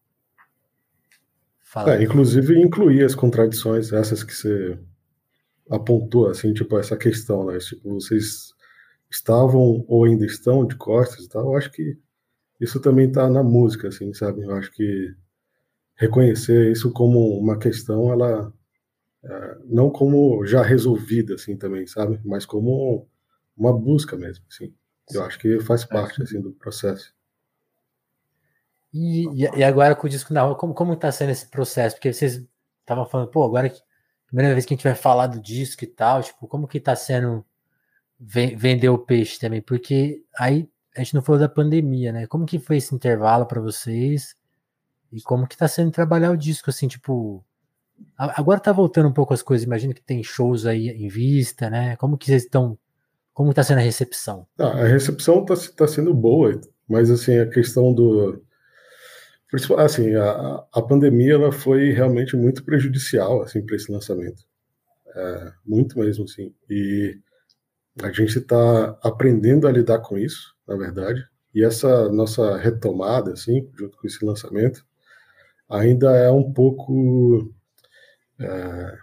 É, 1.88 2.04
inclusive 2.04 2.62
incluir 2.62 3.06
as 3.06 3.16
contradições, 3.16 3.94
essas 3.94 4.22
que 4.22 4.34
você 4.34 4.78
apontou, 5.70 6.28
assim, 6.30 6.54
tipo, 6.54 6.78
essa 6.78 6.98
questão, 6.98 7.46
né? 7.46 7.58
Tipo, 7.58 7.94
vocês 7.94 8.54
estavam 9.10 9.86
ou 9.88 10.06
ainda 10.06 10.26
estão 10.26 10.66
de 10.66 10.76
costas 10.76 11.26
e 11.26 11.30
tal. 11.30 11.46
Eu 11.46 11.58
acho 11.58 11.72
que 11.72 11.98
isso 12.60 12.80
também 12.80 13.08
está 13.08 13.30
na 13.30 13.44
música, 13.44 13.88
assim, 13.88 14.14
sabe? 14.14 14.44
Eu 14.44 14.52
acho 14.52 14.72
que 14.72 15.14
reconhecer 15.96 16.72
isso 16.72 16.92
como 16.92 17.38
uma 17.40 17.58
questão, 17.58 18.12
ela 18.12 18.54
é, 19.24 19.58
não 19.66 19.90
como 19.90 20.46
já 20.46 20.62
resolvida, 20.62 21.36
assim, 21.36 21.58
também, 21.58 21.88
sabe? 21.88 22.20
Mas 22.24 22.46
como 22.46 23.08
uma 23.58 23.74
busca 23.74 24.16
mesmo, 24.16 24.46
assim. 24.50 24.74
Eu 25.12 25.24
acho 25.24 25.40
que 25.40 25.60
faz 25.62 25.86
parte, 25.86 26.22
assim, 26.22 26.42
do 26.42 26.52
processo. 26.52 27.14
E, 28.94 29.26
e 29.58 29.64
agora 29.64 29.96
com 29.96 30.08
o 30.08 30.10
disco 30.10 30.34
na 30.34 30.42
rua, 30.42 30.56
como, 30.56 30.74
como 30.74 30.96
tá 30.96 31.12
sendo 31.12 31.32
esse 31.32 31.48
processo? 31.50 31.96
Porque 31.96 32.14
vocês 32.14 32.46
estavam 32.80 33.06
falando, 33.06 33.30
pô, 33.30 33.44
agora 33.44 33.70
que 33.70 33.82
primeira 34.28 34.54
vez 34.54 34.66
que 34.66 34.74
a 34.74 34.78
gente 34.78 34.84
vai 34.84 34.96
falar 34.96 35.28
do 35.28 35.40
disco 35.40 35.84
e 35.84 35.88
tal, 35.88 36.22
tipo, 36.22 36.48
como 36.48 36.68
que 36.68 36.80
tá 36.80 36.96
sendo 36.96 37.46
vender 38.20 38.90
o 38.90 38.98
peixe 38.98 39.40
também? 39.40 39.62
Porque 39.62 40.24
aí 40.38 40.70
a 40.96 41.00
gente 41.04 41.14
não 41.14 41.22
falou 41.22 41.40
da 41.40 41.50
pandemia, 41.50 42.12
né? 42.12 42.28
Como 42.28 42.46
que 42.46 42.58
foi 42.58 42.78
esse 42.78 42.96
intervalo 42.96 43.46
para 43.46 43.62
vocês? 43.62 44.36
E 45.12 45.22
como 45.22 45.48
que 45.48 45.58
tá 45.58 45.68
sendo 45.68 45.92
trabalhar 45.92 46.32
o 46.32 46.38
disco, 46.38 46.70
assim, 46.70 46.88
tipo... 46.88 47.44
Agora 48.18 48.60
tá 48.60 48.72
voltando 48.74 49.08
um 49.08 49.14
pouco 49.14 49.34
as 49.34 49.42
coisas, 49.42 49.66
imagino 49.66 49.94
que 49.94 50.02
tem 50.02 50.22
shows 50.22 50.66
aí 50.66 50.90
em 50.90 51.08
vista, 51.08 51.70
né? 51.70 51.96
Como 51.98 52.18
que 52.18 52.26
vocês 52.26 52.44
estão... 52.44 52.78
Como 53.34 53.54
tá 53.54 53.64
sendo 53.64 53.80
a 53.80 53.82
recepção? 53.82 54.48
Ah, 54.58 54.68
a 54.68 54.88
recepção 54.88 55.44
tá, 55.44 55.56
tá 55.76 55.88
sendo 55.88 56.14
boa, 56.14 56.60
mas 56.88 57.12
assim, 57.12 57.38
a 57.38 57.50
questão 57.50 57.94
do... 57.94 58.42
Assim, 59.78 60.16
a, 60.16 60.66
a 60.74 60.82
pandemia 60.82 61.34
ela 61.34 61.52
foi 61.52 61.92
realmente 61.92 62.36
muito 62.36 62.64
prejudicial 62.64 63.42
assim, 63.42 63.66
para 63.66 63.76
esse 63.76 63.92
lançamento. 63.92 64.44
É, 65.16 65.52
muito 65.66 65.98
mesmo, 65.98 66.26
assim. 66.26 66.54
E 66.70 67.18
a 68.02 68.12
gente 68.12 68.38
está 68.40 68.98
aprendendo 69.02 69.68
a 69.68 69.72
lidar 69.72 70.00
com 70.00 70.18
isso, 70.18 70.54
na 70.68 70.76
verdade. 70.76 71.26
E 71.54 71.64
essa 71.64 72.10
nossa 72.10 72.58
retomada, 72.58 73.32
assim, 73.32 73.70
junto 73.78 73.98
com 73.98 74.06
esse 74.06 74.24
lançamento, 74.26 74.86
ainda 75.70 76.12
é 76.18 76.30
um 76.30 76.52
pouco. 76.52 77.54
É, 78.38 78.98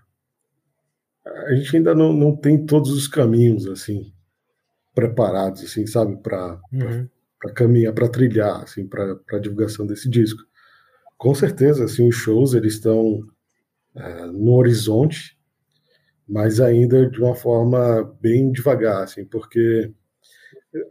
a 1.25 1.55
gente 1.55 1.77
ainda 1.77 1.95
não, 1.95 2.13
não 2.13 2.37
tem 2.37 2.67
todos 2.67 2.91
os 2.91 3.09
caminhos, 3.09 3.67
assim, 3.67 4.13
preparados, 4.95 5.63
assim, 5.63 5.87
sabe, 5.87 6.17
para 6.17 6.61
uhum. 6.73 7.09
Caminhar, 7.51 7.93
para 7.93 8.09
trilhar, 8.09 8.62
assim, 8.62 8.86
para 8.86 9.18
a 9.32 9.38
divulgação 9.38 9.86
desse 9.86 10.09
disco. 10.09 10.43
Com 11.16 11.34
certeza, 11.34 11.84
assim, 11.84 12.09
os 12.09 12.16
shows 12.16 12.55
eles 12.55 12.74
estão 12.74 13.20
é, 13.95 14.26
no 14.26 14.53
horizonte, 14.53 15.38
mas 16.28 16.61
ainda 16.61 17.09
de 17.09 17.18
uma 17.20 17.34
forma 17.34 18.05
bem 18.20 18.53
devagar, 18.53 19.03
assim, 19.03 19.24
porque 19.24 19.93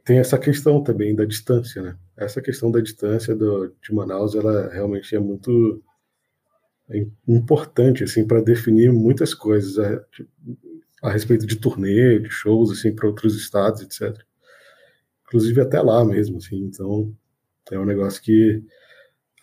tem 0.03 0.19
essa 0.19 0.37
questão 0.37 0.83
também 0.83 1.15
da 1.15 1.25
distância, 1.25 1.81
né? 1.81 1.97
Essa 2.15 2.41
questão 2.41 2.71
da 2.71 2.79
distância 2.79 3.35
do, 3.35 3.73
de 3.81 3.93
Manaus, 3.93 4.35
ela 4.35 4.69
realmente 4.71 5.15
é 5.15 5.19
muito 5.19 5.83
importante, 7.27 8.03
assim, 8.03 8.27
para 8.27 8.41
definir 8.41 8.91
muitas 8.91 9.33
coisas 9.33 9.79
a, 9.79 10.05
a, 11.03 11.11
respeito 11.11 11.45
de 11.45 11.55
turnê, 11.55 12.19
de 12.19 12.29
shows, 12.29 12.71
assim, 12.71 12.93
para 12.93 13.07
outros 13.07 13.35
estados, 13.35 13.81
etc. 13.81 14.23
Inclusive 15.31 15.61
até 15.61 15.81
lá 15.81 16.03
mesmo, 16.03 16.39
assim. 16.39 16.57
Então, 16.57 17.15
é 17.71 17.79
um 17.79 17.85
negócio 17.85 18.21
que 18.21 18.61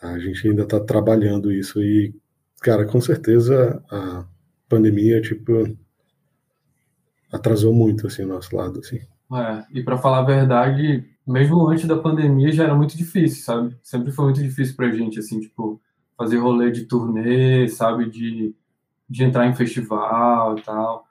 a 0.03 0.19
gente 0.19 0.47
ainda 0.47 0.65
está 0.65 0.79
trabalhando 0.79 1.51
isso 1.51 1.83
e, 1.83 2.15
cara, 2.61 2.85
com 2.85 3.01
certeza 3.01 3.83
a 3.91 4.27
pandemia, 4.69 5.23
tipo, 5.23 5.51
atrasou 7.33 7.73
muito, 7.73 8.07
assim, 8.07 8.23
o 8.25 8.29
nosso 8.29 8.55
lado, 8.55 8.81
assim. 8.81 8.99
É, 9.33 9.65
e 9.73 9.83
para 9.83 9.97
falar 9.97 10.19
a 10.19 10.27
verdade, 10.27 11.05
mesmo 11.27 11.67
antes 11.67 11.87
da 11.87 11.97
pandemia 11.97 12.53
já 12.53 12.65
era 12.65 12.75
muito 12.75 12.95
difícil, 12.95 13.43
sabe? 13.43 13.75
Sempre 13.83 14.13
foi 14.13 14.27
muito 14.27 14.43
difícil 14.43 14.77
pra 14.77 14.91
gente, 14.91 15.19
assim, 15.19 15.41
tipo, 15.41 15.81
fazer 16.19 16.37
rolê 16.37 16.71
de 16.71 16.85
turnê, 16.85 17.67
sabe? 17.67 18.11
De, 18.11 18.55
de 19.09 19.25
entrar 19.25 19.47
em 19.47 19.55
festival 19.55 20.59
e 20.59 20.63
tal. 20.63 21.08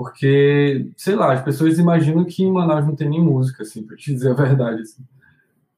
Porque, 0.00 0.90
sei 0.96 1.14
lá, 1.14 1.34
as 1.34 1.42
pessoas 1.42 1.78
imaginam 1.78 2.24
que 2.24 2.42
em 2.42 2.50
Manaus 2.50 2.86
não 2.86 2.96
tem 2.96 3.06
nem 3.06 3.22
música, 3.22 3.64
assim, 3.64 3.82
pra 3.86 3.94
te 3.98 4.14
dizer 4.14 4.30
a 4.30 4.32
verdade, 4.32 4.80
assim. 4.80 5.04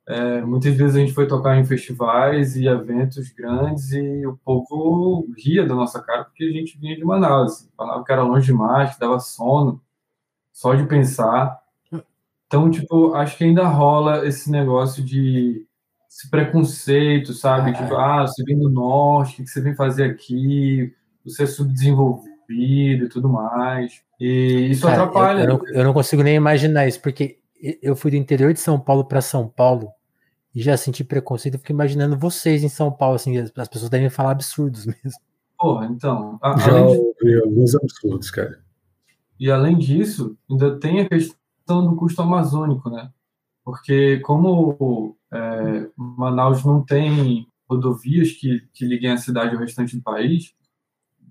É, 0.06 0.40
muitas 0.42 0.76
vezes 0.76 0.94
a 0.94 1.00
gente 1.00 1.12
foi 1.12 1.26
tocar 1.26 1.56
em 1.56 1.64
festivais 1.64 2.54
e 2.54 2.68
eventos 2.68 3.32
grandes 3.32 3.90
e 3.90 4.24
o 4.24 4.36
povo 4.44 5.26
ria 5.36 5.66
da 5.66 5.74
nossa 5.74 6.00
cara 6.00 6.22
porque 6.22 6.44
a 6.44 6.52
gente 6.52 6.78
vinha 6.78 6.94
de 6.94 7.04
Manaus. 7.04 7.50
Assim, 7.52 7.68
falava 7.76 8.04
que 8.04 8.12
era 8.12 8.22
longe 8.22 8.46
demais, 8.46 8.94
que 8.94 9.00
dava 9.00 9.18
sono, 9.18 9.82
só 10.52 10.72
de 10.76 10.86
pensar. 10.86 11.60
Então, 12.46 12.70
tipo, 12.70 13.14
acho 13.14 13.36
que 13.36 13.42
ainda 13.42 13.66
rola 13.66 14.24
esse 14.24 14.52
negócio 14.52 15.02
de 15.02 15.66
esse 16.08 16.30
preconceito, 16.30 17.32
sabe? 17.32 17.70
Ah, 17.70 17.74
tipo, 17.74 17.96
ah, 17.96 18.22
você 18.22 18.44
vem 18.44 18.56
do 18.56 18.70
norte, 18.70 19.42
o 19.42 19.44
que 19.44 19.50
você 19.50 19.60
vem 19.60 19.74
fazer 19.74 20.04
aqui? 20.04 20.94
Você 21.24 21.42
é 21.42 21.46
subdesenvolvido 21.46 22.31
e 22.50 23.08
tudo 23.08 23.28
mais. 23.28 24.02
E 24.18 24.68
isso 24.70 24.86
Cara, 24.86 25.02
atrapalha. 25.02 25.40
Eu, 25.40 25.44
eu, 25.44 25.48
não, 25.48 25.66
eu 25.68 25.84
não 25.84 25.92
consigo 25.92 26.22
nem 26.22 26.34
imaginar 26.34 26.86
isso, 26.86 27.00
porque 27.00 27.38
eu 27.80 27.94
fui 27.94 28.10
do 28.10 28.16
interior 28.16 28.52
de 28.52 28.60
São 28.60 28.78
Paulo 28.78 29.04
para 29.04 29.20
São 29.20 29.48
Paulo 29.48 29.90
e 30.54 30.62
já 30.62 30.76
senti 30.76 31.04
preconceito. 31.04 31.54
Eu 31.54 31.60
fico 31.60 31.72
imaginando 31.72 32.18
vocês 32.18 32.62
em 32.62 32.68
São 32.68 32.90
Paulo, 32.90 33.16
assim, 33.16 33.36
as, 33.38 33.68
pessoas 33.68 33.90
devem 33.90 34.10
falar 34.10 34.32
absurdos 34.32 34.86
mesmo. 34.86 35.20
Porra, 35.58 35.86
então. 35.86 36.38
A, 36.42 36.58
já 36.58 36.80
ouvi 36.80 37.40
alguns 37.44 37.74
absurdos, 37.74 38.30
cara. 38.30 38.60
E 39.38 39.50
além 39.50 39.76
disso, 39.76 40.36
ainda 40.48 40.78
tem 40.78 41.00
a 41.00 41.08
questão 41.08 41.36
questão 41.62 41.86
do 41.86 41.96
custo 41.96 42.20
amazônico, 42.20 42.90
né? 42.90 43.10
Porque 43.64 44.18
como 44.20 45.16
é, 45.32 45.88
Manaus 45.96 46.64
não 46.64 46.84
tem 46.84 47.46
rodovias 47.68 48.32
que, 48.32 48.66
que 48.74 48.84
liguem 48.84 49.12
a 49.12 49.16
cidade 49.16 49.54
ao 49.54 49.60
restante 49.60 49.96
do 49.96 50.02
país, 50.02 50.52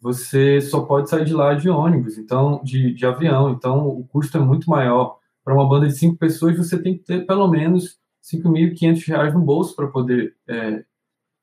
você 0.01 0.59
só 0.59 0.81
pode 0.81 1.09
sair 1.09 1.23
de 1.23 1.33
lá 1.33 1.53
de 1.53 1.69
ônibus, 1.69 2.17
então 2.17 2.59
de, 2.63 2.93
de 2.93 3.05
avião. 3.05 3.51
Então 3.51 3.87
o 3.87 4.03
custo 4.07 4.35
é 4.35 4.41
muito 4.41 4.69
maior. 4.69 5.19
Para 5.43 5.53
uma 5.53 5.67
banda 5.69 5.87
de 5.87 5.95
cinco 5.95 6.17
pessoas, 6.17 6.57
você 6.57 6.81
tem 6.81 6.97
que 6.97 7.03
ter 7.03 7.25
pelo 7.25 7.47
menos 7.47 7.99
R$ 8.31 8.39
5.500 8.39 9.33
no 9.33 9.41
bolso 9.41 9.75
para 9.75 9.87
poder 9.87 10.35
é, 10.47 10.83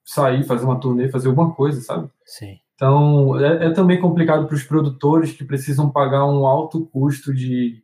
sair, 0.04 0.44
fazer 0.44 0.64
uma 0.64 0.80
turnê, 0.80 1.08
fazer 1.08 1.28
alguma 1.28 1.54
coisa, 1.54 1.80
sabe? 1.80 2.10
Sim. 2.24 2.58
Então 2.74 3.38
é, 3.38 3.66
é 3.66 3.70
também 3.70 4.00
complicado 4.00 4.46
para 4.46 4.56
os 4.56 4.64
produtores 4.64 5.32
que 5.32 5.44
precisam 5.44 5.90
pagar 5.90 6.26
um 6.26 6.44
alto 6.44 6.86
custo 6.86 7.32
de, 7.32 7.82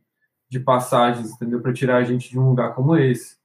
de 0.48 0.58
passagens, 0.58 1.30
entendeu? 1.30 1.60
Para 1.60 1.72
tirar 1.72 1.98
a 1.98 2.04
gente 2.04 2.30
de 2.30 2.38
um 2.38 2.48
lugar 2.48 2.74
como 2.74 2.96
esse. 2.96 3.36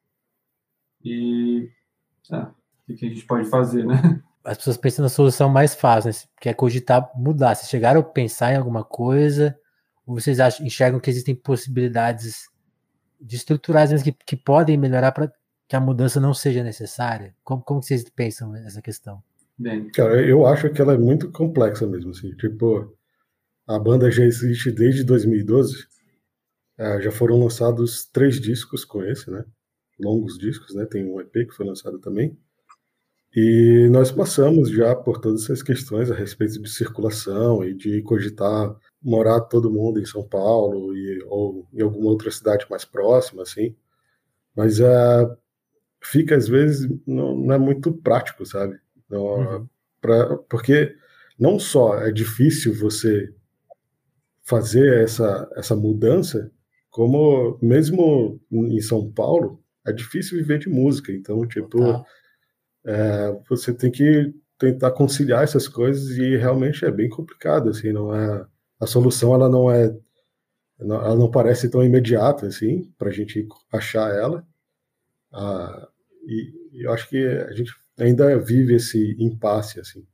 E 1.04 1.70
é, 2.32 2.48
o 2.90 2.96
que 2.96 3.06
a 3.06 3.10
gente 3.10 3.26
pode 3.26 3.48
fazer, 3.50 3.86
né? 3.86 4.24
As 4.44 4.58
pessoas 4.58 4.78
pensam 4.78 5.04
na 5.04 5.10
solução 5.10 5.50
mais 5.50 5.76
fácil, 5.76 6.10
né? 6.10 6.18
que 6.40 6.50
é 6.50 6.54
cogitar 6.54 7.12
mudar. 7.16 7.56
Se 7.56 7.68
chegaram 7.68 8.02
a 8.02 8.04
pensar 8.04 8.54
em 8.54 8.58
alguma 8.58 8.84
coisa, 8.84 9.58
ou 10.06 10.20
vocês 10.20 10.40
acham, 10.40 10.66
enxergam 10.66 11.00
que 11.00 11.10
existem 11.10 11.36
possibilidades 11.36 12.50
de 13.20 13.36
estruturais 13.36 14.02
que, 14.02 14.12
que 14.12 14.38
podem 14.38 14.78
melhorar 14.78 15.12
para 15.12 15.32
que 15.68 15.76
a 15.76 15.80
mudança 15.80 16.20
não 16.20 16.34
seja 16.34 16.64
necessária? 16.64 17.36
Como, 17.44 17.62
como 17.62 17.84
vocês 17.84 18.04
pensam 18.10 18.52
nessa 18.52 18.82
questão? 18.82 19.22
Bem. 19.58 19.90
Cara, 19.92 20.26
eu 20.26 20.46
acho 20.46 20.70
que 20.70 20.82
ela 20.82 20.94
é 20.94 20.98
muito 20.98 21.32
complexa 21.32 21.86
mesmo, 21.86 22.12
assim. 22.12 22.32
Tipo, 22.36 22.96
a 23.68 23.78
banda 23.78 24.10
já 24.10 24.24
existe 24.24 24.72
desde 24.72 25.04
2012 25.04 25.88
é, 26.80 27.02
já 27.02 27.12
foram 27.12 27.38
lançados 27.38 28.06
três 28.06 28.40
discos 28.40 28.86
com 28.86 29.04
esse, 29.04 29.30
né? 29.30 29.44
Longos 30.00 30.38
discos, 30.38 30.74
né? 30.74 30.86
Tem 30.86 31.06
um 31.06 31.20
EP 31.20 31.34
que 31.34 31.52
foi 31.52 31.66
lançado 31.66 32.00
também. 32.00 32.38
E 33.36 33.88
nós 33.92 34.12
passamos 34.12 34.72
já 34.72 34.96
por 34.96 35.20
todas 35.20 35.44
essas 35.44 35.62
questões 35.62 36.10
a 36.10 36.16
respeito 36.16 36.60
de 36.62 36.70
circulação 36.70 37.64
e 37.64 37.76
de 37.76 38.02
cogitar 38.02 38.76
morar 39.02 39.42
todo 39.42 39.72
mundo 39.72 40.00
em 40.00 40.06
São 40.06 40.28
Paulo 40.28 40.96
e, 40.96 41.24
ou 41.28 41.68
em 41.74 41.82
alguma 41.82 42.10
outra 42.10 42.30
cidade 42.32 42.66
mais 42.70 42.84
próxima, 42.84 43.44
assim. 43.44 43.76
Mas 44.56 44.80
é, 44.80 45.30
fica, 46.02 46.36
às 46.36 46.48
vezes, 46.48 46.90
não, 47.06 47.36
não, 47.36 47.54
é 47.54 47.58
muito 47.58 47.94
prático, 47.94 48.46
sabe? 48.46 48.80
Não, 49.10 49.24
uhum. 49.24 49.68
pra, 50.02 50.38
porque 50.50 50.96
não 51.40 51.60
só 51.60 52.00
é 52.00 52.12
difícil 52.12 52.74
você 52.74 53.34
fazer 54.44 55.04
essa, 55.04 55.50
essa 55.56 55.76
mudança, 55.76 56.52
como 56.90 57.58
mesmo 57.62 58.42
em 58.52 58.82
São 58.82 59.10
Paulo, 59.12 59.64
é 59.86 59.94
difícil 59.94 60.38
viver 60.38 60.60
de 60.60 60.68
música. 60.68 61.12
Então, 61.12 61.48
tipo, 61.48 61.78
é, 62.86 63.40
você 63.50 63.74
tem 63.74 63.92
que 63.92 64.34
tentar 64.58 64.92
conciliar 64.92 65.44
essas 65.44 65.68
coisas 65.68 66.18
e 66.18 66.36
realmente 66.36 66.86
é 66.86 66.92
bem 66.92 67.10
complicado, 67.10 67.70
assim, 67.70 67.92
não 67.92 68.14
é 68.14 68.46
a 68.80 68.88
solução 68.88 69.34
ela 69.34 69.50
não 69.50 69.70
é 69.70 69.96
ela 70.80 71.16
não 71.16 71.30
parece 71.30 71.70
tão 71.70 71.84
imediata 71.84 72.46
assim 72.46 72.90
para 72.98 73.10
a 73.10 73.12
gente 73.12 73.46
achar 73.74 74.14
ela 74.16 74.48
ah, 75.34 75.90
e, 76.26 76.54
e, 76.72 76.84
eu 76.86 76.94
acho 76.94 77.10
que 77.10 77.18
a 77.18 77.52
gente 77.52 77.74
ainda 77.98 78.40
vive 78.40 78.76
esse 78.76 79.18
impasse 79.20 79.82
assim 79.82 80.08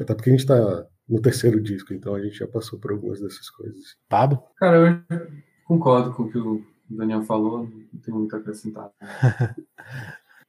até 0.00 0.14
porque 0.14 0.30
a 0.30 0.32
gente 0.32 0.40
está 0.40 0.86
no 1.10 1.20
terceiro 1.20 1.60
disco, 1.60 1.92
então 1.92 2.14
a 2.14 2.22
gente 2.22 2.38
já 2.38 2.46
passou 2.46 2.78
por 2.78 2.92
algumas 2.92 3.20
dessas 3.20 3.50
coisas. 3.50 3.98
Pablo? 4.08 4.40
Cara, 4.56 5.04
eu 5.10 5.26
concordo 5.64 6.14
com 6.14 6.22
o 6.22 6.30
que 6.30 6.38
o 6.38 6.64
Daniel 6.88 7.22
falou, 7.22 7.68
não 7.92 8.00
tenho 8.00 8.18
muito 8.18 8.34
a 8.36 8.38
acrescentar. 8.38 8.90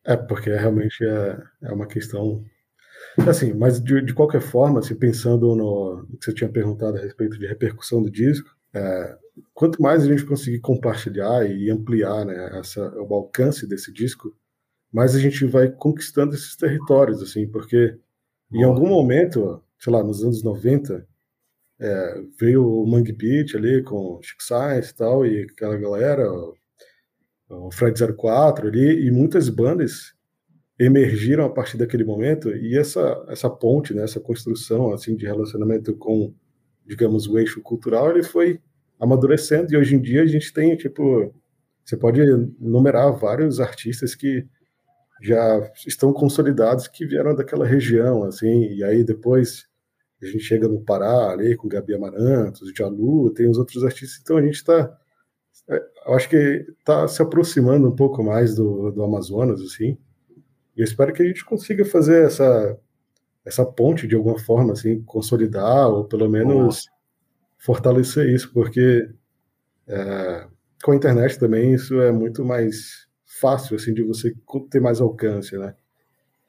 é, 0.05 0.15
porque 0.15 0.49
realmente 0.49 1.03
é, 1.05 1.37
é 1.63 1.71
uma 1.73 1.87
questão. 1.87 2.43
Assim, 3.27 3.53
mas 3.53 3.81
de, 3.81 4.01
de 4.01 4.13
qualquer 4.13 4.41
forma, 4.41 4.79
assim, 4.79 4.95
pensando 4.95 5.55
no 5.55 6.07
que 6.19 6.25
você 6.25 6.33
tinha 6.33 6.49
perguntado 6.49 6.97
a 6.97 7.01
respeito 7.01 7.37
de 7.37 7.47
repercussão 7.47 8.01
do 8.01 8.11
disco, 8.11 8.49
é, 8.73 9.17
quanto 9.53 9.81
mais 9.81 10.03
a 10.03 10.07
gente 10.07 10.25
conseguir 10.25 10.59
compartilhar 10.59 11.45
e 11.45 11.69
ampliar 11.69 12.25
né, 12.25 12.59
essa, 12.59 12.81
o 13.01 13.13
alcance 13.13 13.67
desse 13.67 13.91
disco, 13.91 14.35
mais 14.91 15.15
a 15.15 15.19
gente 15.19 15.45
vai 15.45 15.69
conquistando 15.69 16.35
esses 16.35 16.55
territórios, 16.55 17.21
assim, 17.21 17.47
porque 17.47 17.97
em 18.51 18.63
algum 18.63 18.87
momento, 18.87 19.63
sei 19.79 19.93
lá, 19.93 20.03
nos 20.03 20.23
anos 20.23 20.43
90, 20.43 21.07
é, 21.79 22.21
veio 22.39 22.65
o 22.65 22.85
Mangue 22.85 23.13
Beat 23.13 23.55
ali 23.55 23.83
com 23.83 24.19
Chico 24.21 24.43
Sainz 24.43 24.89
e 24.89 24.95
tal, 24.95 25.25
e 25.25 25.43
aquela 25.43 25.77
galera, 25.77 26.31
o, 26.31 26.55
o 27.51 27.71
Fred 27.71 27.99
04 28.15 28.67
ali, 28.67 29.07
e 29.07 29.11
muitas 29.11 29.49
bandas 29.49 30.13
emergiram 30.79 31.45
a 31.45 31.49
partir 31.49 31.77
daquele 31.77 32.03
momento, 32.03 32.49
e 32.49 32.77
essa, 32.77 33.23
essa 33.27 33.49
ponte, 33.49 33.93
né, 33.93 34.03
essa 34.03 34.19
construção 34.19 34.91
assim 34.93 35.15
de 35.15 35.25
relacionamento 35.25 35.95
com, 35.95 36.33
digamos, 36.85 37.27
o 37.27 37.37
eixo 37.37 37.61
cultural, 37.61 38.09
ele 38.09 38.23
foi 38.23 38.59
amadurecendo, 38.99 39.73
e 39.73 39.77
hoje 39.77 39.95
em 39.95 40.01
dia 40.01 40.23
a 40.23 40.25
gente 40.25 40.51
tem, 40.51 40.75
tipo, 40.75 41.33
você 41.83 41.97
pode 41.97 42.21
numerar 42.59 43.11
vários 43.13 43.59
artistas 43.59 44.15
que 44.15 44.47
já 45.21 45.71
estão 45.85 46.11
consolidados 46.11 46.87
que 46.87 47.05
vieram 47.05 47.35
daquela 47.35 47.65
região, 47.65 48.23
assim, 48.23 48.73
e 48.73 48.83
aí 48.83 49.03
depois 49.03 49.67
a 50.21 50.25
gente 50.25 50.39
chega 50.39 50.67
no 50.67 50.81
Pará 50.81 51.31
ali 51.31 51.55
com 51.55 51.67
Gabi 51.67 51.93
Amarantos, 51.95 52.71
Jalu, 52.75 53.31
tem 53.33 53.49
os 53.49 53.57
outros 53.57 53.83
artistas, 53.83 54.19
então 54.21 54.37
a 54.37 54.41
gente 54.41 54.55
está, 54.55 54.95
eu 56.05 56.13
acho 56.13 56.29
que 56.29 56.65
está 56.79 57.07
se 57.07 57.21
aproximando 57.21 57.87
um 57.87 57.95
pouco 57.95 58.23
mais 58.23 58.55
do, 58.55 58.91
do 58.91 59.03
Amazonas, 59.03 59.61
assim, 59.61 59.97
e 60.75 60.81
eu 60.81 60.83
espero 60.83 61.13
que 61.13 61.21
a 61.21 61.25
gente 61.25 61.45
consiga 61.45 61.85
fazer 61.85 62.25
essa 62.25 62.77
essa 63.43 63.65
ponte 63.65 64.07
de 64.07 64.15
alguma 64.15 64.37
forma, 64.37 64.73
assim, 64.73 65.01
consolidar 65.01 65.89
ou 65.89 66.05
pelo 66.05 66.29
menos 66.29 66.85
fortalecer 67.57 68.29
isso, 68.29 68.53
porque 68.53 69.09
é, 69.87 70.47
com 70.83 70.91
a 70.91 70.95
internet 70.95 71.39
também 71.39 71.73
isso 71.73 71.99
é 72.01 72.11
muito 72.11 72.45
mais 72.45 73.07
fácil, 73.39 73.75
assim, 73.75 73.93
de 73.93 74.03
você 74.03 74.33
ter 74.69 74.79
mais 74.79 75.01
alcance, 75.01 75.57
né? 75.57 75.75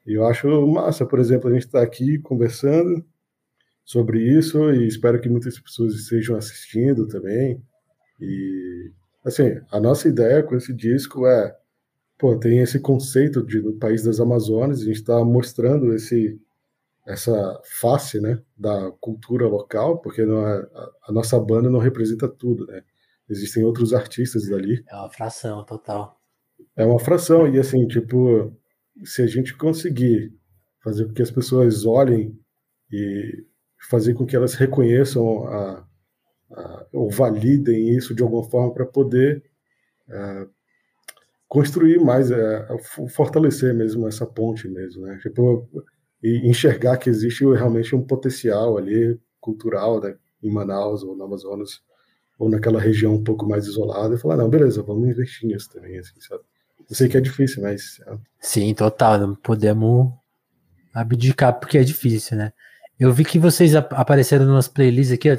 E 0.05 0.13
eu 0.13 0.25
acho 0.25 0.67
massa, 0.67 1.05
por 1.05 1.19
exemplo, 1.19 1.49
a 1.49 1.53
gente 1.53 1.65
está 1.65 1.81
aqui 1.81 2.19
conversando 2.19 3.03
sobre 3.85 4.19
isso 4.19 4.71
e 4.71 4.87
espero 4.87 5.19
que 5.19 5.29
muitas 5.29 5.59
pessoas 5.59 5.93
estejam 5.93 6.35
assistindo 6.35 7.07
também. 7.07 7.61
E, 8.19 8.91
assim, 9.23 9.59
a 9.71 9.79
nossa 9.79 10.07
ideia 10.07 10.43
com 10.43 10.55
esse 10.55 10.73
disco 10.73 11.25
é, 11.27 11.55
pô, 12.17 12.37
tem 12.37 12.59
esse 12.59 12.79
conceito 12.79 13.45
de 13.45 13.61
no 13.61 13.73
país 13.73 14.03
das 14.03 14.19
Amazonas, 14.19 14.81
a 14.81 14.85
gente 14.85 14.97
está 14.97 15.23
mostrando 15.23 15.93
esse 15.93 16.39
essa 17.05 17.59
face, 17.65 18.21
né, 18.21 18.41
da 18.57 18.89
cultura 19.01 19.45
local, 19.45 19.97
porque 19.99 20.21
é, 20.21 20.25
a, 20.25 20.89
a 21.09 21.11
nossa 21.11 21.37
banda 21.37 21.69
não 21.69 21.79
representa 21.79 22.29
tudo, 22.29 22.65
né? 22.65 22.81
Existem 23.29 23.63
outros 23.63 23.93
artistas 23.93 24.47
dali. 24.47 24.83
É 24.89 24.95
uma 24.95 25.09
fração 25.09 25.65
total. 25.65 26.17
É 26.75 26.85
uma 26.85 26.99
fração, 26.99 27.47
e 27.47 27.59
assim, 27.59 27.85
tipo, 27.87 28.55
se 29.03 29.21
a 29.21 29.27
gente 29.27 29.55
conseguir 29.55 30.33
fazer 30.81 31.05
com 31.05 31.13
que 31.13 31.21
as 31.21 31.31
pessoas 31.31 31.85
olhem 31.85 32.37
e 32.91 33.45
fazer 33.89 34.13
com 34.13 34.25
que 34.25 34.35
elas 34.35 34.53
reconheçam 34.53 35.45
a, 35.47 35.87
a, 36.53 36.85
ou 36.93 37.09
validem 37.09 37.89
isso 37.89 38.15
de 38.15 38.23
alguma 38.23 38.43
forma 38.43 38.73
para 38.73 38.85
poder 38.85 39.43
é, 40.09 40.47
construir 41.47 41.99
mais, 41.99 42.31
é, 42.31 42.67
fortalecer 43.09 43.73
mesmo 43.73 44.07
essa 44.07 44.25
ponte 44.25 44.67
mesmo, 44.67 45.05
né? 45.05 45.19
Tipo, 45.21 45.67
e 46.21 46.49
enxergar 46.49 46.97
que 46.97 47.09
existe 47.09 47.43
realmente 47.45 47.95
um 47.95 48.01
potencial 48.01 48.77
ali 48.77 49.19
cultural 49.41 50.01
né, 50.01 50.15
em 50.41 50.49
Manaus 50.49 51.03
ou 51.03 51.15
no 51.15 51.25
Amazonas 51.25 51.81
ou 52.39 52.49
naquela 52.49 52.79
região 52.79 53.13
um 53.13 53.23
pouco 53.23 53.47
mais 53.47 53.67
isolada 53.67 54.15
e 54.15 54.17
falar, 54.17 54.37
não, 54.37 54.49
beleza, 54.49 54.81
vamos 54.81 55.09
investir 55.09 55.47
nisso 55.47 55.69
também, 55.69 55.97
assim, 55.99 56.19
sabe? 56.19 56.41
Eu 56.89 56.95
sei 56.95 57.07
que 57.07 57.17
é 57.17 57.21
difícil, 57.21 57.61
mas. 57.61 57.99
É. 58.05 58.17
Sim, 58.39 58.73
total. 58.73 59.17
Não 59.17 59.35
podemos 59.35 60.11
abdicar 60.93 61.59
porque 61.59 61.77
é 61.77 61.83
difícil, 61.83 62.37
né? 62.37 62.51
Eu 62.99 63.11
vi 63.11 63.25
que 63.25 63.39
vocês 63.39 63.75
apareceram 63.75 64.45
nas 64.45 64.67
playlists 64.67 65.13
aqui, 65.13 65.29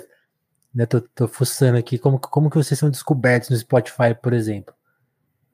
né? 0.74 0.86
Tô, 0.86 1.00
tô 1.00 1.28
fuçando 1.28 1.78
aqui. 1.78 1.98
Como, 1.98 2.18
como 2.18 2.50
que 2.50 2.56
vocês 2.56 2.78
são 2.78 2.90
descobertos 2.90 3.50
no 3.50 3.56
Spotify, 3.56 4.14
por 4.20 4.32
exemplo? 4.32 4.74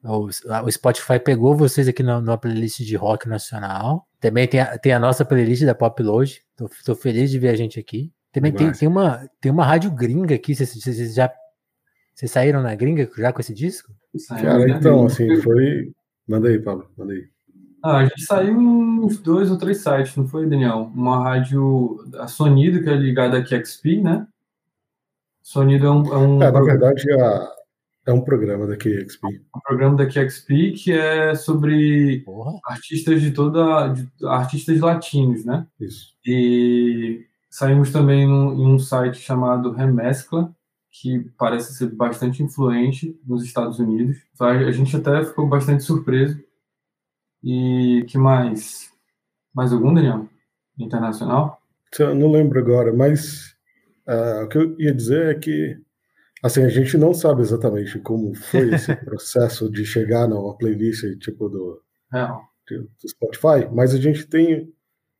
O, 0.03 0.27
o 0.65 0.71
Spotify 0.71 1.19
pegou 1.19 1.55
vocês 1.55 1.87
aqui 1.87 2.01
na, 2.01 2.19
numa 2.19 2.37
playlist 2.37 2.79
de 2.79 2.95
rock 2.95 3.29
nacional. 3.29 4.07
Também 4.19 4.47
tem 4.47 4.59
a, 4.59 4.77
tem 4.77 4.93
a 4.93 4.99
nossa 4.99 5.23
playlist 5.23 5.63
da 5.63 5.75
Pop 5.75 6.01
Load. 6.01 6.41
Tô, 6.55 6.69
tô 6.85 6.95
feliz 6.95 7.29
de 7.29 7.37
ver 7.37 7.49
a 7.49 7.55
gente 7.55 7.79
aqui. 7.79 8.11
Também 8.31 8.51
tem, 8.51 8.71
tem, 8.71 8.87
uma, 8.87 9.29
tem 9.39 9.51
uma 9.51 9.65
rádio 9.65 9.91
gringa 9.91 10.33
aqui. 10.33 10.55
Vocês, 10.55 10.73
vocês 10.73 11.13
já 11.13 11.29
vocês 12.13 12.31
saíram 12.31 12.61
na 12.61 12.75
gringa 12.75 13.09
já 13.17 13.31
com 13.31 13.41
esse 13.41 13.53
disco? 13.53 13.91
Cara, 14.29 14.69
então, 14.69 15.05
assim, 15.05 15.37
foi. 15.37 15.91
Manda 16.27 16.49
aí, 16.49 16.59
Pablo, 16.59 16.87
manda 16.97 17.13
aí. 17.13 17.27
Ah, 17.83 17.97
a 17.97 18.05
gente 18.05 18.23
saiu 18.25 18.61
em 18.61 18.99
uns 18.99 19.17
dois 19.17 19.49
ou 19.49 19.57
três 19.57 19.79
sites, 19.79 20.15
não 20.15 20.27
foi, 20.27 20.47
Daniel? 20.47 20.91
Uma 20.93 21.23
rádio, 21.23 21.97
a 22.19 22.27
Sonido, 22.27 22.83
que 22.83 22.89
é 22.89 22.95
ligada 22.95 23.39
à 23.39 23.43
XP, 23.43 24.01
né? 24.01 24.27
Sonido 25.41 25.87
é 25.87 25.91
um. 25.91 26.05
É, 26.05 26.17
um 26.17 26.43
é 26.43 26.51
na 26.51 26.61
verdade, 26.61 27.11
a, 27.13 27.51
é 28.05 28.13
um 28.13 28.21
programa 28.21 28.65
da 28.67 28.75
QXP. 28.75 29.27
Um 29.55 29.59
programa 29.59 29.95
da 29.95 30.05
QXP 30.05 30.71
que 30.71 30.91
é 30.91 31.35
sobre 31.35 32.21
Porra. 32.25 32.59
artistas 32.65 33.21
de 33.21 33.31
toda. 33.31 33.89
De, 33.89 34.07
artistas 34.25 34.79
latinos, 34.79 35.45
né? 35.45 35.67
Isso. 35.79 36.15
E 36.25 37.25
saímos 37.49 37.91
também 37.91 38.27
num, 38.27 38.53
em 38.53 38.65
um 38.73 38.79
site 38.79 39.17
chamado 39.17 39.71
Remescla, 39.71 40.53
que 40.89 41.19
parece 41.37 41.75
ser 41.75 41.87
bastante 41.87 42.41
influente 42.41 43.19
nos 43.25 43.43
Estados 43.43 43.79
Unidos. 43.79 44.17
A 44.39 44.71
gente 44.71 44.95
até 44.95 45.23
ficou 45.23 45.47
bastante 45.47 45.83
surpreso. 45.83 46.39
E 47.43 48.05
que 48.07 48.17
mais? 48.17 48.91
Mais 49.53 49.73
algum, 49.73 49.93
Daniel? 49.93 50.27
Internacional? 50.77 51.61
Eu 51.99 52.15
não 52.15 52.31
lembro 52.31 52.59
agora, 52.59 52.93
mas 52.93 53.55
uh, 54.07 54.43
o 54.43 54.47
que 54.47 54.57
eu 54.57 54.79
ia 54.79 54.93
dizer 54.93 55.35
é 55.35 55.39
que 55.39 55.77
assim, 56.43 56.63
a 56.63 56.69
gente 56.69 56.97
não 56.97 57.13
sabe 57.13 57.41
exatamente 57.41 57.99
como 57.99 58.33
foi 58.33 58.69
esse 58.75 58.95
processo 58.95 59.69
de 59.69 59.85
chegar 59.85 60.27
numa 60.27 60.57
playlist 60.57 61.03
tipo 61.19 61.49
do, 61.49 61.81
do 62.69 63.09
Spotify, 63.09 63.67
mas 63.71 63.93
a 63.93 63.97
gente 63.97 64.27
tem 64.27 64.71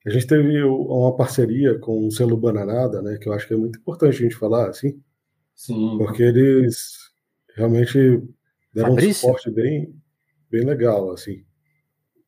a 0.06 0.10
gente 0.10 0.26
teve 0.26 0.64
uma 0.64 1.16
parceria 1.16 1.78
com 1.78 2.08
o 2.08 2.12
selo 2.12 2.36
Bananada, 2.36 3.04
né, 3.04 3.20
que 3.20 3.30
eu 3.30 3.34
acho 3.34 3.48
que 3.48 3.54
é 3.54 3.58
muito 3.58 3.78
importante 3.78 4.16
a 4.16 4.22
gente 4.24 4.36
falar, 4.36 4.68
assim, 4.68 5.00
Sim. 5.62 5.96
Porque 6.00 6.24
eles 6.24 7.12
realmente 7.56 7.98
deram 8.74 8.90
Fabrício? 8.90 9.12
um 9.12 9.14
suporte 9.14 9.52
bem, 9.52 9.96
bem 10.50 10.66
legal, 10.66 11.12
assim, 11.12 11.46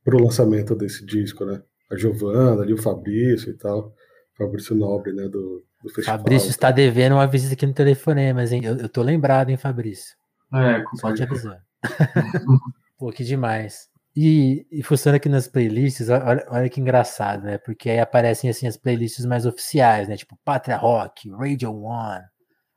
para 0.03 0.15
o 0.15 0.21
lançamento 0.21 0.75
desse 0.75 1.03
disco, 1.03 1.43
né? 1.43 1.63
A 1.89 1.97
Giovana, 1.97 2.61
ali 2.61 2.73
o 2.73 2.81
Fabrício 2.81 3.49
e 3.49 3.57
tal. 3.57 3.91
Fabrício 4.37 4.75
Nobre, 4.75 5.13
né, 5.13 5.27
do, 5.27 5.65
do 5.83 5.89
festival. 5.89 6.17
Fabrício 6.17 6.49
está 6.49 6.71
devendo 6.71 7.13
uma 7.13 7.27
visita 7.27 7.53
aqui 7.53 7.65
no 7.65 7.73
telefone, 7.73 8.33
mas 8.33 8.51
hein? 8.51 8.63
Eu, 8.63 8.77
eu 8.77 8.89
tô 8.89 9.01
lembrado, 9.01 9.49
hein, 9.49 9.57
Fabrício? 9.57 10.15
É, 10.53 10.83
Só 10.97 11.13
te 11.13 11.23
avisar. 11.23 11.61
Pô, 12.97 13.11
que 13.11 13.23
demais. 13.23 13.89
E, 14.15 14.67
e 14.71 14.83
funciona 14.83 15.17
aqui 15.17 15.27
nas 15.27 15.47
playlists, 15.47 16.07
olha, 16.07 16.45
olha, 16.47 16.69
que 16.69 16.79
engraçado, 16.79 17.43
né? 17.43 17.57
Porque 17.57 17.89
aí 17.89 17.99
aparecem 17.99 18.49
assim 18.49 18.67
as 18.67 18.77
playlists 18.77 19.25
mais 19.25 19.45
oficiais, 19.45 20.07
né? 20.07 20.15
Tipo 20.15 20.37
Pátria 20.45 20.77
Rock, 20.77 21.31
Radio 21.31 21.73
One, 21.73 22.23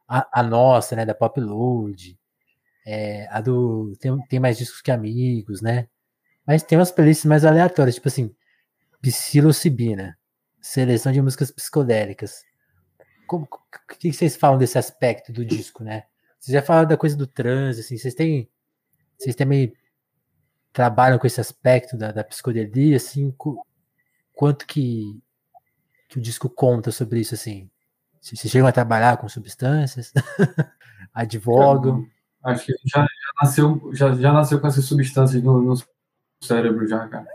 a, 0.09 0.41
a 0.41 0.43
nossa, 0.43 0.97
né, 0.97 1.05
da 1.05 1.15
Pop 1.15 1.39
Load, 1.39 2.19
é, 2.87 3.29
a 3.31 3.41
do 3.41 3.95
tem, 4.01 4.17
tem 4.29 4.41
mais 4.41 4.57
discos 4.57 4.81
que 4.81 4.91
amigos, 4.91 5.61
né? 5.61 5.89
Mas 6.47 6.63
tem 6.63 6.79
umas 6.79 6.91
playlists 6.91 7.27
mais 7.27 7.45
aleatórias, 7.45 7.97
tipo 7.97 8.09
assim, 8.09 8.35
psilocibina, 9.03 10.17
seleção 10.61 11.13
de 11.13 11.21
músicas 11.21 11.51
psicodélicas. 11.51 12.45
Como, 13.27 13.45
o 13.45 13.97
que 13.99 14.13
vocês 14.13 14.37
falam 14.37 14.59
desse 14.59 14.79
aspecto 14.79 15.33
do 15.33 15.45
disco, 15.45 15.83
né? 15.83 16.05
Vocês 16.39 16.53
já 16.55 16.63
falaram 16.63 16.89
da 16.89 16.97
coisa 16.97 17.17
do 17.17 17.27
trans, 17.27 17.79
assim, 17.79 17.97
vocês 17.97 18.15
têm, 18.15 18.49
vocês 19.19 19.35
também 19.35 19.73
trabalham 20.73 21.19
com 21.19 21.27
esse 21.27 21.41
aspecto 21.41 21.97
da, 21.97 22.13
da 22.13 22.23
psicodelia, 22.23 22.97
assim, 22.97 23.35
quanto 24.33 24.67
que, 24.67 25.21
que 26.09 26.19
o 26.19 26.21
disco 26.21 26.49
conta 26.49 26.93
sobre 26.93 27.21
isso, 27.21 27.35
assim? 27.35 27.71
Se 28.21 28.49
chegam 28.49 28.67
a 28.67 28.73
trabalhar 28.73 29.17
com 29.17 29.29
substâncias, 29.29 30.13
advogam. 31.15 32.07
Acho 32.43 32.67
que 32.67 32.73
já, 32.85 33.03
já, 33.03 33.07
nasceu, 33.41 33.91
já, 33.93 34.15
já 34.15 34.33
nasceu 34.33 34.61
com 34.61 34.67
essas 34.67 34.85
substâncias 34.85 35.43
no, 35.43 35.61
no 35.63 35.75
cérebro 36.41 36.87
já, 36.87 37.07
cara. 37.09 37.27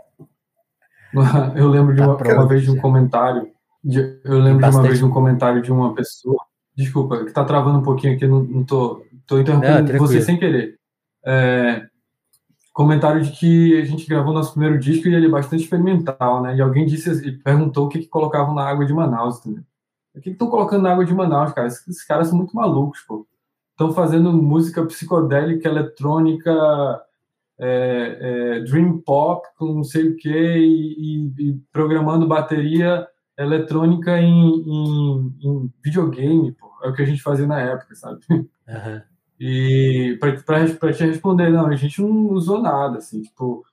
Eu 1.56 1.68
lembro 1.68 1.94
de 1.94 2.00
tá 2.00 2.06
uma, 2.06 2.16
tá 2.16 2.34
uma 2.34 2.48
vez 2.48 2.62
de 2.62 2.70
um 2.70 2.78
comentário. 2.78 3.52
Eu 3.84 4.38
lembro 4.38 4.68
de 4.68 4.76
uma 4.76 4.82
vez 4.82 5.02
um 5.02 5.10
comentário 5.10 5.60
de 5.60 5.72
uma 5.72 5.94
pessoa. 5.94 6.38
Desculpa, 6.74 7.24
que 7.24 7.32
tá 7.32 7.44
travando 7.44 7.78
um 7.78 7.82
pouquinho 7.82 8.14
aqui, 8.14 8.26
não, 8.26 8.42
não 8.42 8.64
tô, 8.64 9.04
tô 9.26 9.38
interrompendo 9.40 9.92
não, 9.92 9.98
você 9.98 10.22
sem 10.22 10.38
querer. 10.38 10.78
É, 11.24 11.86
comentário 12.72 13.22
de 13.22 13.32
que 13.32 13.80
a 13.80 13.84
gente 13.84 14.06
gravou 14.06 14.32
nosso 14.32 14.52
primeiro 14.52 14.78
disco 14.78 15.08
e 15.08 15.14
ele 15.14 15.26
é 15.26 15.30
bastante 15.30 15.64
experimental, 15.64 16.42
né? 16.42 16.56
E 16.56 16.62
alguém 16.62 16.86
disse 16.86 17.10
e 17.26 17.32
perguntou 17.32 17.86
o 17.86 17.88
que, 17.88 17.98
que 17.98 18.08
colocavam 18.08 18.54
na 18.54 18.64
água 18.64 18.86
de 18.86 18.92
Manaus 18.94 19.40
também. 19.40 19.64
O 20.14 20.20
que 20.20 20.30
estão 20.30 20.48
colocando 20.48 20.82
na 20.82 20.92
água 20.92 21.04
de 21.04 21.14
Manaus, 21.14 21.52
cara? 21.52 21.66
Esses, 21.66 21.86
esses 21.88 22.04
caras 22.04 22.28
são 22.28 22.38
muito 22.38 22.54
malucos, 22.54 23.00
pô. 23.00 23.26
Estão 23.72 23.92
fazendo 23.92 24.32
música 24.32 24.84
psicodélica, 24.86 25.68
eletrônica, 25.68 26.52
é, 27.58 28.18
é, 28.20 28.60
dream 28.60 28.98
pop, 28.98 29.46
com 29.58 29.66
não 29.74 29.84
sei 29.84 30.08
o 30.08 30.16
quê, 30.16 30.56
e, 30.58 31.26
e, 31.38 31.50
e 31.50 31.60
programando 31.72 32.26
bateria 32.26 33.06
eletrônica 33.38 34.18
em, 34.18 34.62
em, 34.66 35.34
em, 35.42 35.72
videogame, 35.82 36.52
pô. 36.52 36.70
É 36.82 36.88
o 36.88 36.94
que 36.94 37.02
a 37.02 37.06
gente 37.06 37.22
fazia 37.22 37.46
na 37.46 37.60
época, 37.60 37.94
sabe? 37.94 38.20
Uhum. 38.30 39.02
E 39.40 40.18
para 40.20 40.92
te 40.92 41.04
responder, 41.04 41.50
não, 41.50 41.66
a 41.66 41.76
gente 41.76 42.00
não 42.00 42.28
usou 42.30 42.60
nada, 42.60 42.98
assim, 42.98 43.22
tipo, 43.22 43.64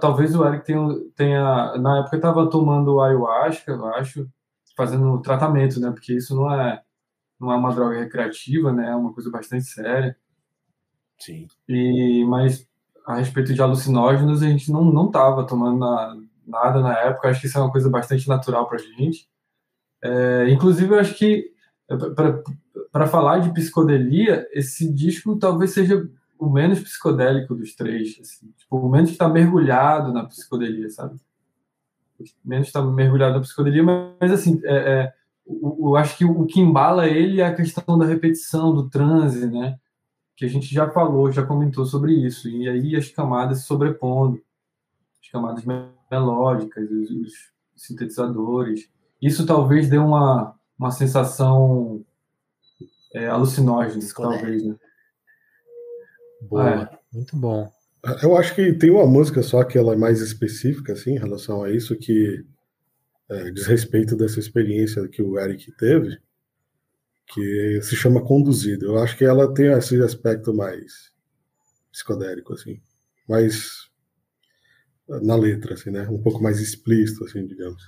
talvez 0.00 0.34
o 0.34 0.46
Eric 0.46 0.64
tenha, 0.64 0.88
tenha 1.14 1.76
na 1.78 1.98
época 2.00 2.16
estava 2.16 2.48
tomando 2.48 3.00
ayahuasca, 3.00 3.72
eu 3.72 3.86
acho, 3.94 4.28
fazendo 4.76 5.20
tratamento, 5.20 5.80
né? 5.80 5.90
Porque 5.90 6.14
isso 6.14 6.34
não 6.34 6.52
é 6.52 6.82
não 7.38 7.50
é 7.50 7.56
uma 7.56 7.74
droga 7.74 7.98
recreativa, 7.98 8.72
né? 8.72 8.90
É 8.90 8.94
uma 8.94 9.12
coisa 9.12 9.30
bastante 9.30 9.64
séria. 9.64 10.16
Sim. 11.18 11.46
E 11.68 12.24
mas 12.26 12.66
a 13.06 13.16
respeito 13.16 13.54
de 13.54 13.62
alucinógenos, 13.62 14.42
a 14.42 14.46
gente 14.46 14.70
não 14.70 14.84
não 14.84 15.06
estava 15.06 15.46
tomando 15.46 15.78
na, 15.78 16.16
nada 16.50 16.80
na 16.80 16.98
época. 16.98 17.28
Acho 17.28 17.40
que 17.40 17.46
isso 17.46 17.58
é 17.58 17.60
uma 17.60 17.72
coisa 17.72 17.88
bastante 17.88 18.28
natural 18.28 18.66
para 18.68 18.76
a 18.76 18.82
gente. 18.82 19.28
É, 20.02 20.50
inclusive, 20.50 20.92
eu 20.92 20.98
acho 20.98 21.14
que 21.14 21.52
para 22.92 23.06
falar 23.06 23.38
de 23.38 23.52
psicodelia, 23.52 24.46
esse 24.52 24.92
disco 24.92 25.36
talvez 25.36 25.72
seja 25.72 26.08
o 26.38 26.48
menos 26.48 26.80
psicodélico 26.80 27.54
dos 27.54 27.74
três, 27.74 28.18
assim, 28.20 28.50
tipo, 28.56 28.78
o 28.78 28.88
menos 28.88 29.10
está 29.10 29.28
mergulhado 29.28 30.12
na 30.12 30.24
psicodelia, 30.24 30.88
sabe? 30.88 31.20
menos 32.44 32.66
está 32.66 32.82
mergulhado 32.82 33.34
na 33.34 33.40
psicodelia, 33.40 33.82
mas 33.82 34.30
assim, 34.30 34.60
é, 34.64 34.74
é, 34.74 35.12
eu, 35.46 35.96
acho 35.96 36.16
que 36.16 36.24
o, 36.24 36.44
que 36.44 36.60
embala 36.60 37.06
ele 37.06 37.40
é 37.40 37.46
a 37.46 37.54
questão 37.54 37.98
da 37.98 38.06
repetição, 38.06 38.74
do 38.74 38.88
transe, 38.88 39.46
né? 39.46 39.78
Que 40.36 40.44
a 40.44 40.48
gente 40.48 40.72
já 40.72 40.90
falou, 40.90 41.30
já 41.30 41.44
comentou 41.44 41.84
sobre 41.84 42.12
isso. 42.12 42.48
E 42.48 42.68
aí 42.68 42.96
as 42.96 43.08
camadas 43.08 43.60
se 43.60 43.66
sobrepondo, 43.66 44.40
as 45.22 45.30
camadas 45.30 45.64
melódicas, 46.10 46.90
os, 46.90 47.10
os 47.10 47.32
sintetizadores. 47.76 48.88
Isso 49.20 49.46
talvez 49.46 49.88
dê 49.88 49.98
uma, 49.98 50.54
uma 50.78 50.90
sensação 50.90 52.04
é, 53.14 53.26
alucinógena, 53.26 54.02
talvez, 54.14 54.64
né? 54.64 54.76
Boa, 56.42 56.70
é. 56.70 56.98
muito 57.12 57.36
bom. 57.36 57.70
Eu 58.22 58.36
acho 58.36 58.54
que 58.54 58.72
tem 58.72 58.90
uma 58.90 59.06
música 59.06 59.42
só 59.42 59.62
que 59.62 59.76
ela 59.76 59.92
é 59.92 59.96
mais 59.96 60.20
específica, 60.20 60.94
assim, 60.94 61.12
em 61.12 61.18
relação 61.18 61.62
a 61.62 61.70
isso, 61.70 61.94
que 61.96 62.44
é, 63.28 63.50
diz 63.50 63.66
respeito 63.66 64.16
dessa 64.16 64.40
experiência 64.40 65.06
que 65.06 65.22
o 65.22 65.38
Eric 65.38 65.70
teve, 65.72 66.18
que 67.26 67.80
se 67.82 67.94
chama 67.94 68.24
Conduzido. 68.24 68.86
Eu 68.86 68.98
acho 68.98 69.16
que 69.16 69.24
ela 69.24 69.52
tem 69.52 69.66
esse 69.66 70.00
aspecto 70.02 70.54
mais 70.54 71.12
psicodélico, 71.92 72.54
assim, 72.54 72.80
mais 73.28 73.89
na 75.22 75.34
letra, 75.34 75.74
assim, 75.74 75.90
né? 75.90 76.08
Um 76.08 76.22
pouco 76.22 76.42
mais 76.42 76.60
explícito, 76.60 77.24
assim, 77.24 77.46
digamos. 77.46 77.82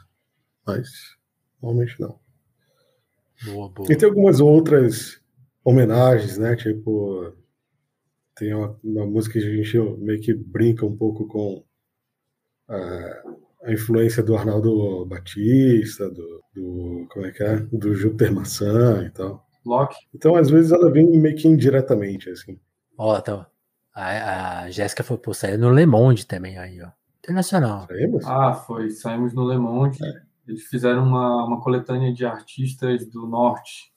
Mas, 0.67 0.89
normalmente 1.61 2.01
não. 2.01 2.19
Boa, 3.45 3.69
boa. 3.69 3.93
E 3.93 3.97
tem 3.97 4.09
algumas 4.09 4.41
outras 4.41 5.21
homenagens, 5.65 6.39
né? 6.39 6.57
Tipo, 6.57 7.33
tem 8.37 8.55
uma, 8.55 8.79
uma, 8.83 9.07
música 9.07 9.39
que 9.39 9.47
a 9.47 9.57
gente 9.57 9.79
meio 9.99 10.21
que 10.21 10.35
brinca 10.35 10.87
um 10.87 10.97
pouco 10.97 11.27
com 11.27 11.65
a, 12.69 13.23
a 13.65 13.73
influência 13.73 14.23
do 14.23 14.37
Arnaldo 14.37 15.05
Batista, 15.07 16.09
do, 16.11 16.43
do, 16.55 17.07
como 17.11 17.27
é 17.27 17.33
que 17.33 17.43
é? 17.43 17.57
Do 17.57 17.95
Júpiter 17.95 18.33
Maçã 18.33 19.05
e 19.05 19.11
tal. 19.11 19.47
Locke. 19.65 19.97
Então, 20.15 20.35
às 20.35 20.51
vezes, 20.51 20.73
ela 20.73 20.91
vem 20.91 21.07
meio 21.19 21.37
que 21.37 21.47
indiretamente, 21.47 22.29
assim. 22.31 22.59
Ó, 22.99 23.15
oh, 23.15 23.19
então, 23.19 23.47
a, 23.95 24.63
a 24.63 24.71
Jéssica 24.71 25.05
foi, 25.05 25.19
pô, 25.19 25.33
saiu 25.33 25.59
no 25.59 25.73
Le 25.73 25.87
Monde 25.87 26.27
também 26.27 26.59
aí, 26.59 26.81
ó. 26.83 26.91
Internacional. 27.23 27.87
Saímos? 27.87 28.25
Ah, 28.25 28.53
foi. 28.53 28.91
Saímos 28.91 29.33
no 29.33 29.49
Le 29.49 29.59
Monde. 29.59 29.99
É. 30.05 30.23
Eles 30.47 30.65
fizeram 30.65 31.05
uma, 31.05 31.45
uma 31.45 31.61
coletânea 31.61 32.13
de 32.13 32.27
artistas 32.27 33.07
do 33.09 33.27
norte 33.27 33.93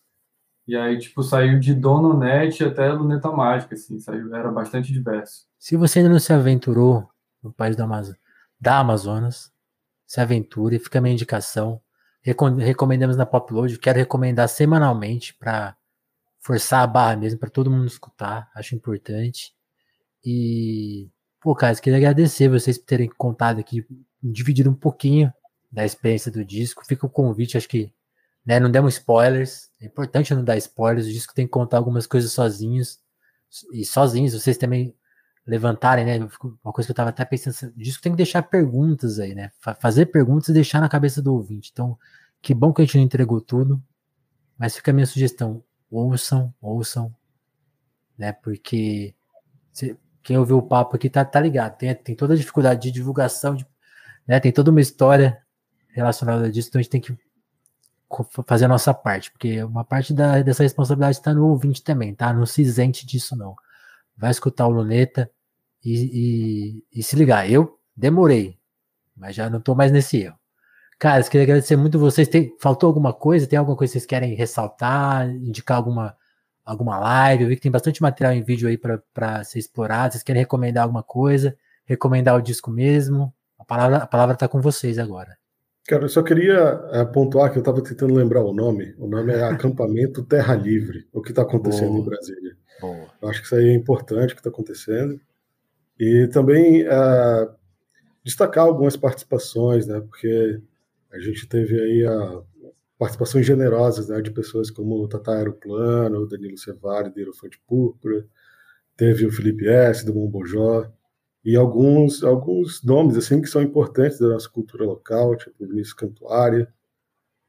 e 0.67 0.75
aí, 0.75 0.97
tipo, 0.97 1.21
saiu 1.21 1.59
de 1.59 1.75
Dona 1.75 2.17
Net 2.17 2.63
até 2.63 2.91
Luneta 2.91 3.31
Mágica, 3.31 3.75
assim, 3.75 3.99
saiu, 3.99 4.33
era 4.33 4.51
bastante 4.51 4.91
diverso. 4.91 5.45
Se 5.59 5.77
você 5.77 5.99
ainda 5.99 6.09
não 6.09 6.19
se 6.19 6.33
aventurou 6.33 7.07
no 7.43 7.53
país 7.53 7.75
do 7.75 7.83
Amazonas, 7.83 8.19
da 8.59 8.79
Amazonas, 8.79 9.51
se 10.07 10.19
aventure, 10.19 10.79
fica 10.79 10.97
a 10.97 11.01
minha 11.01 11.13
indicação. 11.13 11.79
Recomendamos 12.23 13.15
na 13.15 13.27
Popload, 13.27 13.77
quero 13.77 13.99
recomendar 13.99 14.49
semanalmente 14.49 15.35
para 15.35 15.77
forçar 16.39 16.81
a 16.81 16.87
barra 16.87 17.15
mesmo, 17.15 17.39
para 17.39 17.49
todo 17.49 17.69
mundo 17.69 17.85
escutar, 17.85 18.49
acho 18.55 18.75
importante. 18.75 19.53
E, 20.23 21.07
pô, 21.45 21.53
cara, 21.53 21.75
queria 21.75 21.97
agradecer 21.97 22.49
vocês 22.49 22.75
por 22.75 22.87
terem 22.87 23.07
contado 23.07 23.59
aqui, 23.59 23.85
dividido 24.21 24.71
um 24.71 24.73
pouquinho 24.73 25.31
da 25.71 25.85
experiência 25.85 26.31
do 26.31 26.43
disco. 26.43 26.83
Fica 26.83 27.05
o 27.05 27.09
convite, 27.09 27.55
acho 27.55 27.69
que 27.69 27.93
né? 28.43 28.59
Não 28.59 28.71
demos 28.71 28.95
spoilers. 28.95 29.69
É 29.79 29.85
importante 29.85 30.33
não 30.33 30.43
dar 30.43 30.57
spoilers. 30.57 31.05
O 31.05 31.11
disco 31.11 31.35
tem 31.35 31.45
que 31.45 31.51
contar 31.51 31.77
algumas 31.77 32.07
coisas 32.07 32.31
sozinhos. 32.31 32.99
E 33.71 33.85
sozinhos, 33.85 34.33
vocês 34.33 34.57
também 34.57 34.95
levantarem, 35.45 36.03
né? 36.03 36.27
Uma 36.63 36.73
coisa 36.73 36.87
que 36.87 36.91
eu 36.91 36.95
tava 36.95 37.11
até 37.11 37.23
pensando, 37.23 37.71
o 37.75 37.79
disco 37.79 38.01
tem 38.01 38.11
que 38.11 38.17
deixar 38.17 38.41
perguntas 38.41 39.19
aí, 39.19 39.35
né? 39.35 39.51
Fazer 39.79 40.07
perguntas 40.07 40.49
e 40.49 40.53
deixar 40.53 40.81
na 40.81 40.89
cabeça 40.89 41.21
do 41.21 41.31
ouvinte. 41.31 41.69
Então, 41.71 41.95
que 42.41 42.55
bom 42.55 42.73
que 42.73 42.81
a 42.81 42.85
gente 42.85 42.97
não 42.97 43.03
entregou 43.03 43.39
tudo. 43.39 43.79
Mas 44.57 44.75
fica 44.75 44.89
a 44.89 44.93
minha 44.95 45.05
sugestão. 45.05 45.63
Ouçam, 45.91 46.51
ouçam. 46.59 47.15
Né? 48.17 48.31
Porque 48.31 49.13
quem 50.25 50.39
ouviu 50.39 50.57
o 50.57 50.63
papo 50.63 50.95
aqui 50.95 51.07
tá, 51.07 51.23
tá 51.23 51.39
ligado. 51.39 51.77
Tem, 51.77 51.93
tem 51.93 52.15
toda 52.15 52.33
a 52.33 52.37
dificuldade 52.37 52.81
de 52.81 52.91
divulgação, 52.91 53.55
de, 53.55 53.65
né? 54.27 54.39
Tem 54.39 54.51
toda 54.51 54.71
uma 54.71 54.81
história 54.81 55.37
relacionada 55.89 56.47
a 56.47 56.49
disso. 56.49 56.69
Então 56.69 56.79
a 56.79 56.81
gente 56.81 56.91
tem 56.91 56.99
que 56.99 57.15
fazer 58.47 58.65
a 58.65 58.67
nossa 58.67 58.91
parte, 58.91 59.31
porque 59.31 59.63
uma 59.63 59.83
parte 59.83 60.13
da, 60.15 60.41
dessa 60.41 60.63
responsabilidade 60.63 61.17
está 61.17 61.31
no 61.31 61.45
ouvinte 61.45 61.83
também, 61.83 62.15
tá? 62.15 62.33
Não 62.33 62.43
se 62.43 62.63
isente 62.63 63.05
disso, 63.05 63.35
não. 63.35 63.55
Vai 64.17 64.31
escutar 64.31 64.65
o 64.65 64.71
Luneta 64.71 65.29
e, 65.83 66.81
e, 66.91 66.99
e 66.99 67.03
se 67.03 67.15
ligar. 67.15 67.47
Eu 67.47 67.79
demorei, 67.95 68.57
mas 69.15 69.35
já 69.35 69.47
não 69.47 69.59
estou 69.59 69.75
mais 69.75 69.91
nesse 69.91 70.23
erro. 70.23 70.39
Cara, 70.97 71.21
eu 71.21 71.29
queria 71.29 71.43
agradecer 71.43 71.75
muito 71.75 71.99
vocês. 71.99 72.27
Tem, 72.27 72.55
faltou 72.59 72.87
alguma 72.87 73.13
coisa? 73.13 73.45
Tem 73.45 73.59
alguma 73.59 73.77
coisa 73.77 73.93
que 73.93 73.99
vocês 73.99 74.07
querem 74.07 74.33
ressaltar? 74.33 75.29
Indicar 75.29 75.77
alguma, 75.77 76.17
alguma 76.65 76.97
live? 76.97 77.43
Eu 77.43 77.49
vi 77.49 77.55
que 77.55 77.61
tem 77.61 77.71
bastante 77.71 78.01
material 78.01 78.33
em 78.33 78.41
vídeo 78.41 78.67
aí 78.67 78.77
para 78.77 79.43
ser 79.43 79.59
explorado. 79.59 80.13
Vocês 80.13 80.23
querem 80.23 80.41
recomendar 80.41 80.83
alguma 80.83 81.03
coisa? 81.03 81.55
Recomendar 81.85 82.35
o 82.35 82.41
disco 82.41 82.71
mesmo? 82.71 83.33
A 83.59 83.63
palavra, 83.63 83.97
a 83.97 84.07
palavra 84.07 84.35
tá 84.35 84.47
com 84.47 84.59
vocês 84.59 84.97
agora. 84.97 85.37
Cara, 85.87 86.05
eu 86.05 86.09
só 86.09 86.23
queria 86.23 86.81
é, 86.91 87.05
pontuar 87.05 87.51
que 87.51 87.57
eu 87.57 87.61
estava 87.61 87.81
tentando 87.83 88.15
lembrar 88.15 88.43
o 88.43 88.53
nome. 88.53 88.95
O 88.97 89.07
nome 89.07 89.33
é 89.33 89.43
Acampamento 89.45 90.23
Terra 90.23 90.55
Livre, 90.55 91.07
o 91.13 91.21
que 91.21 91.29
está 91.29 91.43
acontecendo 91.43 91.89
Boa. 91.89 91.99
em 91.99 92.05
Brasília. 92.05 92.57
Boa. 92.81 93.07
Eu 93.21 93.29
acho 93.29 93.39
que 93.41 93.45
isso 93.45 93.55
aí 93.55 93.69
é 93.69 93.73
importante 93.73 94.31
o 94.31 94.35
que 94.35 94.39
está 94.39 94.49
acontecendo. 94.49 95.19
E 95.99 96.27
também 96.33 96.81
é, 96.81 97.49
destacar 98.23 98.65
algumas 98.65 98.97
participações, 98.97 99.85
né? 99.85 100.01
Porque 100.01 100.59
a 101.11 101.19
gente 101.19 101.47
teve 101.47 101.79
aí 101.79 102.05
a 102.05 102.41
participações 102.97 103.45
generosas 103.45 104.07
né, 104.07 104.21
de 104.21 104.31
pessoas 104.31 104.71
como 104.71 105.07
Tata 105.07 105.31
Aeroplano, 105.31 106.27
Danilo 106.27 106.57
Cevari, 106.57 107.09
do 107.09 107.19
Aerofante 107.19 107.61
Púrpura, 107.67 108.25
teve 108.95 109.25
o 109.25 109.31
Felipe 109.31 109.67
S., 109.67 110.05
do 110.05 110.13
Mombojó, 110.13 110.89
e 111.43 111.55
alguns, 111.55 112.23
alguns 112.23 112.83
nomes 112.83 113.17
assim 113.17 113.41
que 113.41 113.47
são 113.47 113.61
importantes 113.61 114.17
da 114.17 114.29
nossa 114.29 114.49
cultura 114.49 114.83
local, 114.85 115.35
tipo 115.35 115.53
Vinícius 115.59 115.93
Cantuária, 115.93 116.67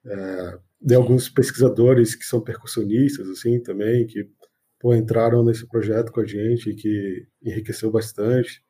é, 0.05 0.59
de 0.81 0.95
alguns 0.95 1.29
pesquisadores 1.29 2.15
que 2.15 2.25
são 2.25 2.41
percussionistas 2.41 3.29
assim 3.31 3.61
também, 3.61 4.07
que 4.07 4.29
pô, 4.79 4.95
entraram 4.95 5.43
nesse 5.43 5.67
projeto 5.67 6.13
com 6.13 6.21
a 6.21 6.27
gente 6.27 6.71
e 6.71 6.75
que 6.75 7.27
enriqueceu 7.43 7.91
bastante. 7.91 8.63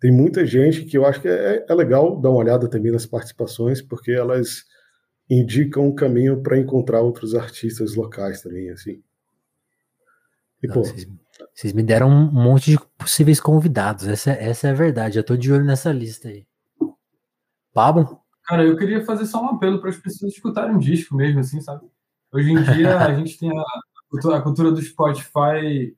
Tem 0.00 0.12
muita 0.12 0.46
gente 0.46 0.84
que 0.84 0.96
eu 0.96 1.04
acho 1.04 1.20
que 1.20 1.28
é, 1.28 1.66
é 1.68 1.74
legal 1.74 2.20
dar 2.20 2.30
uma 2.30 2.38
olhada 2.38 2.68
também 2.68 2.92
nas 2.92 3.06
participações, 3.06 3.82
porque 3.82 4.12
elas 4.12 4.64
indicam 5.30 5.86
um 5.86 5.94
caminho 5.94 6.42
para 6.42 6.58
encontrar 6.58 7.00
outros 7.00 7.34
artistas 7.34 7.94
locais 7.94 8.42
também, 8.42 8.68
assim. 8.70 9.02
E, 10.62 10.66
Não, 10.66 10.74
pô, 10.74 10.84
vocês, 10.84 11.08
vocês, 11.54 11.72
me 11.72 11.82
deram 11.82 12.08
um 12.08 12.30
monte 12.30 12.72
de 12.72 12.78
possíveis 12.98 13.40
convidados. 13.40 14.06
Essa, 14.08 14.32
essa 14.32 14.68
é 14.68 14.70
a 14.70 14.74
verdade. 14.74 15.18
Eu 15.18 15.24
tô 15.24 15.36
de 15.36 15.52
olho 15.52 15.64
nessa 15.64 15.92
lista 15.92 16.28
aí. 16.28 16.46
Pablo? 17.72 18.20
Cara, 18.44 18.64
eu 18.64 18.76
queria 18.76 19.04
fazer 19.04 19.26
só 19.26 19.40
um 19.42 19.50
apelo 19.50 19.80
para 19.80 19.90
as 19.90 19.96
pessoas 19.96 20.32
escutarem 20.32 20.74
um 20.74 20.78
disco 20.78 21.14
mesmo, 21.14 21.40
assim, 21.40 21.60
sabe? 21.60 21.86
Hoje 22.32 22.50
em 22.50 22.62
dia 22.62 22.98
a 22.98 23.14
gente 23.14 23.38
tem 23.38 23.50
a, 23.56 24.36
a 24.36 24.42
cultura 24.42 24.72
do 24.72 24.82
Spotify 24.82 25.96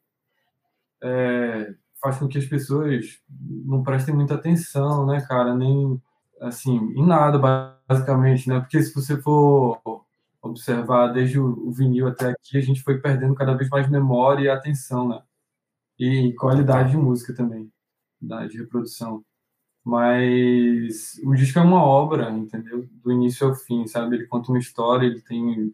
é, 1.03 1.75
faz 2.01 2.19
com 2.19 2.29
que 2.29 2.39
as 2.39 2.45
pessoas 2.45 3.19
não 3.65 3.83
prestem 3.83 4.15
muita 4.15 4.35
atenção, 4.35 5.07
né, 5.07 5.25
cara? 5.27 5.55
Nem, 5.55 6.01
assim, 6.43 6.77
em 6.97 7.07
nada, 7.07 7.39
basicamente, 7.89 8.49
né? 8.49 8.61
Porque 8.61 8.83
se 8.83 8.95
você 8.95 9.21
for 9.21 9.81
observar 10.43 11.09
desde 11.09 11.39
o 11.39 11.71
vinil 11.71 12.09
até 12.09 12.31
aqui, 12.31 12.59
a 12.59 12.61
gente 12.61 12.83
foi 12.83 12.99
perdendo 12.99 13.35
cada 13.35 13.55
vez 13.55 13.71
mais 13.71 13.89
memória 13.89 14.45
e 14.45 14.49
atenção, 14.49 15.09
né? 15.09 15.23
E 15.99 16.33
qualidade 16.35 16.91
de 16.91 16.97
música 16.97 17.33
também, 17.33 17.71
de 18.51 18.59
reprodução. 18.59 19.25
Mas 19.85 21.21
o 21.25 21.35
disco 21.35 21.59
é 21.59 21.63
uma 21.63 21.83
obra, 21.83 22.31
entendeu? 22.31 22.89
Do 23.03 23.13
início 23.13 23.49
ao 23.49 23.55
fim, 23.55 23.87
sabe? 23.87 24.17
Ele 24.17 24.27
conta 24.27 24.51
uma 24.51 24.59
história, 24.59 25.07
ele 25.07 25.21
tem 25.21 25.73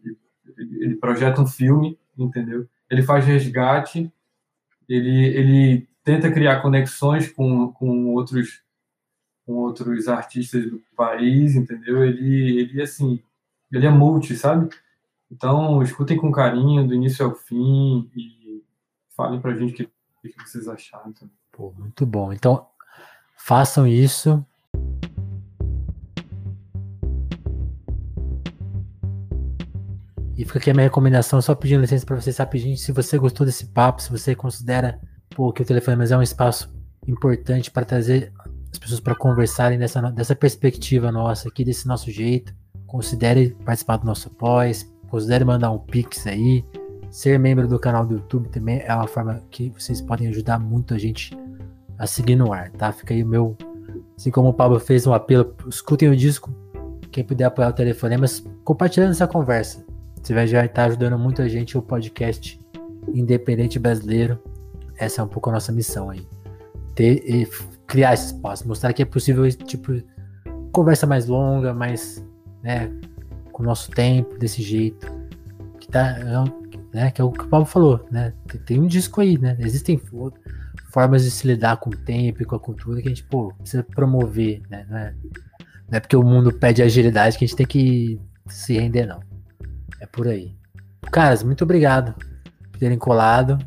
ele 0.57 0.95
projeta 0.95 1.41
um 1.41 1.47
filme, 1.47 1.97
entendeu? 2.17 2.67
Ele 2.89 3.03
faz 3.03 3.25
resgate, 3.25 4.11
ele 4.87 5.25
ele 5.27 5.89
tenta 6.03 6.31
criar 6.31 6.61
conexões 6.61 7.31
com, 7.31 7.71
com 7.71 8.07
outros 8.13 8.63
com 9.49 9.55
outros 9.55 10.07
artistas 10.07 10.69
do 10.69 10.79
país, 10.95 11.55
entendeu? 11.55 12.03
Ele 12.03 12.59
ele 12.59 12.81
assim, 12.83 13.19
ele 13.71 13.87
é 13.87 13.89
multi, 13.89 14.35
sabe? 14.35 14.69
Então, 15.31 15.81
escutem 15.81 16.17
com 16.17 16.31
carinho 16.31 16.87
do 16.87 16.93
início 16.93 17.25
ao 17.25 17.33
fim 17.33 18.07
e 18.15 18.63
falem 19.17 19.41
pra 19.41 19.55
gente 19.55 19.81
o 19.81 20.21
que, 20.21 20.29
que 20.29 20.47
vocês 20.47 20.67
acharam. 20.67 21.11
Pô, 21.51 21.73
muito 21.75 22.05
bom. 22.05 22.31
Então, 22.31 22.67
façam 23.35 23.87
isso. 23.87 24.45
E 30.37 30.45
fica 30.45 30.59
aqui 30.59 30.69
a 30.69 30.73
minha 30.75 30.85
recomendação, 30.85 31.41
só 31.41 31.55
pedindo 31.55 31.81
licença 31.81 32.05
para 32.05 32.21
vocês 32.21 32.37
rapidinho. 32.37 32.77
Se 32.77 32.91
você 32.91 33.17
gostou 33.17 33.47
desse 33.47 33.65
papo, 33.65 33.99
se 33.99 34.11
você 34.11 34.35
considera 34.35 35.01
pô, 35.35 35.51
que 35.51 35.63
o 35.63 35.65
telefone 35.65 35.97
mas 35.97 36.11
é 36.11 36.17
um 36.17 36.21
espaço 36.21 36.71
importante 37.07 37.71
para 37.71 37.83
trazer 37.83 38.31
as 38.71 38.77
pessoas 38.77 38.99
para 38.99 39.15
conversarem 39.15 39.77
dessa, 39.77 40.01
dessa 40.11 40.35
perspectiva 40.35 41.11
nossa 41.11 41.49
aqui, 41.49 41.63
desse 41.63 41.87
nosso 41.87 42.11
jeito, 42.11 42.53
considere 42.85 43.55
participar 43.65 43.97
do 43.97 44.05
nosso 44.05 44.29
pós, 44.29 44.91
considere 45.09 45.43
mandar 45.43 45.71
um 45.71 45.79
pix 45.79 46.27
aí. 46.27 46.63
Ser 47.09 47.39
membro 47.39 47.67
do 47.67 47.79
canal 47.79 48.05
do 48.05 48.15
YouTube 48.15 48.49
também 48.49 48.81
é 48.85 48.93
uma 48.93 49.07
forma 49.07 49.41
que 49.49 49.69
vocês 49.69 49.99
podem 49.99 50.27
ajudar 50.27 50.59
muito 50.59 50.93
a 50.93 50.97
gente 50.97 51.35
a 51.97 52.05
seguir 52.05 52.35
no 52.35 52.53
ar, 52.53 52.69
tá? 52.71 52.91
Fica 52.91 53.13
aí 53.13 53.23
o 53.23 53.27
meu. 53.27 53.57
Assim 54.15 54.29
como 54.29 54.49
o 54.49 54.53
Pablo 54.53 54.79
fez 54.79 55.07
um 55.07 55.13
apelo, 55.13 55.55
escutem 55.67 56.09
o 56.09 56.15
disco. 56.15 56.53
Quem 57.11 57.23
puder 57.23 57.45
apoiar 57.45 57.69
o 57.69 57.73
Telefonemas, 57.73 58.45
compartilhando 58.63 59.11
essa 59.11 59.27
conversa. 59.27 59.83
Você 60.21 60.33
vai 60.33 60.45
já 60.45 60.63
estar 60.63 60.85
ajudando 60.85 61.17
muito 61.17 61.41
a 61.41 61.47
gente 61.47 61.77
o 61.77 61.81
podcast 61.81 62.59
independente 63.13 63.79
brasileiro. 63.79 64.39
Essa 64.97 65.21
é 65.21 65.23
um 65.23 65.27
pouco 65.27 65.49
a 65.49 65.53
nossa 65.53 65.71
missão 65.71 66.09
aí. 66.09 66.27
Ter 66.93 67.23
criar 67.89 68.13
esse 68.13 68.27
espaço, 68.27 68.67
mostrar 68.67 68.93
que 68.93 69.01
é 69.01 69.05
possível 69.05 69.49
tipo 69.51 69.91
conversa 70.71 71.07
mais 71.07 71.25
longa, 71.25 71.73
mais 71.73 72.23
né, 72.63 72.89
com 73.51 73.63
o 73.63 73.65
nosso 73.65 73.91
tempo, 73.91 74.37
desse 74.37 74.61
jeito. 74.61 75.11
Que, 75.79 75.87
tá, 75.87 76.17
né, 76.93 77.09
que 77.09 77.19
é 77.19 77.23
o 77.23 77.31
que 77.31 77.43
o 77.43 77.47
Paulo 77.47 77.65
falou, 77.65 78.05
né? 78.11 78.31
Tem, 78.65 78.79
um 78.79 78.85
disco 78.85 79.21
aí, 79.21 79.37
né? 79.37 79.57
Existem 79.59 79.99
formas 80.91 81.23
de 81.23 81.31
se 81.31 81.47
lidar 81.47 81.77
com 81.77 81.89
o 81.89 81.95
tempo 81.95 82.43
e 82.43 82.45
com 82.45 82.55
a 82.55 82.59
cultura 82.59 83.01
que 83.01 83.07
a 83.07 83.09
gente, 83.09 83.23
pô, 83.23 83.51
precisa 83.55 83.83
promover, 83.83 84.61
né? 84.69 84.85
Não 84.87 84.97
é, 84.97 85.15
não 85.89 85.97
é 85.97 85.99
porque 85.99 86.15
o 86.15 86.23
mundo 86.23 86.53
pede 86.53 86.83
agilidade 86.83 87.37
que 87.37 87.45
a 87.45 87.47
gente 87.47 87.57
tem 87.57 87.65
que 87.65 88.21
se 88.47 88.77
render, 88.77 89.07
não. 89.07 89.19
É 89.99 90.05
por 90.05 90.27
aí. 90.27 90.55
Caras, 91.11 91.41
muito 91.41 91.63
obrigado 91.63 92.13
por 92.71 92.79
terem 92.79 92.99
colado. 92.99 93.57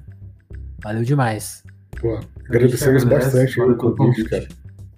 Valeu 0.83 1.03
demais. 1.03 1.64
Pô, 2.01 2.20
agradecemos 2.57 3.05
bastante 3.05 3.61
o 3.61 3.76
convite, 3.76 4.24
cara. 4.24 4.46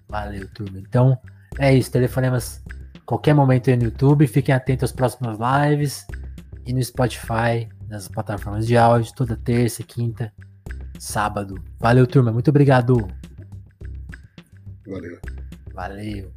Valeu, 0.09 0.48
turma. 0.48 0.78
Então, 0.78 1.18
é 1.59 1.74
isso. 1.74 1.90
Telefonemas 1.90 2.62
qualquer 3.07 3.34
momento 3.34 3.70
aí 3.70 3.76
no 3.76 3.84
YouTube. 3.84 4.26
Fiquem 4.26 4.55
atentos 4.55 4.84
às 4.84 4.92
próximas 4.92 5.38
lives 5.38 6.07
e 6.66 6.72
no 6.72 6.82
Spotify, 6.82 7.68
nas 7.88 8.09
plataformas 8.09 8.66
de 8.66 8.76
áudio, 8.76 9.14
toda 9.14 9.36
terça, 9.36 9.82
quinta, 9.82 10.32
sábado. 10.98 11.62
Valeu, 11.78 12.07
turma. 12.07 12.32
Muito 12.32 12.48
obrigado. 12.48 13.09
Valeu. 14.86 15.18
Valeu. 15.72 16.32